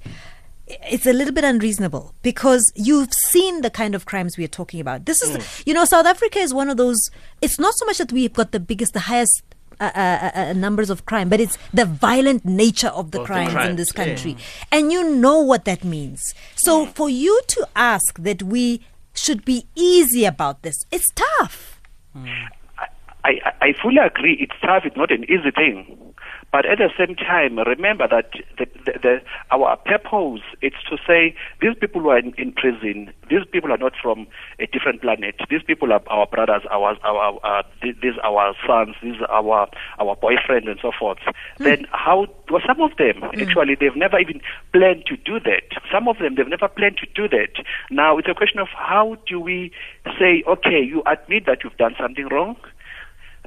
it's 0.67 1.05
a 1.05 1.13
little 1.13 1.33
bit 1.33 1.43
unreasonable 1.43 2.13
because 2.21 2.71
you've 2.75 3.13
seen 3.13 3.61
the 3.61 3.69
kind 3.69 3.95
of 3.95 4.05
crimes 4.05 4.37
we 4.37 4.43
are 4.43 4.49
talking 4.49 4.79
about. 4.79 5.05
This 5.05 5.21
is, 5.21 5.63
you 5.65 5.73
know, 5.73 5.85
South 5.85 6.05
Africa 6.05 6.39
is 6.39 6.53
one 6.53 6.69
of 6.69 6.77
those. 6.77 7.09
It's 7.41 7.57
not 7.59 7.73
so 7.75 7.85
much 7.85 7.97
that 7.99 8.11
we've 8.11 8.33
got 8.33 8.51
the 8.51 8.59
biggest, 8.59 8.93
the 8.93 9.01
highest. 9.01 9.43
Uh, 9.79 9.91
uh, 9.93 10.31
uh, 10.33 10.53
numbers 10.53 10.89
of 10.89 11.05
crime, 11.05 11.29
but 11.29 11.39
it's 11.39 11.55
the 11.71 11.85
violent 11.85 12.43
nature 12.43 12.87
of 12.87 13.11
the 13.11 13.19
Of 13.19 13.27
the 13.27 13.31
crimes 13.31 13.49
in 13.49 13.53
crimes, 13.53 13.77
this 13.77 13.93
yeah. 13.93 14.05
country, 14.05 14.37
and 14.71 14.91
you 14.91 15.07
know 15.07 15.39
what 15.39 15.65
that 15.65 15.83
means. 15.83 16.33
So 16.55 16.87
for 16.87 17.11
you 17.11 17.39
to 17.45 17.67
ask 17.75 18.17
that 18.17 18.41
we 18.41 18.81
should 19.13 19.45
be 19.45 19.67
easy 19.75 20.25
about 20.25 20.63
this, 20.63 20.83
it's 20.91 21.05
tough. 21.13 21.79
I, 22.15 22.87
I, 23.23 23.53
I 23.61 23.73
fully 23.79 23.97
agree. 23.97 24.33
It's 24.39 24.59
tough. 24.61 24.81
It's 24.83 24.97
not 24.97 25.11
an 25.11 25.25
easy 25.25 25.51
thing. 25.51 26.06
But 26.51 26.65
at 26.65 26.77
the 26.77 26.89
same 26.97 27.15
time, 27.15 27.59
remember 27.59 28.07
that 28.07 28.31
the, 28.57 28.65
the, 28.85 28.99
the, 29.03 29.21
our 29.51 29.75
purpose 29.77 30.41
is 30.61 30.71
to 30.89 30.97
say 31.05 31.35
these 31.61 31.75
people 31.79 32.01
who 32.01 32.09
are 32.09 32.17
in, 32.17 32.33
in 32.37 32.53
prison, 32.53 33.11
these 33.29 33.45
people 33.51 33.71
are 33.71 33.77
not 33.77 33.93
from 34.01 34.27
a 34.59 34.65
different 34.67 35.01
planet. 35.01 35.35
These 35.49 35.63
people 35.63 35.91
are 35.91 36.01
our 36.07 36.25
brothers, 36.25 36.63
our, 36.71 36.95
our, 37.03 37.39
uh, 37.43 37.63
these 37.83 38.15
our 38.23 38.55
sons, 38.65 38.95
these 39.03 39.21
are 39.27 39.43
our, 39.43 39.67
our 39.99 40.15
boyfriends 40.15 40.69
and 40.69 40.79
so 40.81 40.91
forth. 40.97 41.19
Then 41.57 41.85
how, 41.91 42.27
well, 42.49 42.61
some 42.65 42.81
of 42.81 42.95
them, 42.97 43.23
actually, 43.23 43.75
they've 43.75 43.95
never 43.95 44.17
even 44.17 44.39
planned 44.71 45.05
to 45.07 45.17
do 45.17 45.39
that. 45.41 45.63
Some 45.91 46.07
of 46.07 46.17
them, 46.19 46.35
they've 46.35 46.47
never 46.47 46.69
planned 46.69 46.97
to 46.97 47.07
do 47.13 47.27
that. 47.27 47.61
Now, 47.91 48.17
it's 48.17 48.29
a 48.29 48.33
question 48.33 48.59
of 48.59 48.69
how 48.69 49.17
do 49.27 49.39
we 49.39 49.71
say, 50.17 50.43
okay, 50.47 50.81
you 50.81 51.03
admit 51.05 51.45
that 51.45 51.63
you've 51.63 51.77
done 51.77 51.95
something 51.99 52.27
wrong, 52.29 52.55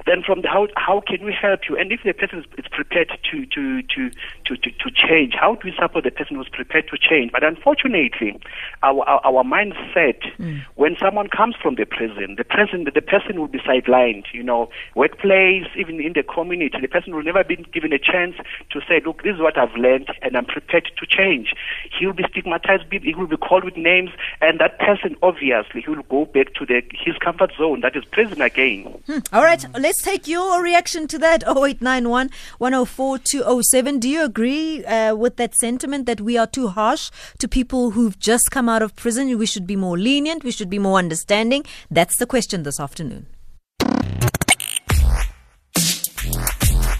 then 0.05 0.23
from 0.25 0.41
the, 0.41 0.47
how 0.47 0.67
how 0.75 1.01
can 1.01 1.25
we 1.25 1.33
help 1.33 1.61
you? 1.69 1.77
And 1.77 1.91
if 1.91 2.01
the 2.03 2.13
person 2.13 2.39
is, 2.39 2.45
is 2.57 2.65
prepared 2.71 3.09
to 3.31 3.45
to, 3.45 3.81
to 3.83 4.09
to 4.45 4.57
to 4.57 4.71
to 4.71 4.91
change, 4.93 5.33
how 5.39 5.55
do 5.55 5.61
we 5.65 5.73
support 5.79 6.03
the 6.03 6.11
person 6.11 6.35
who's 6.37 6.49
prepared 6.49 6.87
to 6.89 6.97
change? 6.97 7.31
But 7.31 7.43
unfortunately, 7.43 8.39
our 8.83 9.03
our, 9.07 9.21
our 9.25 9.43
mindset 9.43 10.21
mm. 10.39 10.61
when 10.75 10.95
someone 10.99 11.27
comes 11.27 11.55
from 11.61 11.75
the 11.75 11.85
prison, 11.85 12.35
the 12.37 12.43
person 12.43 12.85
the 12.93 13.01
person 13.01 13.39
will 13.39 13.47
be 13.47 13.59
sidelined. 13.59 14.25
You 14.33 14.43
know, 14.43 14.69
workplace, 14.95 15.67
even 15.77 15.99
in 15.99 16.13
the 16.13 16.23
community, 16.23 16.77
the 16.81 16.87
person 16.87 17.15
will 17.15 17.23
never 17.23 17.43
be 17.43 17.57
given 17.73 17.93
a 17.93 17.99
chance 17.99 18.35
to 18.71 18.79
say, 18.87 19.01
look, 19.05 19.23
this 19.23 19.35
is 19.35 19.41
what 19.41 19.57
I've 19.57 19.75
learned, 19.75 20.09
and 20.21 20.35
I'm 20.35 20.45
prepared 20.45 20.89
to 20.97 21.05
change. 21.05 21.53
He 21.97 22.05
will 22.05 22.13
be 22.13 22.25
stigmatized. 22.29 22.83
He 22.91 23.13
will 23.15 23.27
be 23.27 23.37
called 23.37 23.63
with 23.63 23.77
names, 23.77 24.11
and 24.41 24.59
that 24.59 24.79
person 24.79 25.15
obviously 25.21 25.81
he 25.81 25.89
will 25.89 26.03
go 26.03 26.25
back 26.25 26.53
to 26.55 26.65
the 26.65 26.81
his 26.93 27.17
comfort 27.17 27.51
zone, 27.57 27.81
that 27.81 27.95
is 27.95 28.03
prison 28.05 28.41
again. 28.41 28.83
Hmm. 29.05 29.19
All 29.33 29.43
right, 29.43 29.63
let's 29.79 29.90
take 29.99 30.27
your 30.27 30.61
reaction 30.61 31.07
to 31.07 31.17
that. 31.19 31.43
0891 31.43 32.29
104 32.57 33.17
207. 33.17 33.99
Do 33.99 34.09
you 34.09 34.23
agree 34.23 34.85
uh, 34.85 35.15
with 35.15 35.37
that 35.37 35.55
sentiment 35.55 36.05
that 36.05 36.21
we 36.21 36.37
are 36.37 36.47
too 36.47 36.67
harsh 36.67 37.09
to 37.39 37.47
people 37.47 37.91
who've 37.91 38.17
just 38.19 38.51
come 38.51 38.69
out 38.69 38.81
of 38.81 38.95
prison? 38.95 39.37
We 39.37 39.45
should 39.45 39.67
be 39.67 39.75
more 39.75 39.97
lenient, 39.97 40.43
we 40.43 40.51
should 40.51 40.69
be 40.69 40.79
more 40.79 40.97
understanding. 40.99 41.65
That's 41.89 42.17
the 42.17 42.25
question 42.25 42.63
this 42.63 42.79
afternoon. 42.79 43.27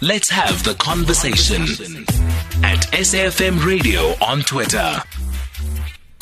Let's 0.03 0.29
have 0.31 0.63
the 0.63 0.73
conversation 0.79 1.61
at 2.63 2.79
SAFM 2.91 3.63
Radio 3.63 4.15
on 4.19 4.41
Twitter. 4.41 5.03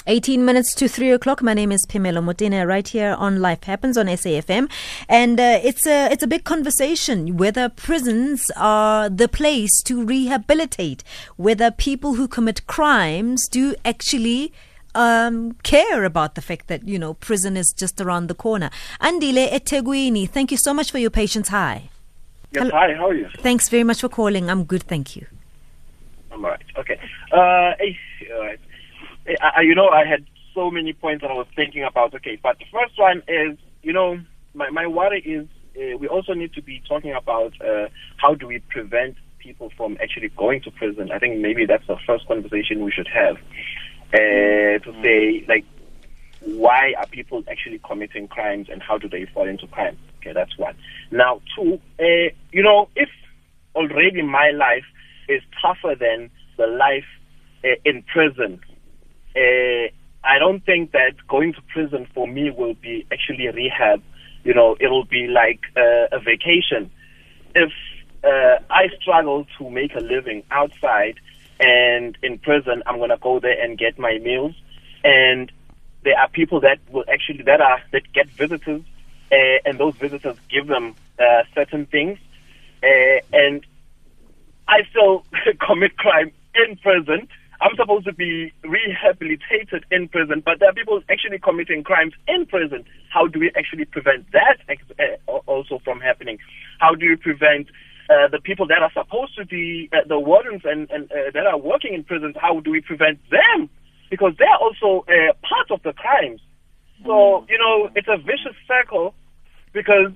18 0.09 0.43
minutes 0.43 0.73
to 0.73 0.87
3 0.87 1.11
o'clock. 1.11 1.43
My 1.43 1.53
name 1.53 1.71
is 1.71 1.85
Pimelo 1.85 2.23
Motene, 2.23 2.65
right 2.67 2.87
here 2.87 3.15
on 3.19 3.41
Life 3.41 3.65
Happens 3.65 3.95
on 3.95 4.07
SAFM. 4.07 4.67
And 5.07 5.39
uh, 5.39 5.59
it's, 5.63 5.85
a, 5.85 6.11
it's 6.11 6.23
a 6.23 6.27
big 6.27 6.45
conversation 6.45 7.37
whether 7.37 7.69
prisons 7.69 8.49
are 8.57 9.07
the 9.07 9.27
place 9.27 9.83
to 9.83 10.03
rehabilitate, 10.03 11.03
whether 11.37 11.69
people 11.69 12.15
who 12.15 12.27
commit 12.27 12.65
crimes 12.65 13.47
do 13.47 13.75
actually 13.85 14.51
um, 14.95 15.51
care 15.61 16.03
about 16.03 16.33
the 16.33 16.41
fact 16.41 16.69
that, 16.69 16.87
you 16.87 16.97
know, 16.97 17.13
prison 17.13 17.55
is 17.55 17.71
just 17.71 18.01
around 18.01 18.29
the 18.29 18.35
corner. 18.35 18.71
Andile 18.99 19.47
Eteguini, 19.51 20.27
thank 20.27 20.49
you 20.49 20.57
so 20.57 20.73
much 20.73 20.89
for 20.89 20.97
your 20.97 21.11
patience. 21.11 21.49
Hi. 21.49 21.89
Yes, 22.51 22.63
Hello. 22.63 22.71
hi, 22.75 22.95
how 22.95 23.09
are 23.09 23.13
you? 23.13 23.29
Thanks 23.37 23.69
very 23.69 23.83
much 23.83 24.01
for 24.01 24.09
calling. 24.09 24.49
I'm 24.49 24.63
good, 24.63 24.81
thank 24.81 25.15
you. 25.15 25.27
I'm 26.31 26.43
all 26.43 26.49
right. 26.49 26.63
Okay. 26.77 26.99
Uh, 27.31 27.73
all 28.33 28.45
right. 28.45 28.59
I, 29.41 29.59
I- 29.59 29.61
you 29.61 29.75
know, 29.75 29.89
I 29.89 30.05
had 30.05 30.25
so 30.53 30.71
many 30.71 30.93
points 30.93 31.21
that 31.21 31.31
I 31.31 31.33
was 31.35 31.47
thinking 31.55 31.83
about. 31.83 32.13
Okay, 32.15 32.39
but 32.41 32.57
the 32.59 32.65
first 32.71 32.97
one 32.97 33.21
is, 33.27 33.57
you 33.81 33.93
know, 33.93 34.17
my, 34.53 34.69
my 34.69 34.87
worry 34.87 35.21
is 35.21 35.47
uh, 35.77 35.97
we 35.97 36.07
also 36.07 36.33
need 36.33 36.53
to 36.53 36.61
be 36.61 36.81
talking 36.87 37.13
about 37.13 37.53
uh, 37.61 37.87
how 38.17 38.33
do 38.35 38.47
we 38.47 38.59
prevent 38.69 39.15
people 39.39 39.69
from 39.77 39.97
actually 40.01 40.29
going 40.37 40.61
to 40.63 40.71
prison. 40.71 41.11
I 41.11 41.19
think 41.19 41.39
maybe 41.39 41.65
that's 41.65 41.87
the 41.87 41.97
first 42.05 42.27
conversation 42.27 42.83
we 42.83 42.91
should 42.91 43.07
have 43.13 43.37
uh, 44.13 44.79
to 44.83 44.91
say, 45.03 45.45
like, 45.47 45.65
why 46.41 46.93
are 46.97 47.05
people 47.07 47.43
actually 47.49 47.79
committing 47.87 48.27
crimes 48.27 48.67
and 48.71 48.81
how 48.81 48.97
do 48.97 49.07
they 49.09 49.25
fall 49.33 49.47
into 49.47 49.67
crime? 49.67 49.97
Okay, 50.19 50.33
that's 50.33 50.57
one. 50.57 50.75
Now, 51.11 51.41
two, 51.55 51.79
uh, 51.99 52.33
you 52.51 52.63
know, 52.63 52.89
if 52.95 53.09
already 53.75 54.21
my 54.21 54.51
life 54.51 54.85
is 55.27 55.41
tougher 55.61 55.95
than 55.99 56.29
the 56.57 56.67
life 56.67 57.05
uh, 57.63 57.75
in 57.85 58.03
prison, 58.03 58.59
uh, 59.35 59.89
I 60.23 60.39
don't 60.39 60.65
think 60.65 60.91
that 60.91 61.13
going 61.27 61.53
to 61.53 61.61
prison 61.73 62.07
for 62.13 62.27
me 62.27 62.51
will 62.51 62.73
be 62.73 63.05
actually 63.11 63.47
rehab. 63.47 64.01
You 64.43 64.53
know, 64.53 64.75
it 64.79 64.87
will 64.87 65.05
be 65.05 65.27
like 65.27 65.61
uh, 65.75 66.15
a 66.15 66.19
vacation. 66.19 66.91
If 67.55 67.71
uh, 68.23 68.63
I 68.69 68.89
struggle 69.01 69.45
to 69.57 69.69
make 69.69 69.95
a 69.95 69.99
living 69.99 70.43
outside 70.51 71.19
and 71.59 72.17
in 72.23 72.37
prison, 72.39 72.83
I'm 72.85 72.99
gonna 72.99 73.17
go 73.17 73.39
there 73.39 73.61
and 73.61 73.77
get 73.77 73.99
my 73.99 74.17
meals. 74.19 74.55
And 75.03 75.51
there 76.03 76.17
are 76.17 76.29
people 76.29 76.61
that 76.61 76.79
will 76.89 77.03
actually 77.11 77.43
that 77.43 77.61
are 77.61 77.81
that 77.91 78.11
get 78.13 78.27
visitors, 78.27 78.81
uh, 79.31 79.57
and 79.65 79.77
those 79.77 79.95
visitors 79.95 80.37
give 80.49 80.67
them 80.67 80.95
uh, 81.19 81.43
certain 81.53 81.85
things, 81.85 82.17
uh, 82.81 83.19
and 83.33 83.65
I 84.67 84.83
still 84.89 85.25
commit 85.67 85.97
crime 85.97 86.31
in 86.55 86.77
prison. 86.77 87.27
I'm 87.61 87.75
supposed 87.75 88.05
to 88.05 88.13
be 88.13 88.53
rehabilitated 88.63 89.85
in 89.91 90.07
prison, 90.07 90.41
but 90.45 90.59
there 90.59 90.69
are 90.69 90.73
people 90.73 91.01
actually 91.09 91.39
committing 91.39 91.83
crimes 91.83 92.13
in 92.27 92.45
prison. 92.45 92.85
How 93.09 93.27
do 93.27 93.39
we 93.39 93.51
actually 93.57 93.85
prevent 93.85 94.31
that 94.31 94.57
uh, 94.69 95.31
also 95.45 95.79
from 95.83 95.99
happening? 95.99 96.37
How 96.79 96.95
do 96.95 97.05
we 97.09 97.15
prevent 97.17 97.67
uh, 98.09 98.29
the 98.31 98.39
people 98.39 98.65
that 98.67 98.81
are 98.81 98.91
supposed 98.93 99.35
to 99.37 99.45
be 99.45 99.89
uh, 99.91 100.07
the 100.07 100.19
wardens 100.19 100.61
and, 100.63 100.89
and 100.89 101.11
uh, 101.11 101.31
that 101.33 101.45
are 101.45 101.57
working 101.57 101.93
in 101.93 102.03
prisons? 102.03 102.35
How 102.39 102.61
do 102.61 102.71
we 102.71 102.79
prevent 102.79 103.19
them? 103.29 103.69
Because 104.09 104.33
they 104.39 104.45
are 104.45 104.57
also 104.57 105.05
uh, 105.07 105.33
part 105.43 105.69
of 105.69 105.83
the 105.83 105.91
crimes. 105.91 106.39
So 107.05 107.45
you 107.49 107.57
know, 107.57 107.89
it's 107.93 108.07
a 108.07 108.17
vicious 108.17 108.55
circle 108.67 109.13
because 109.73 110.11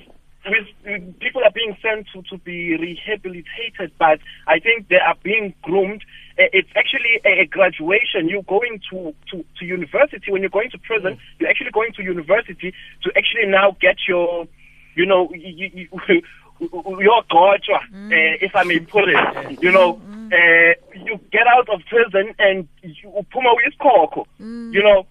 with, 0.46 1.20
people 1.20 1.42
are 1.44 1.52
being 1.54 1.76
sent 1.82 2.08
to, 2.14 2.22
to 2.30 2.38
be 2.44 2.76
rehabilitated, 2.76 3.92
but 3.98 4.20
I 4.48 4.60
think 4.60 4.90
they 4.90 4.98
are 4.98 5.16
being 5.24 5.54
groomed. 5.62 6.04
It's 6.38 6.70
actually 6.76 7.22
a, 7.26 7.46
graduation. 7.46 8.28
You're 8.28 8.44
going 8.44 8.82
to, 8.90 9.14
to, 9.32 9.46
to 9.60 9.66
university. 9.66 10.32
When 10.32 10.42
you're 10.42 10.50
going 10.50 10.72
to 10.72 10.78
prison, 10.80 11.14
mm. 11.14 11.20
you're 11.40 11.50
actually 11.50 11.72
going 11.72 11.94
to 11.94 12.04
university 12.04 12.74
to 13.04 13.12
actually 13.16 13.46
now 13.48 13.78
get 13.80 13.98
your, 14.08 14.48
you 14.96 15.06
know, 15.06 15.32
you, 15.34 15.70
you, 15.74 15.88
your 16.60 17.24
gotcha, 17.30 17.80
mm. 17.94 18.12
uh, 18.12 18.38
if 18.42 18.56
I 18.56 18.64
may 18.64 18.80
put 18.80 19.10
it. 19.10 19.60
You 19.62 19.72
know, 19.72 19.96
mm. 19.96 20.34
uh, 20.34 20.76
you 21.06 21.20
get 21.32 21.48
out 21.48 21.70
of 21.70 21.82
prison 21.88 22.34
and 22.40 22.68
you 22.82 23.26
puma 23.32 23.54
with 23.56 23.74
mm. 23.80 24.74
You 24.74 24.84
know, 24.84 25.06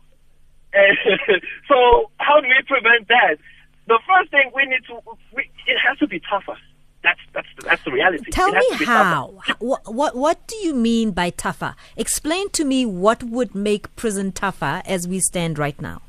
uh, 0.74 0.78
so 1.68 2.10
how 2.18 2.40
do 2.40 2.48
we 2.48 2.60
prevent 2.66 3.08
that? 3.08 3.36
The 3.86 3.98
first 4.06 4.30
thing 4.30 4.50
we 4.54 4.64
need 4.64 4.84
to, 4.88 5.00
we, 5.34 5.42
it 5.66 5.78
has 5.86 5.98
to 5.98 6.06
be 6.06 6.20
tougher. 6.20 6.56
That's 7.02 7.20
that's 7.32 7.48
that's 7.64 7.84
the 7.84 7.90
reality. 7.90 8.30
Tell 8.30 8.52
me 8.52 8.66
how. 8.84 9.34
What, 9.58 9.92
what 9.92 10.14
what 10.14 10.46
do 10.46 10.56
you 10.56 10.74
mean 10.74 11.10
by 11.10 11.30
tougher? 11.30 11.74
Explain 11.96 12.50
to 12.50 12.64
me 12.64 12.86
what 12.86 13.22
would 13.24 13.54
make 13.54 13.94
prison 13.96 14.32
tougher 14.32 14.82
as 14.86 15.08
we 15.08 15.18
stand 15.20 15.58
right 15.58 15.80
now. 15.80 16.02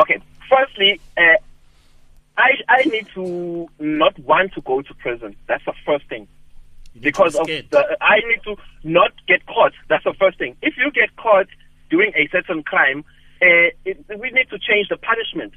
Okay. 0.00 0.18
Firstly, 0.50 1.00
uh, 1.16 1.36
I 2.36 2.50
I 2.68 2.82
need 2.84 3.06
to 3.14 3.68
not 3.78 4.18
want 4.18 4.52
to 4.54 4.60
go 4.62 4.82
to 4.82 4.94
prison. 4.94 5.36
That's 5.46 5.64
the 5.64 5.74
first 5.84 6.08
thing. 6.08 6.26
Because 7.00 7.34
of 7.36 7.46
the, 7.46 7.96
I 8.00 8.20
need 8.26 8.42
to 8.44 8.56
not 8.82 9.12
get 9.28 9.44
caught. 9.46 9.72
That's 9.88 10.04
the 10.04 10.14
first 10.14 10.38
thing. 10.38 10.56
If 10.62 10.76
you 10.78 10.90
get 10.90 11.14
caught 11.16 11.46
doing 11.90 12.12
a 12.16 12.26
certain 12.28 12.62
crime, 12.62 13.04
uh, 13.42 13.68
it, 13.84 14.04
we 14.18 14.30
need 14.30 14.48
to 14.50 14.58
change 14.58 14.88
the 14.88 14.96
punishment. 14.96 15.52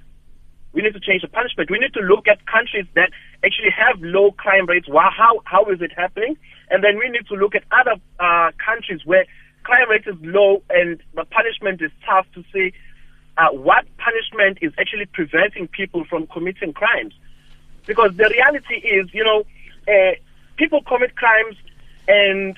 We 0.74 0.82
need 0.82 0.94
to 0.94 1.00
change 1.00 1.24
the 1.24 1.28
punishment. 1.28 1.70
We 1.70 1.80
need 1.80 1.94
to 1.94 2.02
look 2.02 2.28
at 2.28 2.46
countries 2.46 2.86
that 2.96 3.10
actually 3.44 3.72
have 3.72 4.02
low 4.02 4.32
crime 4.32 4.68
rates. 4.68 4.88
Wow, 4.88 5.10
how 5.16 5.42
how 5.46 5.66
is 5.66 5.82
it 5.82 5.92
happening? 5.96 6.38
And 6.70 6.84
then 6.84 6.98
we 6.98 7.10
need 7.10 7.26
to 7.28 7.36
look 7.36 7.56
at 7.56 7.64
other 7.72 7.96
uh, 8.20 8.52
countries 8.64 9.02
where 9.06 9.26
crime 9.64 9.90
rate 9.90 10.06
is 10.06 10.16
low 10.22 10.62
and 10.70 11.02
the 11.16 11.26
punishment 11.26 11.82
is 11.82 11.92
tough 12.06 12.28
to 12.36 12.44
see 12.54 12.72
uh, 13.38 13.50
what 13.50 13.86
punishment 13.98 14.60
is 14.62 14.72
actually 14.78 15.06
preventing 15.06 15.68
people 15.68 16.04
from 16.06 16.28
committing 16.28 16.74
crimes. 16.74 17.14
Because 17.86 18.16
the 18.16 18.30
reality 18.30 18.76
is, 18.76 19.12
you 19.14 19.24
know, 19.24 19.46
uh, 19.88 20.14
people 20.58 20.82
commit 20.84 21.16
crimes, 21.16 21.56
and 22.08 22.58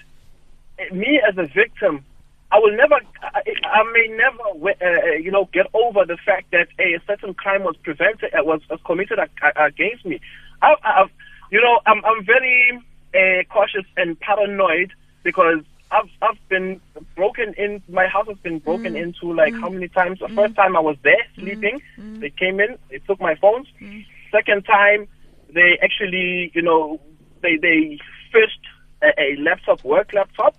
me 0.92 1.22
as 1.26 1.38
a 1.38 1.46
victim, 1.46 2.04
I 2.52 2.60
will 2.60 2.76
never, 2.76 2.96
I, 3.24 3.42
I 3.66 3.84
may 3.94 4.08
never, 4.10 4.44
uh, 4.62 4.86
uh, 4.86 5.12
you 5.14 5.32
know, 5.32 5.48
get 5.54 5.68
over 5.74 6.06
the 6.06 6.18
fact 6.26 6.52
that 6.52 6.68
a 6.80 7.00
certain 7.08 7.34
crime 7.34 7.64
was 7.64 7.76
prevented, 7.78 8.34
uh, 8.34 8.44
was, 8.44 8.62
was 8.70 8.80
committed 8.86 9.20
against 9.56 10.06
me. 10.06 10.20
I, 10.62 10.76
I've, 10.84 11.10
you 11.50 11.62
know, 11.62 11.80
I'm, 11.86 12.04
I'm 12.04 12.26
very 12.26 12.80
uh, 13.14 13.44
cautious 13.50 13.86
and 13.96 14.20
paranoid 14.20 14.92
because 15.24 15.64
I've 15.92 16.10
I've 16.22 16.50
been 16.50 16.80
broken 17.16 17.54
in. 17.58 17.84
My 17.90 18.08
house 18.08 18.28
has 18.28 18.38
been 18.38 18.60
broken 18.60 18.94
mm. 18.94 19.02
into 19.02 19.34
like 19.34 19.54
mm. 19.54 19.60
how 19.62 19.70
many 19.70 19.90
times? 19.90 20.20
The 20.20 20.28
mm. 20.28 20.36
first 20.36 20.56
time 20.56 20.76
I 20.78 20.80
was 20.80 20.96
there 21.04 21.26
mm. 21.36 21.42
sleeping, 21.42 21.82
mm. 22.00 22.20
they 22.22 22.30
came 22.30 22.60
in, 22.60 22.78
they 22.90 23.00
took 23.00 23.20
my 23.20 23.36
phones. 23.36 23.68
Mm. 23.82 24.06
Second 24.32 24.66
time, 24.66 25.08
they 25.54 25.78
actually, 25.82 26.52
you 26.54 26.62
know, 26.62 27.02
they 27.42 27.58
they 27.58 28.00
fished 28.32 28.66
a, 29.02 29.08
a 29.20 29.36
laptop, 29.42 29.84
work 29.84 30.14
laptop. 30.14 30.56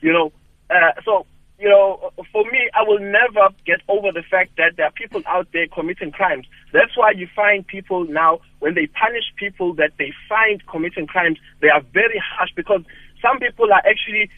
You 0.00 0.12
know, 0.12 0.32
uh, 0.70 0.92
so 1.04 1.26
you 1.58 1.68
know, 1.68 2.10
for 2.32 2.44
me, 2.50 2.68
I 2.74 2.82
will 2.82 2.98
never 2.98 3.54
get 3.64 3.80
over 3.88 4.10
the 4.10 4.22
fact 4.28 4.56
that 4.56 4.76
there 4.76 4.86
are 4.86 4.92
people 4.92 5.22
out 5.26 5.48
there 5.52 5.66
committing 5.68 6.10
crimes. 6.10 6.46
That's 6.72 6.96
why 6.96 7.12
you 7.12 7.28
find 7.34 7.66
people 7.66 8.04
now, 8.04 8.40
when 8.58 8.74
they 8.74 8.88
punish 8.88 9.24
people 9.36 9.72
that 9.74 9.92
they 9.98 10.12
find 10.28 10.66
committing 10.66 11.06
crimes, 11.06 11.38
they 11.60 11.68
are 11.68 11.80
very 11.92 12.20
harsh 12.20 12.50
because 12.56 12.82
some 13.22 13.38
people 13.38 13.72
are 13.72 13.82
actually 13.86 14.30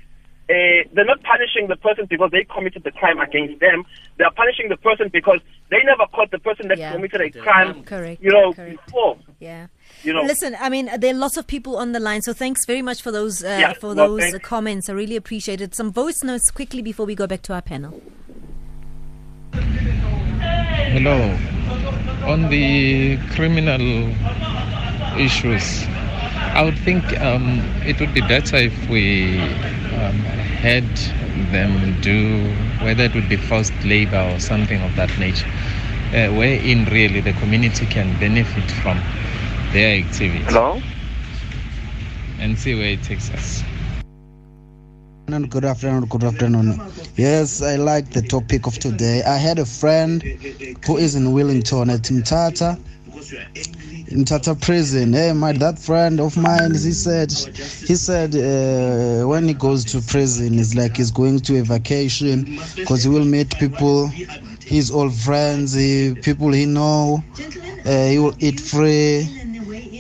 uh, 0.49 0.87
they're 0.93 1.05
not 1.05 1.21
punishing 1.25 1.67
the 1.67 1.75
person 1.75 2.07
because 2.09 2.31
they 2.31 2.45
committed 2.45 2.85
the 2.85 2.93
crime 2.93 3.19
against 3.19 3.59
them. 3.59 3.85
They 4.17 4.25
are 4.25 4.33
punishing 4.33 4.69
the 4.69 4.77
person 4.77 5.11
because 5.13 5.41
they 5.71 5.83
never 5.83 6.07
caught 6.15 6.31
the 6.31 6.39
person 6.39 6.69
that 6.69 6.79
yeah. 6.79 6.93
committed 6.93 7.21
a 7.21 7.31
crime, 7.31 7.83
Correct. 7.83 8.23
you 8.23 8.31
know, 8.31 8.53
Correct. 8.53 8.87
before. 8.87 9.19
Yeah. 9.41 9.67
You 10.07 10.13
know. 10.13 10.23
Listen, 10.23 10.57
I 10.61 10.69
mean, 10.69 10.89
there 10.99 11.13
are 11.13 11.19
lots 11.19 11.37
of 11.37 11.49
people 11.49 11.77
on 11.77 11.91
the 11.91 11.99
line, 11.99 12.23
so 12.23 12.33
thanks 12.33 12.65
very 12.65 12.81
much 12.81 13.03
for 13.03 13.11
those 13.11 13.43
uh, 13.43 13.59
yeah, 13.61 13.73
for 13.73 13.93
those 13.93 14.39
comments. 14.39 14.89
I 14.89 14.93
really 14.93 15.17
appreciate 15.17 15.61
it. 15.61 15.75
Some 15.75 15.93
voice 15.93 16.23
notes 16.23 16.49
quickly 16.53 16.81
before 16.81 17.07
we 17.07 17.17
go 17.17 17.27
back 17.27 17.43
to 17.43 17.55
our 17.55 17.61
panel. 17.61 18.01
Hello. 19.53 21.37
On 22.25 22.49
the 22.51 23.19
criminal 23.35 24.15
issues, 25.19 25.83
I 26.55 26.63
would 26.63 26.79
think 26.79 27.03
um, 27.21 27.59
it 27.85 27.99
would 27.99 28.15
be 28.15 28.21
better 28.21 28.59
if 28.59 28.89
we 28.89 29.41
um, 29.41 30.21
had 30.63 30.87
them 31.51 32.01
do, 32.01 32.45
whether 32.85 33.03
it 33.03 33.15
would 33.17 33.29
be 33.29 33.37
forced 33.37 33.75
labor 33.85 34.21
or 34.33 34.39
something 34.39 34.81
of 34.83 34.95
that 34.95 35.11
nature, 35.19 35.49
uh, 36.15 36.33
wherein 36.33 36.85
really 36.85 37.21
the 37.21 37.33
community 37.33 37.87
can 37.87 38.17
benefit 38.21 38.71
from 38.71 39.03
their 39.73 40.03
activity. 40.05 40.45
Hello? 40.45 40.81
And 42.39 42.59
see 42.59 42.75
where 42.75 42.91
it 42.91 43.03
takes 43.03 43.31
us. 43.31 43.63
Good 45.29 45.65
afternoon, 45.65 46.05
good 46.07 46.23
afternoon. 46.23 46.81
Yes, 47.17 47.61
I 47.61 47.77
like 47.77 48.11
the 48.11 48.23
topic 48.23 48.67
of 48.67 48.79
today. 48.79 49.23
I 49.25 49.37
had 49.37 49.59
a 49.59 49.67
friend 49.67 50.23
who 50.87 50.99
is 50.99 51.17
in 51.17 51.33
Wellington 51.33 51.91
at 51.91 52.03
Mthatha 52.03 52.79
in 54.09 54.25
Tata 54.25 54.55
prison. 54.55 55.13
Hey, 55.13 55.33
my 55.33 55.53
that 55.55 55.79
friend 55.79 56.21
of 56.21 56.37
mine, 56.37 56.73
he 56.73 56.93
said, 56.93 57.33
he 57.33 57.97
said 57.97 58.35
uh, 58.37 59.27
when 59.27 59.49
he 59.49 59.55
goes 59.55 59.85
to 59.87 60.01
prison, 60.01 60.59
it's 60.59 60.75
like 60.75 60.97
he's 60.97 61.11
going 61.11 61.41
to 61.41 61.59
a 61.59 61.63
vacation 61.63 62.59
because 62.77 63.03
he 63.03 63.09
will 63.09 63.25
meet 63.25 63.59
people, 63.59 64.07
his 64.65 64.91
old 64.91 65.15
friends, 65.15 65.73
he, 65.73 66.15
people 66.23 66.53
he 66.53 66.67
know. 66.67 67.23
Uh, 67.85 68.09
he 68.09 68.19
will 68.19 68.35
eat 68.41 68.61
free 68.61 69.29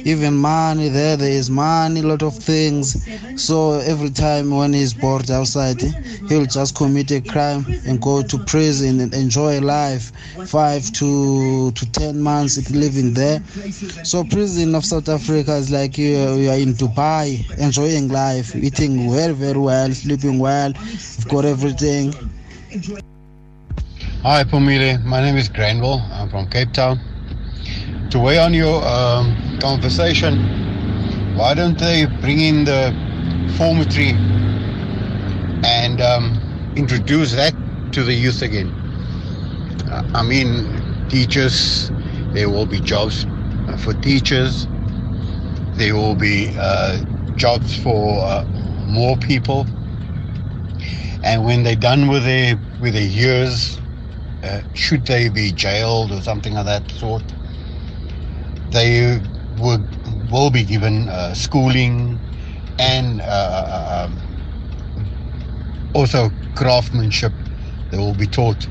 even 0.06 0.36
money 0.36 0.88
there 0.88 1.16
there 1.16 1.30
is 1.42 1.50
money 1.50 2.02
lot 2.02 2.22
of 2.22 2.34
things 2.36 2.96
so 3.40 3.80
every 3.80 4.10
time 4.10 4.50
when 4.50 4.72
he's 4.72 4.94
bored 4.94 5.30
outside 5.30 5.80
he'll 6.28 6.46
just 6.46 6.74
commit 6.76 7.10
a 7.12 7.20
crime 7.20 7.66
and 7.86 8.00
go 8.00 8.22
to 8.22 8.38
prison 8.38 9.00
and 9.00 9.14
enjoy 9.14 9.60
life 9.60 10.12
five 10.44 10.90
to 10.92 11.70
to 11.72 11.84
ten 11.92 12.20
months 12.20 12.70
living 12.70 13.12
there 13.14 13.40
so 14.02 14.24
prison 14.24 14.74
of 14.74 14.84
south 14.84 15.08
africa 15.08 15.54
is 15.56 15.70
like 15.70 15.98
you, 15.98 16.12
you 16.34 16.50
are 16.50 16.58
in 16.58 16.74
dubai 16.74 17.26
enjoying 17.58 18.08
life 18.08 18.54
eating 18.56 19.10
very 19.10 19.34
very 19.34 19.58
well 19.58 19.90
sleeping 19.92 20.38
well 20.38 20.72
you've 21.16 21.28
got 21.28 21.44
everything 21.44 22.12
Hi, 24.22 24.44
Pumile. 24.44 25.02
My 25.04 25.20
name 25.20 25.36
is 25.36 25.48
Granville. 25.48 26.02
I'm 26.12 26.28
from 26.28 26.48
Cape 26.48 26.72
Town 26.72 27.00
to 28.10 28.18
weigh 28.18 28.38
on 28.38 28.54
your 28.54 28.84
um, 28.86 29.58
conversation, 29.60 30.38
why 31.36 31.54
don't 31.54 31.78
they 31.78 32.06
bring 32.20 32.40
in 32.40 32.64
the 32.64 32.92
formatory 33.56 34.12
and 35.64 36.00
um, 36.00 36.40
introduce 36.76 37.32
that 37.34 37.54
to 37.92 38.04
the 38.04 38.14
youth 38.14 38.42
again? 38.42 38.72
I 40.14 40.22
mean, 40.22 40.82
teachers, 41.08 41.90
there 42.32 42.50
will 42.50 42.66
be 42.66 42.80
jobs 42.80 43.26
for 43.78 43.94
teachers, 43.94 44.68
there 45.76 45.94
will 45.94 46.14
be 46.14 46.54
uh, 46.58 47.00
jobs 47.36 47.74
for 47.76 48.24
uh, 48.24 48.44
more 48.86 49.16
people. 49.16 49.68
And 51.22 51.44
when 51.44 51.62
they're 51.64 51.76
done 51.76 52.08
with 52.08 52.24
their 52.24 52.56
with 52.78 52.94
their 52.94 53.02
years, 53.02 53.80
uh, 54.42 54.62
should 54.74 55.06
they 55.06 55.28
be 55.28 55.52
jailed 55.52 56.12
or 56.12 56.22
something 56.22 56.56
of 56.56 56.66
that 56.66 56.90
sort? 56.92 57.34
They 58.70 59.20
would 59.58 59.84
will 60.30 60.50
be 60.50 60.64
given 60.64 61.08
uh, 61.08 61.34
schooling 61.34 62.18
and 62.78 63.20
uh, 63.20 63.24
uh, 63.24 64.08
um, 64.08 65.90
also 65.94 66.30
craftsmanship. 66.54 67.32
They 67.90 67.98
will 67.98 68.14
be 68.14 68.26
taught. 68.26 68.68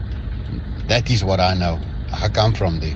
That 0.87 1.09
is 1.09 1.23
what 1.23 1.39
I 1.39 1.53
know. 1.53 1.79
I 2.11 2.29
come 2.29 2.53
from 2.53 2.79
there. 2.79 2.95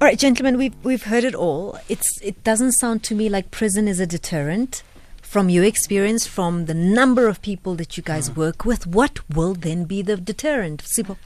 All 0.00 0.06
right, 0.06 0.18
gentlemen, 0.18 0.56
we've 0.58 0.74
we've 0.84 1.04
heard 1.04 1.24
it 1.24 1.34
all. 1.34 1.78
It's 1.88 2.20
it 2.22 2.44
doesn't 2.44 2.72
sound 2.72 3.02
to 3.04 3.14
me 3.14 3.28
like 3.28 3.50
prison 3.50 3.88
is 3.88 3.98
a 3.98 4.06
deterrent 4.06 4.82
from 5.28 5.50
your 5.50 5.62
experience, 5.62 6.26
from 6.26 6.64
the 6.64 6.72
number 6.72 7.28
of 7.28 7.42
people 7.42 7.74
that 7.74 7.98
you 7.98 8.02
guys 8.02 8.30
mm. 8.30 8.36
work 8.36 8.64
with, 8.64 8.86
what 8.86 9.20
will 9.28 9.52
then 9.52 9.84
be 9.84 10.00
the 10.00 10.16
deterrent? 10.16 10.82
Sipho? 10.82 11.18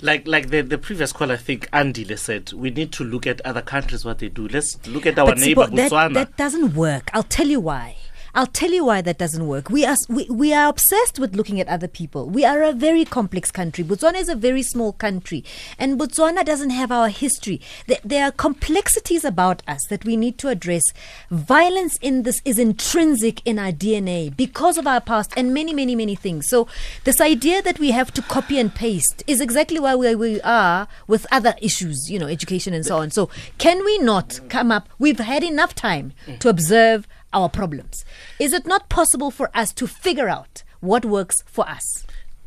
Like 0.00 0.28
like 0.28 0.50
the, 0.50 0.62
the 0.62 0.78
previous 0.78 1.12
caller, 1.12 1.34
I 1.34 1.38
think 1.38 1.68
Andy 1.72 2.04
said, 2.16 2.52
we 2.52 2.70
need 2.70 2.92
to 2.92 3.04
look 3.04 3.26
at 3.26 3.40
other 3.40 3.60
countries 3.60 4.04
what 4.04 4.20
they 4.20 4.28
do. 4.28 4.46
Let's 4.46 4.78
look 4.86 5.06
at 5.06 5.18
our 5.18 5.26
but 5.26 5.38
neighbor 5.38 5.66
Sipho, 5.66 5.90
that, 5.90 6.12
That 6.12 6.36
doesn't 6.36 6.74
work. 6.74 7.10
I'll 7.12 7.24
tell 7.24 7.48
you 7.48 7.58
why. 7.58 7.96
I'll 8.34 8.46
tell 8.46 8.70
you 8.70 8.84
why 8.84 9.00
that 9.02 9.18
doesn't 9.18 9.46
work. 9.46 9.70
We 9.70 9.84
are 9.84 9.96
we, 10.08 10.26
we 10.30 10.52
are 10.52 10.68
obsessed 10.68 11.18
with 11.18 11.34
looking 11.34 11.60
at 11.60 11.68
other 11.68 11.88
people. 11.88 12.28
We 12.28 12.44
are 12.44 12.62
a 12.62 12.72
very 12.72 13.04
complex 13.04 13.50
country. 13.50 13.84
Botswana 13.84 14.16
is 14.16 14.28
a 14.28 14.36
very 14.36 14.62
small 14.62 14.92
country, 14.92 15.44
and 15.78 15.98
Botswana 15.98 16.44
doesn't 16.44 16.70
have 16.70 16.92
our 16.92 17.08
history. 17.08 17.60
There, 17.86 18.24
are 18.24 18.32
complexities 18.32 19.24
about 19.24 19.62
us 19.68 19.86
that 19.86 20.04
we 20.04 20.16
need 20.16 20.38
to 20.38 20.48
address. 20.48 20.82
Violence 21.30 21.98
in 22.02 22.24
this 22.24 22.42
is 22.44 22.58
intrinsic 22.58 23.46
in 23.46 23.58
our 23.58 23.72
DNA 23.72 24.36
because 24.36 24.76
of 24.76 24.86
our 24.86 25.00
past 25.00 25.32
and 25.36 25.54
many 25.54 25.72
many 25.72 25.94
many 25.94 26.14
things. 26.14 26.48
So 26.48 26.68
this 27.04 27.20
idea 27.20 27.62
that 27.62 27.78
we 27.78 27.92
have 27.92 28.12
to 28.14 28.22
copy 28.22 28.58
and 28.58 28.74
paste 28.74 29.22
is 29.26 29.40
exactly 29.40 29.78
why 29.78 29.94
we 29.94 30.40
are 30.42 30.88
with 31.06 31.26
other 31.30 31.54
issues, 31.60 32.10
you 32.10 32.18
know, 32.18 32.26
education 32.26 32.74
and 32.74 32.84
so 32.84 32.98
on. 32.98 33.10
So 33.10 33.30
can 33.58 33.84
we 33.84 33.98
not 33.98 34.40
come 34.48 34.70
up? 34.70 34.88
We've 34.98 35.18
had 35.18 35.42
enough 35.42 35.74
time 35.74 36.12
to 36.40 36.48
observe 36.48 37.06
our 37.32 37.48
problems. 37.48 38.04
Is 38.38 38.52
it 38.52 38.66
not 38.66 38.88
possible 38.88 39.30
for 39.30 39.50
us 39.54 39.72
to 39.74 39.86
figure 39.86 40.28
out 40.28 40.62
what 40.80 41.04
works 41.04 41.42
for 41.46 41.68
us? 41.68 42.06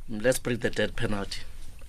Let's 0.09 0.39
bring 0.39 0.57
the 0.57 0.69
death 0.69 0.95
penalty. 0.95 1.39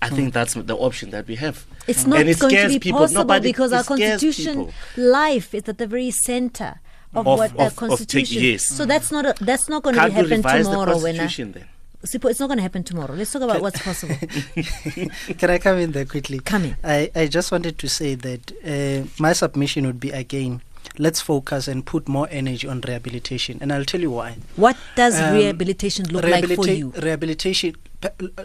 I 0.01 0.09
think 0.09 0.35
that's 0.35 0.55
the 0.55 0.77
option 0.77 1.11
that 1.11 1.29
we 1.29 1.37
have. 1.37 1.65
It's 1.87 2.07
not 2.07 2.21
and 2.21 2.29
it 2.29 2.39
going 2.41 2.55
to 2.57 2.69
be 2.69 2.79
people. 2.81 3.01
possible 3.01 3.23
No, 3.23 3.27
but 3.27 3.37
it- 3.39 3.43
because 3.45 3.73
our 3.73 3.85
constitution, 3.85 4.67
people. 4.67 4.73
life 4.97 5.55
is 5.55 5.63
at 5.69 5.79
the 5.79 5.87
very 5.87 6.11
center 6.11 6.81
of, 7.15 7.27
Of- 7.27 7.39
what 7.39 7.51
of- 7.53 7.57
the 7.57 7.63
of 7.67 7.71
take- 7.71 7.77
constitution. 7.79 8.43
yes. 8.43 8.67
So 8.69 8.85
that's 8.85 9.13
not 9.13 9.27
a, 9.27 9.45
that's 9.45 9.69
not 9.69 9.83
going 9.85 9.95
to 9.95 10.01
Can't 10.01 10.13
we 10.13 10.17
happen 10.17 10.31
revise 10.39 10.65
the 10.67 10.71
tomorrow. 10.73 10.99
when 10.99 11.15
I, 11.15 11.19
constitution 11.19 11.53
then? 11.53 11.69
Sipho, 12.05 12.29
it's 12.31 12.41
not 12.41 12.49
going 12.49 12.57
to 12.59 12.63
happen 12.63 12.83
tomorrow. 12.83 13.15
Let's 13.15 13.31
talk 13.33 13.43
about 13.43 13.61
what's 13.63 13.81
possible. 13.81 14.17
Can 15.39 15.51
I 15.51 15.59
come 15.59 15.79
in 15.79 15.93
there 15.93 16.05
quickly? 16.05 16.41
Come 16.41 16.65
in. 16.65 16.77
I, 16.83 17.11
I 17.15 17.27
just 17.29 17.53
wanted 17.53 17.79
to 17.79 17.89
say 17.89 18.17
that 18.17 18.53
uh, 18.67 19.07
my 19.23 19.33
submission 19.33 19.87
would 19.87 20.01
be 20.01 20.11
again, 20.11 20.63
let's 20.99 21.21
focus 21.21 21.69
and 21.69 21.85
put 21.87 22.09
more 22.09 22.29
energy 22.31 22.67
on 22.69 22.81
rehabilitation. 22.81 23.59
And 23.61 23.73
I'll 23.73 23.85
tell 23.85 24.01
you 24.01 24.11
why. 24.11 24.37
What 24.57 24.77
does 24.97 25.19
Um, 25.21 25.35
rehabilitation 25.35 26.07
look 26.07 26.25
like 26.25 26.47
for 26.55 26.69
you? 26.69 26.93
Rehabilitation. 26.97 27.75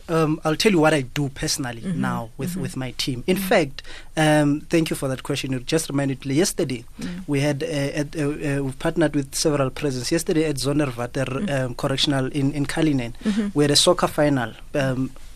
Um, 0.07 0.39
I'll 0.45 0.55
tell 0.55 0.71
you 0.71 0.79
what 0.79 0.93
I 0.93 1.01
do 1.01 1.29
personally 1.29 1.81
Mhm, 1.81 1.95
now 1.95 2.29
with, 2.37 2.53
mhm. 2.55 2.61
with 2.61 2.77
my 2.77 2.91
team. 2.91 3.23
In 3.25 3.37
fact, 3.37 3.81
um, 4.15 4.61
thank 4.69 4.91
you 4.91 4.95
for 4.95 5.07
that 5.09 5.23
question. 5.23 5.51
It 5.53 5.65
just 5.65 5.89
reminded 5.89 6.23
me 6.27 6.35
yesterday 6.35 6.85
Mm. 7.01 7.23
we 7.27 7.39
had 7.39 7.63
uh, 7.63 8.01
at, 8.01 8.15
uh, 8.15 8.21
uh, 8.21 8.63
we've 8.63 8.77
partnered 8.77 9.15
with 9.15 9.33
several 9.33 9.71
prisons. 9.71 10.11
Yesterday 10.11 10.45
at 10.45 10.57
Zonderwater 10.57 11.25
Mm. 11.25 11.49
um, 11.65 11.75
Correctional 11.75 12.27
in 12.27 12.51
in 12.53 12.65
Cullinan, 12.67 13.15
Mhm. 13.25 13.51
we 13.55 13.63
had 13.63 13.71
a 13.71 13.75
soccer 13.75 14.07
final. 14.07 14.53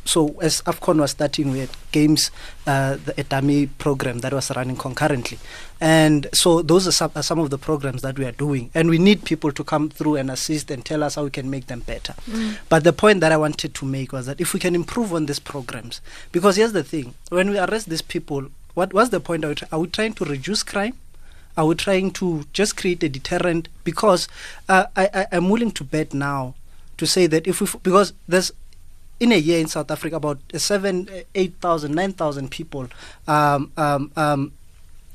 So 0.04 0.40
as 0.42 0.62
AFCON 0.64 1.00
was 1.00 1.12
starting, 1.12 1.52
we 1.52 1.60
had 1.60 1.70
games, 1.92 2.32
uh, 2.66 2.98
the 3.06 3.14
Etami 3.14 3.70
program 3.78 4.20
that 4.20 4.34
was 4.34 4.52
running 4.56 4.76
concurrently. 4.76 5.38
And 5.80 6.28
so 6.34 6.62
those 6.62 6.88
are 6.88 6.92
some, 6.92 7.12
are 7.16 7.24
some 7.24 7.40
of 7.40 7.50
the 7.50 7.58
programs 7.58 8.02
that 8.02 8.18
we 8.18 8.26
are 8.26 8.32
doing. 8.32 8.72
And 8.74 8.90
we 8.90 8.98
need 8.98 9.26
people 9.26 9.52
to 9.52 9.64
come 9.64 9.90
through 9.90 10.16
and 10.16 10.32
assist 10.32 10.72
and 10.72 10.84
tell 10.84 11.04
us 11.04 11.16
how 11.16 11.24
we 11.24 11.30
can 11.30 11.50
make 11.50 11.68
them 11.68 11.82
better. 11.82 12.14
Mm. 12.30 12.58
But 12.70 12.84
the 12.84 12.94
point 12.94 13.22
that 13.22 13.32
I 13.32 13.38
wanted 13.38 13.74
to 13.76 13.86
make 13.86 14.12
was 14.12 14.26
that 14.26 14.42
if 14.42 14.54
we 14.54 14.60
can 14.60 14.76
improve 14.76 15.14
on 15.14 15.28
these 15.28 15.40
programs, 15.40 16.02
because 16.32 16.56
here's 16.56 16.74
the 16.74 16.84
thing: 16.84 17.14
when 17.30 17.50
we 17.50 17.60
arrest 17.60 17.90
these 17.90 18.02
people, 18.02 18.48
what 18.74 18.94
what's 18.94 19.10
the 19.10 19.20
point? 19.20 19.46
Are 19.46 19.50
we, 19.50 19.56
are 19.72 19.80
we 19.80 19.88
trying 19.88 20.14
to 20.14 20.26
reduce 20.26 20.64
crime? 20.64 20.94
Are 21.58 21.66
we 21.66 21.76
trying 21.76 22.12
to 22.12 22.46
just 22.54 22.78
create 22.78 23.04
a 23.04 23.10
deterrent? 23.10 23.68
Because 23.84 24.28
uh, 24.70 24.86
I, 24.96 25.10
I 25.14 25.28
I'm 25.32 25.50
willing 25.50 25.72
to 25.72 25.84
bet 25.84 26.14
now 26.14 26.56
to 26.98 27.06
say 27.06 27.28
that 27.28 27.48
if 27.48 27.60
we 27.62 27.68
f- 27.68 27.82
because 27.84 28.14
there's 28.28 28.52
in 29.22 29.32
a 29.32 29.38
year 29.38 29.60
in 29.60 29.68
South 29.68 29.92
Africa 29.92 30.16
about 30.16 30.40
seven, 30.56 31.08
eight 31.36 31.54
thousand, 31.62 31.94
nine 31.94 32.12
thousand 32.12 32.50
people 32.50 32.88
um, 33.28 33.72
um, 33.78 34.12
um, 34.18 34.52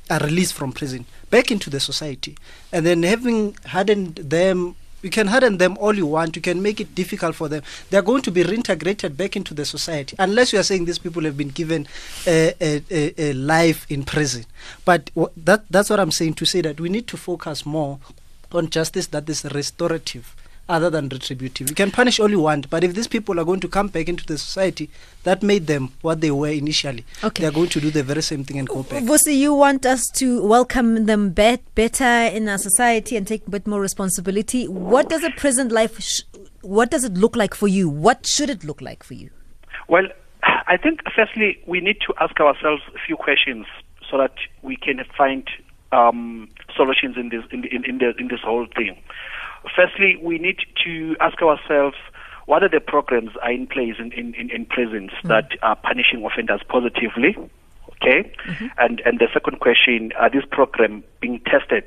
are 0.09 0.19
released 0.19 0.53
from 0.53 0.71
prison 0.71 1.05
back 1.29 1.51
into 1.51 1.69
the 1.69 1.79
society, 1.79 2.35
and 2.71 2.85
then 2.85 3.03
having 3.03 3.55
hardened 3.67 4.15
them. 4.15 4.75
You 5.03 5.11
can 5.11 5.27
harden 5.27 5.59
them 5.59 5.77
all 5.77 5.95
you 5.95 6.07
want. 6.07 6.35
You 6.35 6.41
can 6.41 6.61
make 6.61 6.81
it 6.81 6.95
difficult 6.95 7.35
for 7.35 7.47
them. 7.47 7.61
They 7.91 7.97
are 7.97 8.01
going 8.01 8.23
to 8.23 8.31
be 8.31 8.43
reintegrated 8.43 9.15
back 9.15 9.35
into 9.35 9.53
the 9.53 9.63
society, 9.63 10.15
unless 10.17 10.51
you 10.51 10.59
are 10.59 10.63
saying 10.63 10.85
these 10.85 10.97
people 10.97 11.23
have 11.23 11.37
been 11.37 11.49
given 11.49 11.87
a, 12.25 12.53
a, 12.59 12.81
a, 12.89 13.29
a 13.29 13.33
life 13.33 13.85
in 13.89 14.03
prison. 14.03 14.45
But 14.85 15.11
that 15.37 15.65
that's 15.69 15.91
what 15.91 15.99
I'm 15.99 16.11
saying 16.11 16.33
to 16.35 16.45
say 16.45 16.61
that 16.61 16.79
we 16.79 16.89
need 16.89 17.07
to 17.07 17.17
focus 17.17 17.65
more 17.65 17.99
on 18.51 18.69
justice 18.69 19.07
that 19.07 19.29
is 19.29 19.43
restorative 19.45 20.35
other 20.69 20.89
than 20.89 21.09
retributive. 21.09 21.69
You 21.69 21.75
can 21.75 21.91
punish 21.91 22.19
all 22.19 22.29
you 22.29 22.39
want, 22.39 22.69
but 22.69 22.83
if 22.83 22.93
these 22.93 23.07
people 23.07 23.39
are 23.39 23.45
going 23.45 23.59
to 23.61 23.67
come 23.67 23.87
back 23.87 24.07
into 24.09 24.25
the 24.25 24.37
society 24.37 24.89
that 25.23 25.41
made 25.43 25.67
them 25.67 25.93
what 26.01 26.21
they 26.21 26.31
were 26.31 26.49
initially, 26.49 27.05
Okay. 27.23 27.41
they 27.41 27.47
are 27.47 27.51
going 27.51 27.69
to 27.69 27.79
do 27.79 27.89
the 27.91 28.03
very 28.03 28.21
same 28.21 28.43
thing 28.43 28.59
and 28.59 28.67
go 28.67 28.83
back. 28.83 29.03
Vusi, 29.03 29.37
you 29.37 29.53
want 29.53 29.85
us 29.85 30.09
to 30.11 30.45
welcome 30.45 31.05
them 31.05 31.29
bet 31.31 31.61
better 31.75 32.03
in 32.35 32.47
our 32.49 32.57
society 32.57 33.15
and 33.15 33.25
take 33.27 33.45
a 33.47 33.49
bit 33.49 33.65
more 33.67 33.79
responsibility. 33.81 34.67
What 34.67 35.09
does 35.09 35.23
a 35.23 35.31
prison 35.31 35.69
life? 35.69 35.99
Sh- 35.99 36.21
what 36.61 36.91
does 36.91 37.03
it 37.03 37.13
look 37.13 37.35
like 37.35 37.53
for 37.53 37.67
you? 37.67 37.87
What 37.89 38.25
should 38.25 38.49
it 38.49 38.63
look 38.63 38.81
like 38.81 39.03
for 39.03 39.13
you? 39.13 39.29
Well, 39.87 40.07
I 40.43 40.77
think 40.77 41.01
firstly 41.15 41.59
we 41.65 41.79
need 41.79 41.97
to 42.07 42.13
ask 42.19 42.37
ourselves 42.39 42.81
a 42.93 42.99
few 43.05 43.15
questions 43.15 43.65
so 44.09 44.17
that 44.17 44.33
we 44.61 44.75
can 44.75 44.99
find 45.17 45.47
um, 45.91 46.49
solutions 46.75 47.15
in 47.17 47.29
this 47.29 47.43
in, 47.51 47.63
in, 47.65 47.85
in, 47.85 47.97
the, 47.99 48.13
in 48.19 48.27
this 48.27 48.39
whole 48.43 48.67
thing. 48.75 48.97
Firstly, 49.75 50.17
we 50.21 50.37
need 50.37 50.59
to 50.85 51.15
ask 51.19 51.41
ourselves 51.41 51.95
what 52.45 52.63
are 52.63 52.69
the 52.69 52.79
programs 52.79 53.31
are 53.41 53.51
in 53.51 53.67
place 53.67 53.95
in, 53.99 54.11
in, 54.13 54.33
in, 54.49 54.65
prisons 54.65 55.11
that 55.23 55.51
are 55.61 55.75
punishing 55.75 56.25
offenders 56.25 56.61
positively. 56.69 57.35
Okay, 57.89 58.31
and 58.77 59.01
and 59.05 59.19
the 59.19 59.27
second 59.33 59.59
question: 59.59 60.11
Are 60.17 60.29
these 60.29 60.45
programs 60.49 61.03
being 61.19 61.41
tested? 61.45 61.85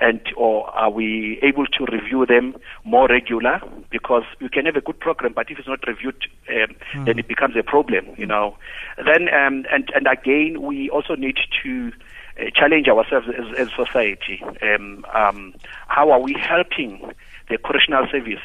and 0.00 0.20
or 0.36 0.68
are 0.70 0.90
we 0.90 1.38
able 1.42 1.66
to 1.66 1.86
review 1.90 2.26
them 2.26 2.56
more 2.84 3.08
regular? 3.08 3.60
Because 3.90 4.24
you 4.40 4.48
can 4.48 4.66
have 4.66 4.76
a 4.76 4.80
good 4.80 4.98
program, 4.98 5.32
but 5.34 5.50
if 5.50 5.58
it's 5.58 5.68
not 5.68 5.86
reviewed, 5.86 6.26
um, 6.50 6.76
then 7.06 7.18
it 7.18 7.28
becomes 7.28 7.54
a 7.56 7.62
problem, 7.62 8.06
you 8.16 8.26
know. 8.26 8.56
Then 8.96 9.28
um, 9.28 9.64
and 9.72 9.90
and 9.94 10.06
again, 10.06 10.62
we 10.62 10.90
also 10.90 11.14
need 11.14 11.38
to 11.62 11.92
uh, 12.40 12.50
challenge 12.54 12.88
ourselves 12.88 13.28
as, 13.28 13.46
as 13.58 13.68
society. 13.76 14.42
Um, 14.62 15.04
um, 15.14 15.54
how 15.88 16.10
are 16.10 16.20
we 16.20 16.34
helping 16.34 17.12
the 17.48 17.58
correctional 17.58 18.06
service 18.10 18.42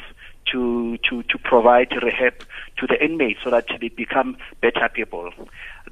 to 0.51 0.97
to 1.09 1.23
to 1.23 1.37
provide 1.37 1.91
rehab 2.01 2.33
to 2.77 2.87
the 2.87 3.03
inmates 3.03 3.39
so 3.43 3.51
that 3.51 3.65
they 3.79 3.89
become 3.89 4.37
better 4.61 4.89
people? 4.93 5.31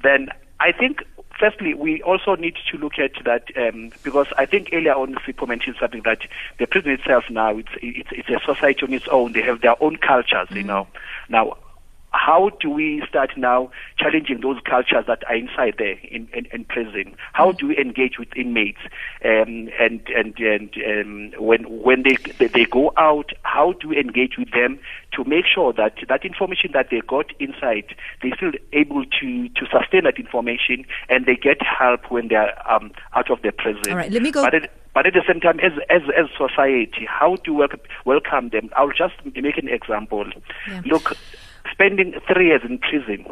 Then 0.02 0.28
I 0.60 0.72
think 0.72 1.02
firstly, 1.38 1.74
we 1.74 2.02
also 2.02 2.34
need 2.34 2.56
to 2.70 2.78
look 2.78 2.98
at 2.98 3.12
that 3.24 3.44
um, 3.56 3.92
because 4.02 4.26
I 4.36 4.46
think 4.46 4.70
earlier 4.72 4.94
on 4.94 5.14
Sipho 5.26 5.46
mentioned 5.46 5.76
something 5.80 6.02
that 6.04 6.20
the 6.58 6.66
prison 6.66 6.90
itself 6.90 7.24
now 7.30 7.56
it's, 7.56 7.68
it's 7.80 8.10
it's 8.12 8.28
a 8.28 8.40
society 8.44 8.82
on 8.82 8.92
its 8.92 9.06
own. 9.10 9.32
They 9.32 9.42
have 9.42 9.60
their 9.60 9.80
own 9.82 9.96
cultures, 9.96 10.48
you 10.50 10.64
know. 10.64 10.86
Now, 11.28 11.56
how 12.12 12.50
do 12.60 12.70
we 12.70 13.02
start 13.08 13.30
now 13.36 13.70
challenging 13.98 14.40
those 14.40 14.56
cultures 14.68 15.04
that 15.06 15.22
are 15.28 15.34
inside 15.36 15.74
there 15.78 15.96
in, 16.10 16.28
in, 16.32 16.46
in 16.52 16.64
prison? 16.64 17.14
How 17.32 17.52
do 17.52 17.68
we 17.68 17.78
engage 17.78 18.18
with 18.18 18.28
inmates? 18.36 18.78
Um, 19.24 19.68
and 19.78 20.00
and 20.16 20.38
and 20.38 20.70
um, 20.86 21.32
when 21.38 21.64
when 21.82 22.02
they 22.04 22.16
they 22.48 22.64
go 22.64 22.92
out, 22.96 23.32
how 23.42 23.72
do 23.72 23.88
we 23.88 23.98
engage 23.98 24.36
with 24.38 24.50
them 24.52 24.78
to 25.12 25.24
make 25.24 25.44
sure 25.46 25.72
that 25.74 25.94
that 26.08 26.24
information 26.24 26.70
that 26.72 26.88
they 26.90 27.00
got 27.06 27.26
inside, 27.40 27.94
they're 28.22 28.34
still 28.36 28.52
able 28.72 29.04
to 29.20 29.48
to 29.50 29.66
sustain 29.70 30.04
that 30.04 30.18
information 30.18 30.84
and 31.08 31.26
they 31.26 31.36
get 31.36 31.58
help 31.62 32.10
when 32.10 32.28
they're 32.28 32.54
um, 32.70 32.90
out 33.14 33.30
of 33.30 33.42
the 33.42 33.52
prison. 33.52 33.90
All 33.90 33.96
right, 33.96 34.10
let 34.10 34.22
me 34.22 34.30
go- 34.30 34.42
But 34.42 34.54
at, 34.54 34.70
but 34.94 35.06
at 35.06 35.12
the 35.12 35.22
same 35.28 35.40
time, 35.40 35.60
as 35.60 35.72
as 35.90 36.02
as 36.16 36.26
society, 36.36 37.06
how 37.08 37.36
do 37.36 37.52
we 37.52 37.58
welcome, 37.60 37.80
welcome 38.04 38.48
them? 38.48 38.70
I'll 38.76 38.90
just 38.92 39.14
make 39.36 39.58
an 39.58 39.68
example. 39.68 40.24
Yeah. 40.68 40.82
Look, 40.86 41.16
spending 41.72 42.14
three 42.32 42.48
years 42.48 42.62
in 42.68 42.78
prison, 42.78 43.24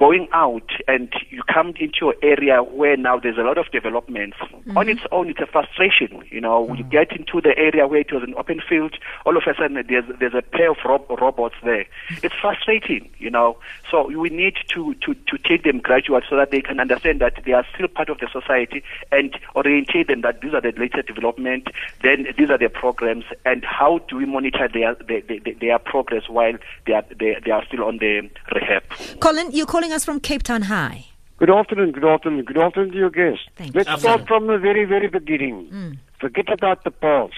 going 0.00 0.26
out 0.32 0.68
and 0.88 1.12
you 1.28 1.42
come 1.42 1.74
into 1.78 2.08
an 2.08 2.16
area 2.22 2.62
where 2.62 2.96
now 2.96 3.20
there's 3.20 3.36
a 3.36 3.42
lot 3.42 3.58
of 3.58 3.70
developments. 3.70 4.38
Mm-hmm. 4.40 4.78
On 4.78 4.88
its 4.88 5.02
own, 5.12 5.28
it's 5.28 5.40
a 5.40 5.46
frustration. 5.46 6.24
You 6.30 6.40
know, 6.40 6.72
you 6.74 6.84
mm. 6.84 6.90
get 6.90 7.12
into 7.12 7.42
the 7.42 7.56
area 7.58 7.86
where 7.86 8.00
it 8.00 8.10
was 8.10 8.22
an 8.22 8.34
open 8.38 8.62
field, 8.66 8.94
all 9.26 9.36
of 9.36 9.42
a 9.46 9.54
sudden 9.54 9.74
there's 9.86 10.04
there's 10.18 10.34
a 10.34 10.40
pair 10.40 10.70
of 10.70 10.78
rob- 10.86 11.08
robots 11.20 11.56
there. 11.62 11.84
Mm. 12.08 12.24
It's 12.24 12.34
frustrating. 12.40 13.10
You 13.18 13.28
know, 13.28 13.58
so 13.90 14.08
we 14.08 14.30
need 14.30 14.54
to 14.68 14.94
to 14.94 15.14
to 15.14 15.38
take 15.46 15.64
them 15.64 15.80
graduate 15.80 16.24
so 16.30 16.36
that 16.36 16.50
they 16.50 16.62
can 16.62 16.80
understand 16.80 17.20
that 17.20 17.42
they 17.44 17.52
are 17.52 17.66
still 17.74 17.88
part 17.88 18.08
of 18.08 18.18
the 18.20 18.28
society 18.32 18.82
and 19.12 19.38
orientate 19.54 20.08
them 20.08 20.22
that 20.22 20.40
these 20.40 20.54
are 20.54 20.62
the 20.62 20.72
latest 20.78 21.08
development. 21.08 21.68
Then 22.02 22.26
these 22.38 22.48
are 22.48 22.58
the 22.58 22.70
programs, 22.70 23.24
and 23.44 23.62
how 23.66 23.98
do 24.08 24.16
we 24.16 24.24
monitor 24.24 24.66
their 24.66 24.94
their, 24.94 25.20
their, 25.20 25.54
their 25.60 25.78
progress 25.78 26.22
while 26.28 26.54
they 26.86 26.94
are 26.94 27.04
they, 27.18 27.36
they 27.44 27.50
are 27.50 27.66
still 27.66 27.84
on 27.84 27.98
the 27.98 28.30
rehab. 28.54 28.82
Colin, 29.20 29.50
you're 29.52 29.66
calling 29.66 29.89
us 29.92 30.04
from 30.04 30.20
Cape 30.20 30.42
Town 30.42 30.62
High. 30.62 31.06
Good 31.38 31.50
afternoon, 31.50 31.92
good 31.92 32.04
afternoon, 32.04 32.44
good 32.44 32.58
afternoon 32.58 32.92
to 32.92 32.98
your 32.98 33.10
guest. 33.10 33.40
Thank 33.56 33.74
Let's 33.74 33.88
you. 33.90 33.98
start 33.98 34.26
from 34.26 34.46
the 34.46 34.58
very, 34.58 34.84
very 34.84 35.08
beginning. 35.08 35.68
Mm. 35.72 35.98
Forget 36.20 36.52
about 36.52 36.84
the 36.84 36.90
past. 36.90 37.34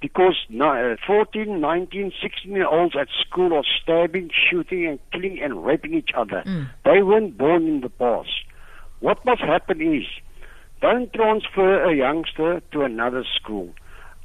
Because 0.00 0.36
ni- 0.48 0.60
uh, 0.64 0.96
14, 1.06 1.60
19, 1.60 2.12
16 2.22 2.52
year 2.52 2.68
olds 2.68 2.94
at 2.94 3.08
school 3.26 3.52
are 3.54 3.64
stabbing, 3.82 4.30
shooting, 4.48 4.86
and 4.86 4.98
killing 5.10 5.40
and 5.42 5.64
raping 5.64 5.94
each 5.94 6.10
other. 6.16 6.42
Mm. 6.46 6.68
They 6.84 7.02
weren't 7.02 7.36
born 7.36 7.66
in 7.66 7.80
the 7.80 7.88
past. 7.88 8.30
What 9.00 9.24
must 9.24 9.40
happen 9.40 9.80
is 9.80 10.04
don't 10.80 11.12
transfer 11.12 11.82
a 11.84 11.94
youngster 11.96 12.60
to 12.72 12.82
another 12.82 13.24
school. 13.34 13.74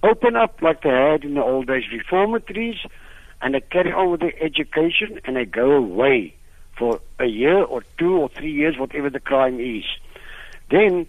open 0.04 0.36
up 0.36 0.62
like 0.62 0.82
they 0.84 0.90
had 0.90 1.24
in 1.24 1.36
the 1.36 1.44
old 1.44 1.68
days, 1.68 1.84
reformatories, 1.92 2.78
and 3.42 3.54
they 3.56 3.62
carry 3.62 3.92
on 3.92 4.12
with 4.12 4.20
their 4.20 4.34
education 4.44 5.20
and 5.26 5.36
they 5.36 5.46
go 5.46 5.72
away 5.72 6.34
for 6.82 7.00
a 7.20 7.28
year 7.28 7.64
or 7.64 7.84
two 8.00 8.18
or 8.18 8.28
three 8.30 8.52
years, 8.52 8.76
whatever 8.76 9.08
the 9.08 9.20
crime 9.20 9.60
is. 9.60 9.84
Then 10.72 11.06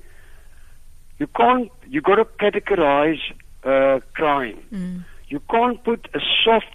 you 1.19 1.27
can't, 1.29 1.73
you 1.89 2.03
got 2.03 2.17
to 2.17 2.27
categorize 2.27 3.23
uh, 3.65 4.01
crime. 4.13 4.59
Mm. 4.71 5.05
You 5.29 5.41
can't 5.51 5.83
put 5.83 6.09
a 6.13 6.21
soft 6.45 6.67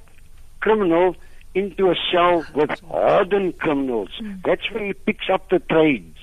criminal 0.62 1.16
into 1.54 1.92
a 1.92 1.96
cell 2.12 2.44
with 2.56 2.72
hardened 2.90 3.60
criminals. 3.60 4.10
That's 4.44 4.72
where 4.72 4.84
he 4.84 4.94
picks 4.94 5.30
up 5.30 5.50
the 5.50 5.60
trades. 5.60 6.18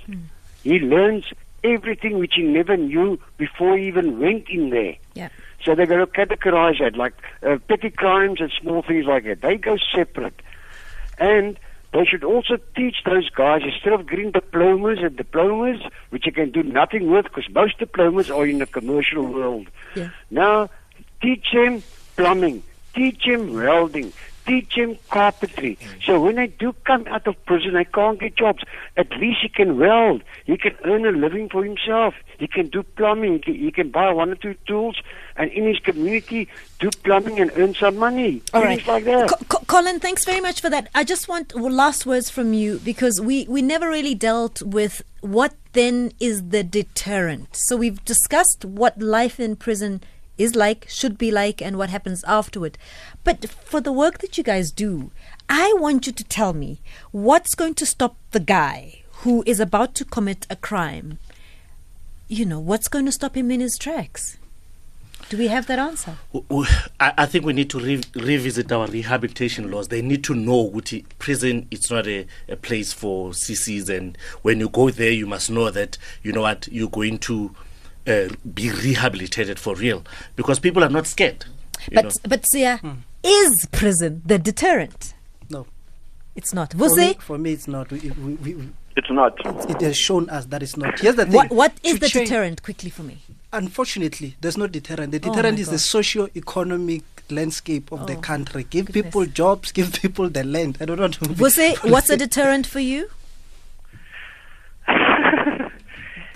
He 0.65 0.81
learns 0.81 1.27
everything 1.63 2.19
which 2.19 2.35
he 2.35 2.43
never 2.43 2.77
knew 2.77 3.21
before 3.37 3.79
he 3.79 3.87
even 3.87 4.19
went 4.19 4.49
in 4.49 4.71
there. 4.71 4.97
Yeah. 5.15 5.29
So 5.65 5.77
they're 5.77 5.87
going 5.87 6.05
to 6.05 6.13
categorize 6.13 6.81
that 6.81 6.97
like 6.97 7.15
uh, 7.47 7.59
petty 7.69 7.91
crimes 7.91 8.41
and 8.41 8.51
small 8.61 8.83
things 8.83 9.07
like 9.07 9.25
that. 9.25 9.43
They 9.43 9.59
go 9.59 9.77
separate. 9.95 10.41
And 11.19 11.57
they 11.95 12.05
should 12.05 12.25
also 12.25 12.57
teach 12.75 12.97
those 13.07 13.31
guys 13.31 13.63
instead 13.65 13.93
of 13.93 14.09
getting 14.09 14.33
diplomas 14.33 14.99
and 15.01 15.17
diplomas, 15.17 15.81
which 16.11 16.27
you 16.27 16.33
can 16.33 16.51
do 16.51 16.65
nothing 16.65 17.09
with 17.09 17.25
because 17.25 17.49
most 17.51 17.79
diplomas 17.79 18.31
are 18.33 18.45
in 18.45 18.59
the 18.59 18.67
commercial 18.67 19.25
world. 19.25 19.69
Yeah. 19.95 20.11
Now, 20.29 20.71
teach 21.23 21.47
them 21.55 21.85
plumbing, 22.17 22.65
teach 22.95 23.25
them 23.25 23.55
welding, 23.55 24.13
teach 24.47 24.75
him 24.75 24.99
carpentry. 25.11 25.79
So 26.05 26.21
when 26.21 26.37
they 26.37 26.49
do 26.49 26.75
come 26.85 27.07
out 27.09 27.27
of 27.27 27.43
prison, 27.47 27.75
they 27.75 27.85
can't 27.85 28.21
get 28.21 28.37
jobs. 28.37 28.63
At 28.97 29.11
least 29.17 29.41
he 29.43 29.49
can 29.49 29.79
weld. 29.79 30.23
He 30.45 30.57
can 30.57 30.77
earn 30.85 31.07
a 31.07 31.13
living 31.13 31.49
for 31.49 31.65
himself. 31.65 32.15
He 32.39 32.47
can 32.47 32.69
do 32.69 32.83
plumbing. 32.83 33.35
He 33.35 33.39
can, 33.41 33.55
he 33.55 33.71
can 33.73 33.91
buy 33.91 34.13
one 34.13 34.31
or 34.31 34.35
two 34.37 34.55
tools 34.67 35.01
and 35.37 35.51
in 35.51 35.67
his 35.67 35.79
community 35.79 36.49
do 36.79 36.91
plumbing 36.91 37.41
and 37.41 37.51
earn 37.57 37.75
some 37.75 37.97
money. 37.97 38.43
All 38.53 38.63
Things 38.63 38.87
right. 38.87 38.95
like 38.95 39.05
that. 39.05 39.29
Co- 39.29 39.45
Co- 39.49 39.65
Colin, 39.67 40.01
thanks 40.01 40.25
very 40.25 40.41
much 40.41 40.61
for 40.61 40.71
that. 40.71 40.89
I 40.95 41.05
just 41.05 41.29
want 41.29 41.55
last 41.55 42.07
words 42.07 42.31
from 42.31 42.53
you 42.53 42.79
because 42.79 43.21
we, 43.21 43.47
we 43.49 43.63
never 43.63 43.89
really 43.89 44.15
dealt 44.15 44.63
with 44.63 45.03
what 45.21 45.55
then 45.73 46.13
is 46.21 46.51
the 46.51 46.63
deterrent. 46.63 47.57
So 47.57 47.77
we've 47.77 48.05
discussed 48.05 48.65
what 48.65 49.01
life 49.01 49.41
in 49.41 49.57
prison 49.57 50.03
is 50.39 50.55
like, 50.55 50.87
should 50.89 51.17
be 51.19 51.31
like, 51.31 51.63
and 51.63 51.77
what 51.77 51.91
happens 51.91 52.25
afterward. 52.25 52.79
But 53.23 53.49
for 53.49 53.81
the 53.81 53.93
work 53.93 54.19
that 54.19 54.37
you 54.37 54.45
guys 54.45 54.71
do, 54.71 55.11
I 55.49 55.75
want 55.79 56.07
you 56.07 56.13
to 56.13 56.25
tell 56.25 56.53
me 56.53 56.81
what's 57.13 57.55
going 57.55 57.75
to 57.75 57.87
stop 57.87 58.17
the 58.33 58.41
guy 58.41 59.03
who 59.19 59.43
is 59.47 59.61
about 59.61 59.95
to 59.97 60.05
commit 60.05 60.47
a 60.51 60.57
crime. 60.57 61.19
You 62.29 62.45
know, 62.45 62.61
what's 62.61 62.89
going 62.89 63.07
to 63.07 63.13
stop 63.13 63.37
him 63.37 63.51
in 63.51 63.61
his 63.61 63.79
tracks? 63.79 64.39
Do 65.31 65.39
we 65.39 65.49
have 65.49 65.67
that 65.69 65.79
answer? 65.79 66.19
I 67.01 67.25
think 67.25 67.47
we 67.47 67.55
need 67.55 67.71
to 67.71 67.81
re- 67.81 68.03
revisit 68.15 68.71
our 68.71 68.87
rehabilitation 68.87 69.71
laws. 69.71 69.89
They 69.89 70.03
need 70.03 70.23
to 70.25 70.35
know 70.35 70.69
that 70.69 71.19
prison 71.19 71.67
it's 71.71 71.91
not 71.91 72.07
a, 72.07 72.27
a 72.49 72.57
place 72.57 72.93
for 72.93 73.31
CCs, 73.31 73.89
and 73.89 74.19
when 74.43 74.61
you 74.61 74.69
go 74.69 74.91
there, 74.91 75.11
you 75.11 75.27
must 75.27 75.51
know 75.51 75.71
that 75.71 75.97
you 76.23 76.33
know 76.33 76.43
what 76.43 76.69
you're 76.71 76.91
going 76.91 77.19
to 77.21 77.55
uh, 78.07 78.29
be 78.55 78.71
rehabilitated 78.71 79.59
for 79.59 79.75
real 79.75 80.05
because 80.37 80.59
people 80.59 80.85
are 80.85 80.91
not 80.91 81.07
scared. 81.07 81.45
But 81.93 82.05
know. 82.05 82.11
but 82.29 82.43
Siya, 82.43 82.97
is 83.23 83.67
prison 83.73 84.23
the 84.25 84.39
deterrent? 84.39 85.15
No. 85.51 85.67
It's 86.35 86.53
not. 86.55 86.73
For 86.73 86.79
Was 86.79 86.97
me, 86.97 87.11
it? 87.11 87.23
for 87.23 87.39
me, 87.39 87.53
it's 87.53 87.69
not. 87.69 87.91
We, 87.91 87.99
we, 88.11 88.35
we, 88.35 88.69
It's 88.97 89.11
not. 89.11 89.35
It 89.71 89.81
has 89.81 89.97
shown 89.97 90.29
us 90.31 90.47
that 90.47 90.63
it's 90.63 90.77
not. 90.77 90.99
Here's 91.01 91.17
the 91.17 91.25
thing. 91.25 91.35
What 91.35 91.51
what 91.51 91.73
is 91.83 91.95
to 91.95 91.99
the 92.01 92.09
change- 92.09 92.29
deterrent? 92.29 92.63
Quickly 92.63 92.91
for 92.91 93.03
me. 93.03 93.19
Unfortunately, 93.53 94.37
there's 94.41 94.57
no 94.57 94.67
deterrent. 94.67 95.13
The 95.13 95.19
Oh 95.19 95.33
deterrent 95.33 95.59
my 95.59 95.63
is 95.63 95.69
the 95.69 95.79
socio-economic 95.79 97.03
landscape 97.31 97.93
of 97.93 98.07
the 98.07 98.17
Oh, 98.17 98.21
country. 98.21 98.65
Give 98.65 98.87
people 98.87 99.27
jobs, 99.27 99.71
give 99.79 99.93
people 99.93 100.29
the 100.29 100.45
land. 100.45 100.79
I 100.81 100.85
don't 100.87 100.99
want 101.01 101.15
to. 101.15 101.29
be 101.29 101.35
Was 101.41 101.57
it? 101.59 101.83
What's 101.85 102.11
a 102.11 102.17
deterrent 102.17 102.67
for 102.67 102.81
you? 102.81 103.11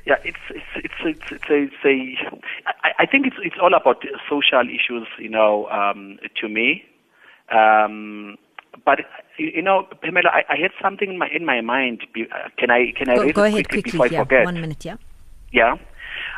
Yeah, 0.08 0.16
it's 0.24 0.38
it's 0.50 0.64
it's 0.76 0.94
it's, 1.04 1.20
it's 1.30 1.50
a, 1.50 1.58
it's 1.62 1.74
a 1.84 2.38
I, 2.82 2.90
I 3.00 3.06
think 3.06 3.26
it's 3.26 3.36
it's 3.42 3.56
all 3.60 3.74
about 3.74 4.02
social 4.28 4.62
issues, 4.66 5.06
you 5.18 5.28
know, 5.28 5.68
um, 5.68 6.18
to 6.40 6.48
me. 6.48 6.82
Um, 7.52 8.36
but 8.86 9.00
you 9.36 9.52
you 9.56 9.62
know, 9.62 9.86
Pamela, 10.02 10.30
I, 10.32 10.54
I 10.54 10.56
had 10.56 10.70
something 10.82 11.10
in 11.10 11.18
my 11.18 11.28
in 11.28 11.44
my 11.44 11.60
mind. 11.60 12.06
Uh, 12.16 12.48
Can 12.56 12.70
I 12.70 12.92
can 12.96 13.10
I 13.10 13.16
Go, 13.16 13.22
raise 13.22 13.34
go 13.34 13.44
it 13.44 13.48
ahead 13.48 13.68
quickly, 13.68 13.82
quickly. 13.82 13.90
before 13.92 14.06
Yeah, 14.06 14.20
I 14.20 14.24
forget? 14.24 14.44
one 14.46 14.60
minute. 14.62 14.84
Yeah. 14.84 14.96
Yeah. 15.52 15.76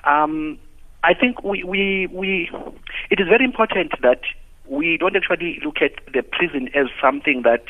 Um, 0.05 0.59
I 1.03 1.15
think 1.15 1.43
we, 1.43 1.65
we, 1.65 2.09
we, 2.13 2.51
it 3.11 3.21
is 3.21 3.27
very 3.29 3.45
important 3.45 3.93
that 4.03 4.21
we 4.69 4.99
don't 4.99 5.17
actually 5.17 5.59
look 5.65 5.77
at 5.81 5.93
the 6.13 6.23
prison 6.23 6.69
as 6.75 6.87
something 7.01 7.43
that 7.45 7.65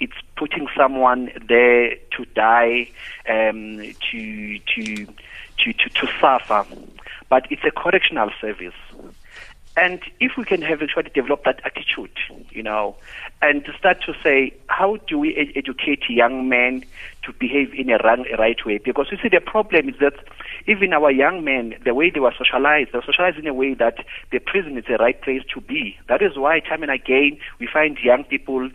it's 0.00 0.16
putting 0.36 0.66
someone 0.76 1.30
there 1.48 1.94
to 2.16 2.24
die, 2.34 2.88
um, 3.28 3.78
to, 4.10 4.58
to, 4.58 5.06
to, 5.06 5.72
to, 5.72 5.88
to 5.90 6.08
suffer, 6.20 6.66
but 7.28 7.46
it's 7.50 7.62
a 7.64 7.70
correctional 7.70 8.30
service. 8.40 8.74
And 9.76 10.00
if 10.18 10.32
we 10.36 10.44
can 10.44 10.62
have 10.62 10.82
actually 10.82 11.10
develop 11.14 11.44
that 11.44 11.60
attitude, 11.64 12.10
you 12.50 12.62
know, 12.62 12.96
and 13.40 13.66
start 13.78 14.02
to 14.04 14.14
say, 14.22 14.52
how 14.66 14.96
do 15.06 15.18
we 15.18 15.34
ed- 15.36 15.52
educate 15.54 16.02
young 16.08 16.48
men 16.48 16.84
to 17.22 17.32
behave 17.32 17.72
in 17.74 17.88
a, 17.88 17.94
a 17.94 18.36
right 18.36 18.66
way? 18.66 18.78
Because 18.78 19.06
you 19.12 19.18
see, 19.22 19.28
the 19.28 19.40
problem 19.40 19.88
is 19.88 19.94
that 20.00 20.14
even 20.66 20.92
our 20.92 21.10
young 21.10 21.44
men, 21.44 21.76
the 21.84 21.94
way 21.94 22.10
they 22.10 22.20
were 22.20 22.34
socialized, 22.36 22.92
they 22.92 22.98
were 22.98 23.04
socialized 23.06 23.38
in 23.38 23.46
a 23.46 23.54
way 23.54 23.74
that 23.74 24.04
the 24.32 24.40
prison 24.40 24.76
is 24.76 24.84
the 24.88 24.96
right 24.98 25.20
place 25.22 25.42
to 25.54 25.60
be. 25.60 25.96
That 26.08 26.20
is 26.20 26.36
why, 26.36 26.60
time 26.60 26.82
and 26.82 26.90
again, 26.90 27.38
we 27.60 27.68
find 27.72 27.96
young 28.02 28.24
people 28.24 28.70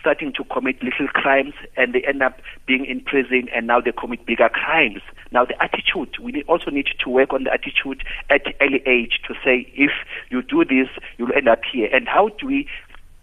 starting 0.00 0.32
to 0.34 0.44
commit 0.44 0.82
little 0.82 1.08
crimes 1.08 1.54
and 1.76 1.94
they 1.94 2.02
end 2.02 2.22
up 2.22 2.40
being 2.66 2.84
in 2.84 3.00
prison 3.00 3.48
and 3.54 3.66
now 3.66 3.80
they 3.80 3.92
commit 3.92 4.24
bigger 4.26 4.48
crimes. 4.48 5.00
Now 5.30 5.44
the 5.44 5.60
attitude, 5.62 6.16
we 6.20 6.42
also 6.44 6.70
need 6.70 6.88
to 7.02 7.10
work 7.10 7.32
on 7.32 7.44
the 7.44 7.52
attitude 7.52 8.02
at 8.30 8.42
early 8.60 8.82
age 8.86 9.20
to 9.26 9.34
say 9.44 9.70
if 9.74 9.90
you 10.30 10.42
do 10.42 10.64
this, 10.64 10.88
you'll 11.16 11.32
end 11.34 11.48
up 11.48 11.60
here. 11.70 11.88
And 11.92 12.08
how 12.08 12.28
do 12.40 12.46
we 12.46 12.68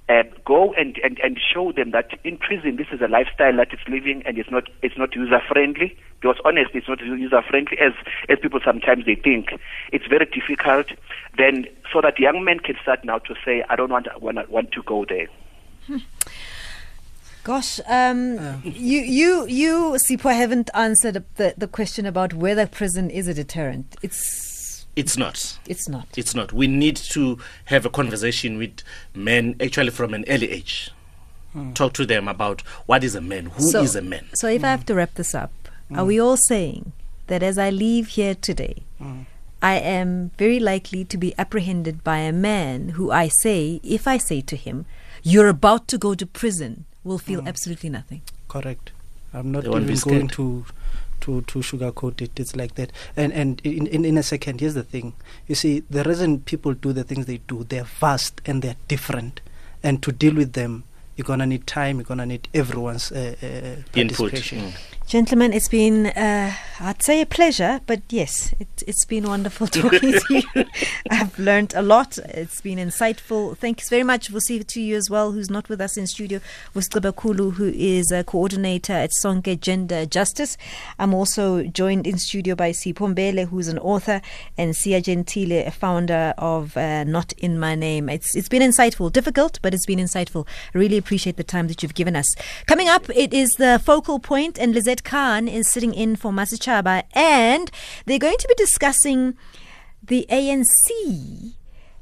uh, 0.08 0.24
go 0.46 0.74
and, 0.74 1.00
and, 1.04 1.20
and 1.24 1.40
show 1.40 1.72
them 1.72 1.92
that 1.92 2.12
in 2.24 2.38
prison 2.38 2.76
this 2.76 2.88
is 2.92 3.02
a 3.02 3.08
lifestyle 3.08 3.58
that 3.58 3.74
is 3.74 3.80
living 3.88 4.22
and 4.26 4.38
it's 4.38 4.52
not 4.52 4.70
it's 4.84 4.98
not 4.98 5.16
user 5.16 5.42
friendly 5.48 5.98
because 6.22 6.36
honestly 6.46 6.80
it's 6.80 6.88
not 6.88 7.00
user 7.00 7.42
friendly 7.42 7.78
as 7.80 7.94
as 8.30 8.38
people 8.40 8.60
sometimes 8.64 9.06
they 9.06 9.16
think 9.16 9.50
it's 9.92 10.06
very 10.06 10.26
difficult 10.26 10.86
then 11.40 11.66
so 11.92 12.02
that 12.02 12.20
young 12.20 12.44
men 12.44 12.60
can 12.60 12.76
start 12.84 13.04
now 13.04 13.18
to 13.18 13.34
say 13.44 13.64
I 13.68 13.76
don't 13.76 13.90
want 13.90 14.08
want, 14.22 14.48
want 14.50 14.72
to 14.74 14.84
go 14.84 15.06
there 15.06 15.28
Gosh, 17.46 17.80
um, 17.86 18.40
oh. 18.40 18.62
you 18.64 19.02
you 19.02 19.46
you 19.46 19.98
Sipho 20.10 20.36
haven't 20.36 20.72
answered 20.74 21.24
the 21.36 21.54
the 21.56 21.68
question 21.68 22.08
about 22.08 22.34
whether 22.34 22.66
prison 22.66 23.12
is 23.12 23.28
a 23.28 23.36
deterrent. 23.36 23.96
It's 24.02 24.88
It's 24.96 25.16
not. 25.16 25.60
It's 25.68 25.88
not. 25.88 26.08
It's 26.18 26.34
not. 26.34 26.54
We 26.54 26.66
need 26.66 26.96
to 27.14 27.38
have 27.66 27.86
a 27.86 27.92
conversation 27.92 28.58
with 28.58 28.82
men 29.14 29.56
actually 29.62 29.92
from 29.92 30.16
an 30.16 30.26
early 30.28 30.50
age. 30.50 30.90
Hmm. 31.54 31.74
Talk 31.74 31.94
to 31.94 32.06
them 32.08 32.28
about 32.28 32.62
what 32.88 33.04
is 33.04 33.14
a 33.14 33.22
man, 33.22 33.46
Who 33.46 33.68
is 33.84 33.92
so, 33.92 34.00
a 34.00 34.02
man. 34.02 34.26
So 34.34 34.48
if 34.48 34.64
I 34.64 34.70
have 34.70 34.86
to 34.88 34.96
wrap 34.96 35.14
this 35.14 35.36
up, 35.36 35.52
are 35.92 36.02
hmm. 36.02 36.08
we 36.08 36.20
all 36.20 36.38
saying 36.38 36.94
that 37.28 37.44
as 37.44 37.60
I 37.60 37.70
leave 37.70 38.08
here 38.18 38.34
today, 38.34 38.78
hmm. 38.98 39.22
I 39.62 39.76
am 39.76 40.32
very 40.40 40.60
likely 40.60 41.06
to 41.06 41.16
be 41.16 41.36
apprehended 41.38 42.04
by 42.04 42.18
a 42.26 42.34
man 42.34 42.90
who 42.98 43.12
I 43.12 43.28
say, 43.28 43.80
if 43.84 44.08
I 44.08 44.18
say 44.18 44.42
to 44.42 44.56
him, 44.56 44.88
"You're 45.22 45.50
about 45.50 45.88
to 45.90 46.00
go 46.00 46.16
to 46.16 46.26
prison," 46.26 46.86
will 47.06 47.18
feel 47.20 47.42
mm. 47.42 47.48
absolutely 47.48 47.90
nothing. 47.90 48.22
Correct. 48.50 48.92
I'm 49.34 49.52
not 49.52 49.64
They 49.64 49.70
even 49.70 49.96
going 50.00 50.28
to 50.30 50.66
to 51.22 51.42
to 51.42 51.60
sugarcoat 51.60 52.22
it. 52.22 52.38
It's 52.40 52.56
like 52.56 52.76
that. 52.76 52.92
And 53.16 53.32
and 53.32 53.62
in, 53.64 53.88
in 53.88 54.04
in 54.04 54.18
a 54.18 54.24
second, 54.24 54.60
here's 54.60 54.74
the 54.74 54.84
thing. 54.84 55.14
You 55.48 55.56
see, 55.56 55.84
the 55.90 56.04
reason 56.04 56.42
people 56.42 56.74
do 56.74 56.92
the 56.92 57.04
things 57.04 57.26
they 57.26 57.38
do, 57.48 57.64
they're 57.64 57.84
vast 57.86 58.42
and 58.46 58.62
they're 58.62 58.76
different. 58.88 59.42
And 59.84 60.02
to 60.04 60.12
deal 60.12 60.34
with 60.36 60.54
them, 60.54 60.84
you're 61.16 61.26
gonna 61.26 61.46
need 61.46 61.66
time. 61.68 61.98
You're 61.98 62.06
gonna 62.06 62.26
need 62.26 62.48
everyone's 62.54 63.12
uh, 63.12 63.36
uh, 63.42 64.00
Input. 64.00 64.34
Mm. 64.34 64.74
Gentlemen, 65.08 65.54
it's 65.54 65.68
been, 65.68 66.08
uh, 66.08 66.52
I'd 66.80 67.04
say 67.04 67.22
a 67.22 67.28
pleasure, 67.28 67.80
but 67.86 68.02
yes, 68.10 68.56
it, 68.60 68.68
it's 68.88 69.06
been 69.06 69.26
wonderful 69.26 69.68
talking 69.82 70.14
to 70.14 70.24
you. 70.30 70.66
I've 71.12 71.38
learned 71.38 71.76
a 71.76 71.84
lot. 71.84 72.18
It's 72.18 72.60
been 72.60 72.80
insightful. 72.80 73.56
Thanks 73.56 73.88
very 73.88 74.02
much. 74.02 74.32
We'll 74.32 74.42
see 74.42 74.64
to 74.64 74.82
you 74.82 74.96
as 74.96 75.08
well, 75.08 75.32
who's 75.32 75.52
not 75.52 75.70
with 75.70 75.80
us 75.80 75.96
in 75.96 76.08
studio, 76.08 76.40
Vusi 76.74 76.90
Cebekhulu, 76.90 77.54
who 77.54 77.72
is 77.76 78.12
a 78.12 78.24
coordinator 78.24 78.94
at 78.94 79.12
Sonke 79.12 79.60
Gender 79.62 80.08
Justice. 80.08 80.58
I'm 80.98 81.14
also 81.14 81.62
joined 81.66 82.08
in 82.08 82.18
studio 82.18 82.56
by 82.56 82.72
Sipho 82.72 83.14
Mbele, 83.14 83.48
who's 83.48 83.68
an 83.68 83.78
author, 83.78 84.24
and 84.58 84.74
Siya 84.74 85.04
Jentile, 85.04 85.68
a 85.68 85.72
founder 85.72 86.34
of 86.40 86.76
uh, 86.76 87.04
Not 87.04 87.32
In 87.34 87.60
My 87.60 87.76
Name. 87.76 88.10
It's 88.10 88.36
It's 88.36 88.50
been 88.50 88.64
insightful, 88.64 89.14
difficult, 89.14 89.60
but 89.62 89.76
it's 89.76 89.86
been 89.86 90.00
insightful. 90.00 90.48
Really 90.74 90.98
appreciate 91.06 91.38
the 91.38 91.44
time 91.44 91.68
that 91.68 91.84
you've 91.84 91.94
given 91.94 92.16
us. 92.16 92.34
Coming 92.66 92.90
up, 92.90 93.10
it 93.16 93.32
is 93.32 93.52
the 93.60 93.80
focal 93.86 94.18
point, 94.18 94.58
and 94.58 94.74
Lizette 94.74 95.04
Khan 95.04 95.48
is 95.48 95.72
sitting 95.72 95.94
in 95.94 96.16
for 96.16 96.32
Masichaba, 96.32 97.04
and 97.14 97.70
they're 98.06 98.18
going 98.18 98.40
to 98.40 98.48
be 98.48 98.56
discussing 98.56 99.38
the 100.02 100.26
ANC 100.32 101.54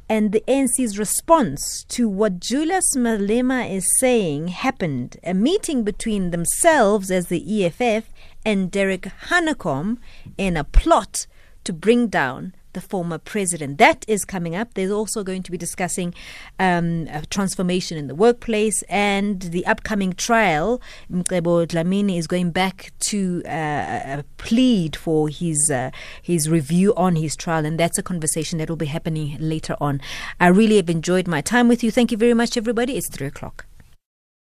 and 0.07 0.31
the 0.31 0.43
ANC's 0.47 0.97
response 0.97 1.83
to 1.89 2.07
what 2.07 2.39
Julius 2.39 2.95
Malema 2.95 3.69
is 3.69 3.99
saying 3.99 4.49
happened 4.49 5.17
a 5.23 5.33
meeting 5.33 5.83
between 5.83 6.31
themselves 6.31 7.11
as 7.11 7.27
the 7.27 7.65
EFF 7.65 8.05
and 8.45 8.71
Derek 8.71 9.09
Hanekom 9.27 9.97
in 10.37 10.55
a 10.55 10.63
plot 10.63 11.27
to 11.65 11.73
bring 11.73 12.07
down 12.07 12.53
the 12.74 12.82
former 12.82 13.17
president. 13.17 13.78
That 13.78 14.05
is 14.07 14.26
coming 14.26 14.55
up. 14.55 14.74
There's 14.74 14.91
also 14.91 15.24
going 15.24 15.43
to 15.43 15.51
be 15.51 15.57
discussing 15.57 16.13
um, 16.59 17.07
transformation 17.30 17.97
in 17.97 18.07
the 18.07 18.15
workplace 18.15 18.84
and 18.84 19.41
the 19.41 19.65
upcoming 19.65 20.13
trial. 20.13 20.82
Mcebo 21.11 21.65
Dlamini 21.67 22.17
is 22.17 22.28
going 22.28 22.51
back 22.51 22.91
to 23.11 23.43
uh, 23.45 24.24
plead 24.38 24.95
for 24.95 25.30
his 25.30 25.69
uh, 25.71 25.91
his 26.21 26.49
review 26.49 26.93
on 26.95 27.15
his 27.15 27.36
trial, 27.36 27.65
and 27.65 27.80
that's 27.80 27.97
a 27.97 28.03
conversation 28.03 28.59
that 28.59 28.69
will 28.69 28.76
be 28.76 28.88
happening 28.88 29.38
later 29.39 29.76
on. 29.80 30.01
I 30.39 30.47
really 30.47 30.78
have 30.78 30.89
enjoyed 30.89 31.28
my 31.28 31.41
time 31.41 31.67
with 31.67 31.84
you. 31.84 31.91
Thank 31.91 32.11
you 32.11 32.17
very 32.17 32.34
much, 32.34 32.57
everybody. 32.57 32.97
It's 32.97 33.09
three 33.09 33.28
o'clock. 33.28 33.65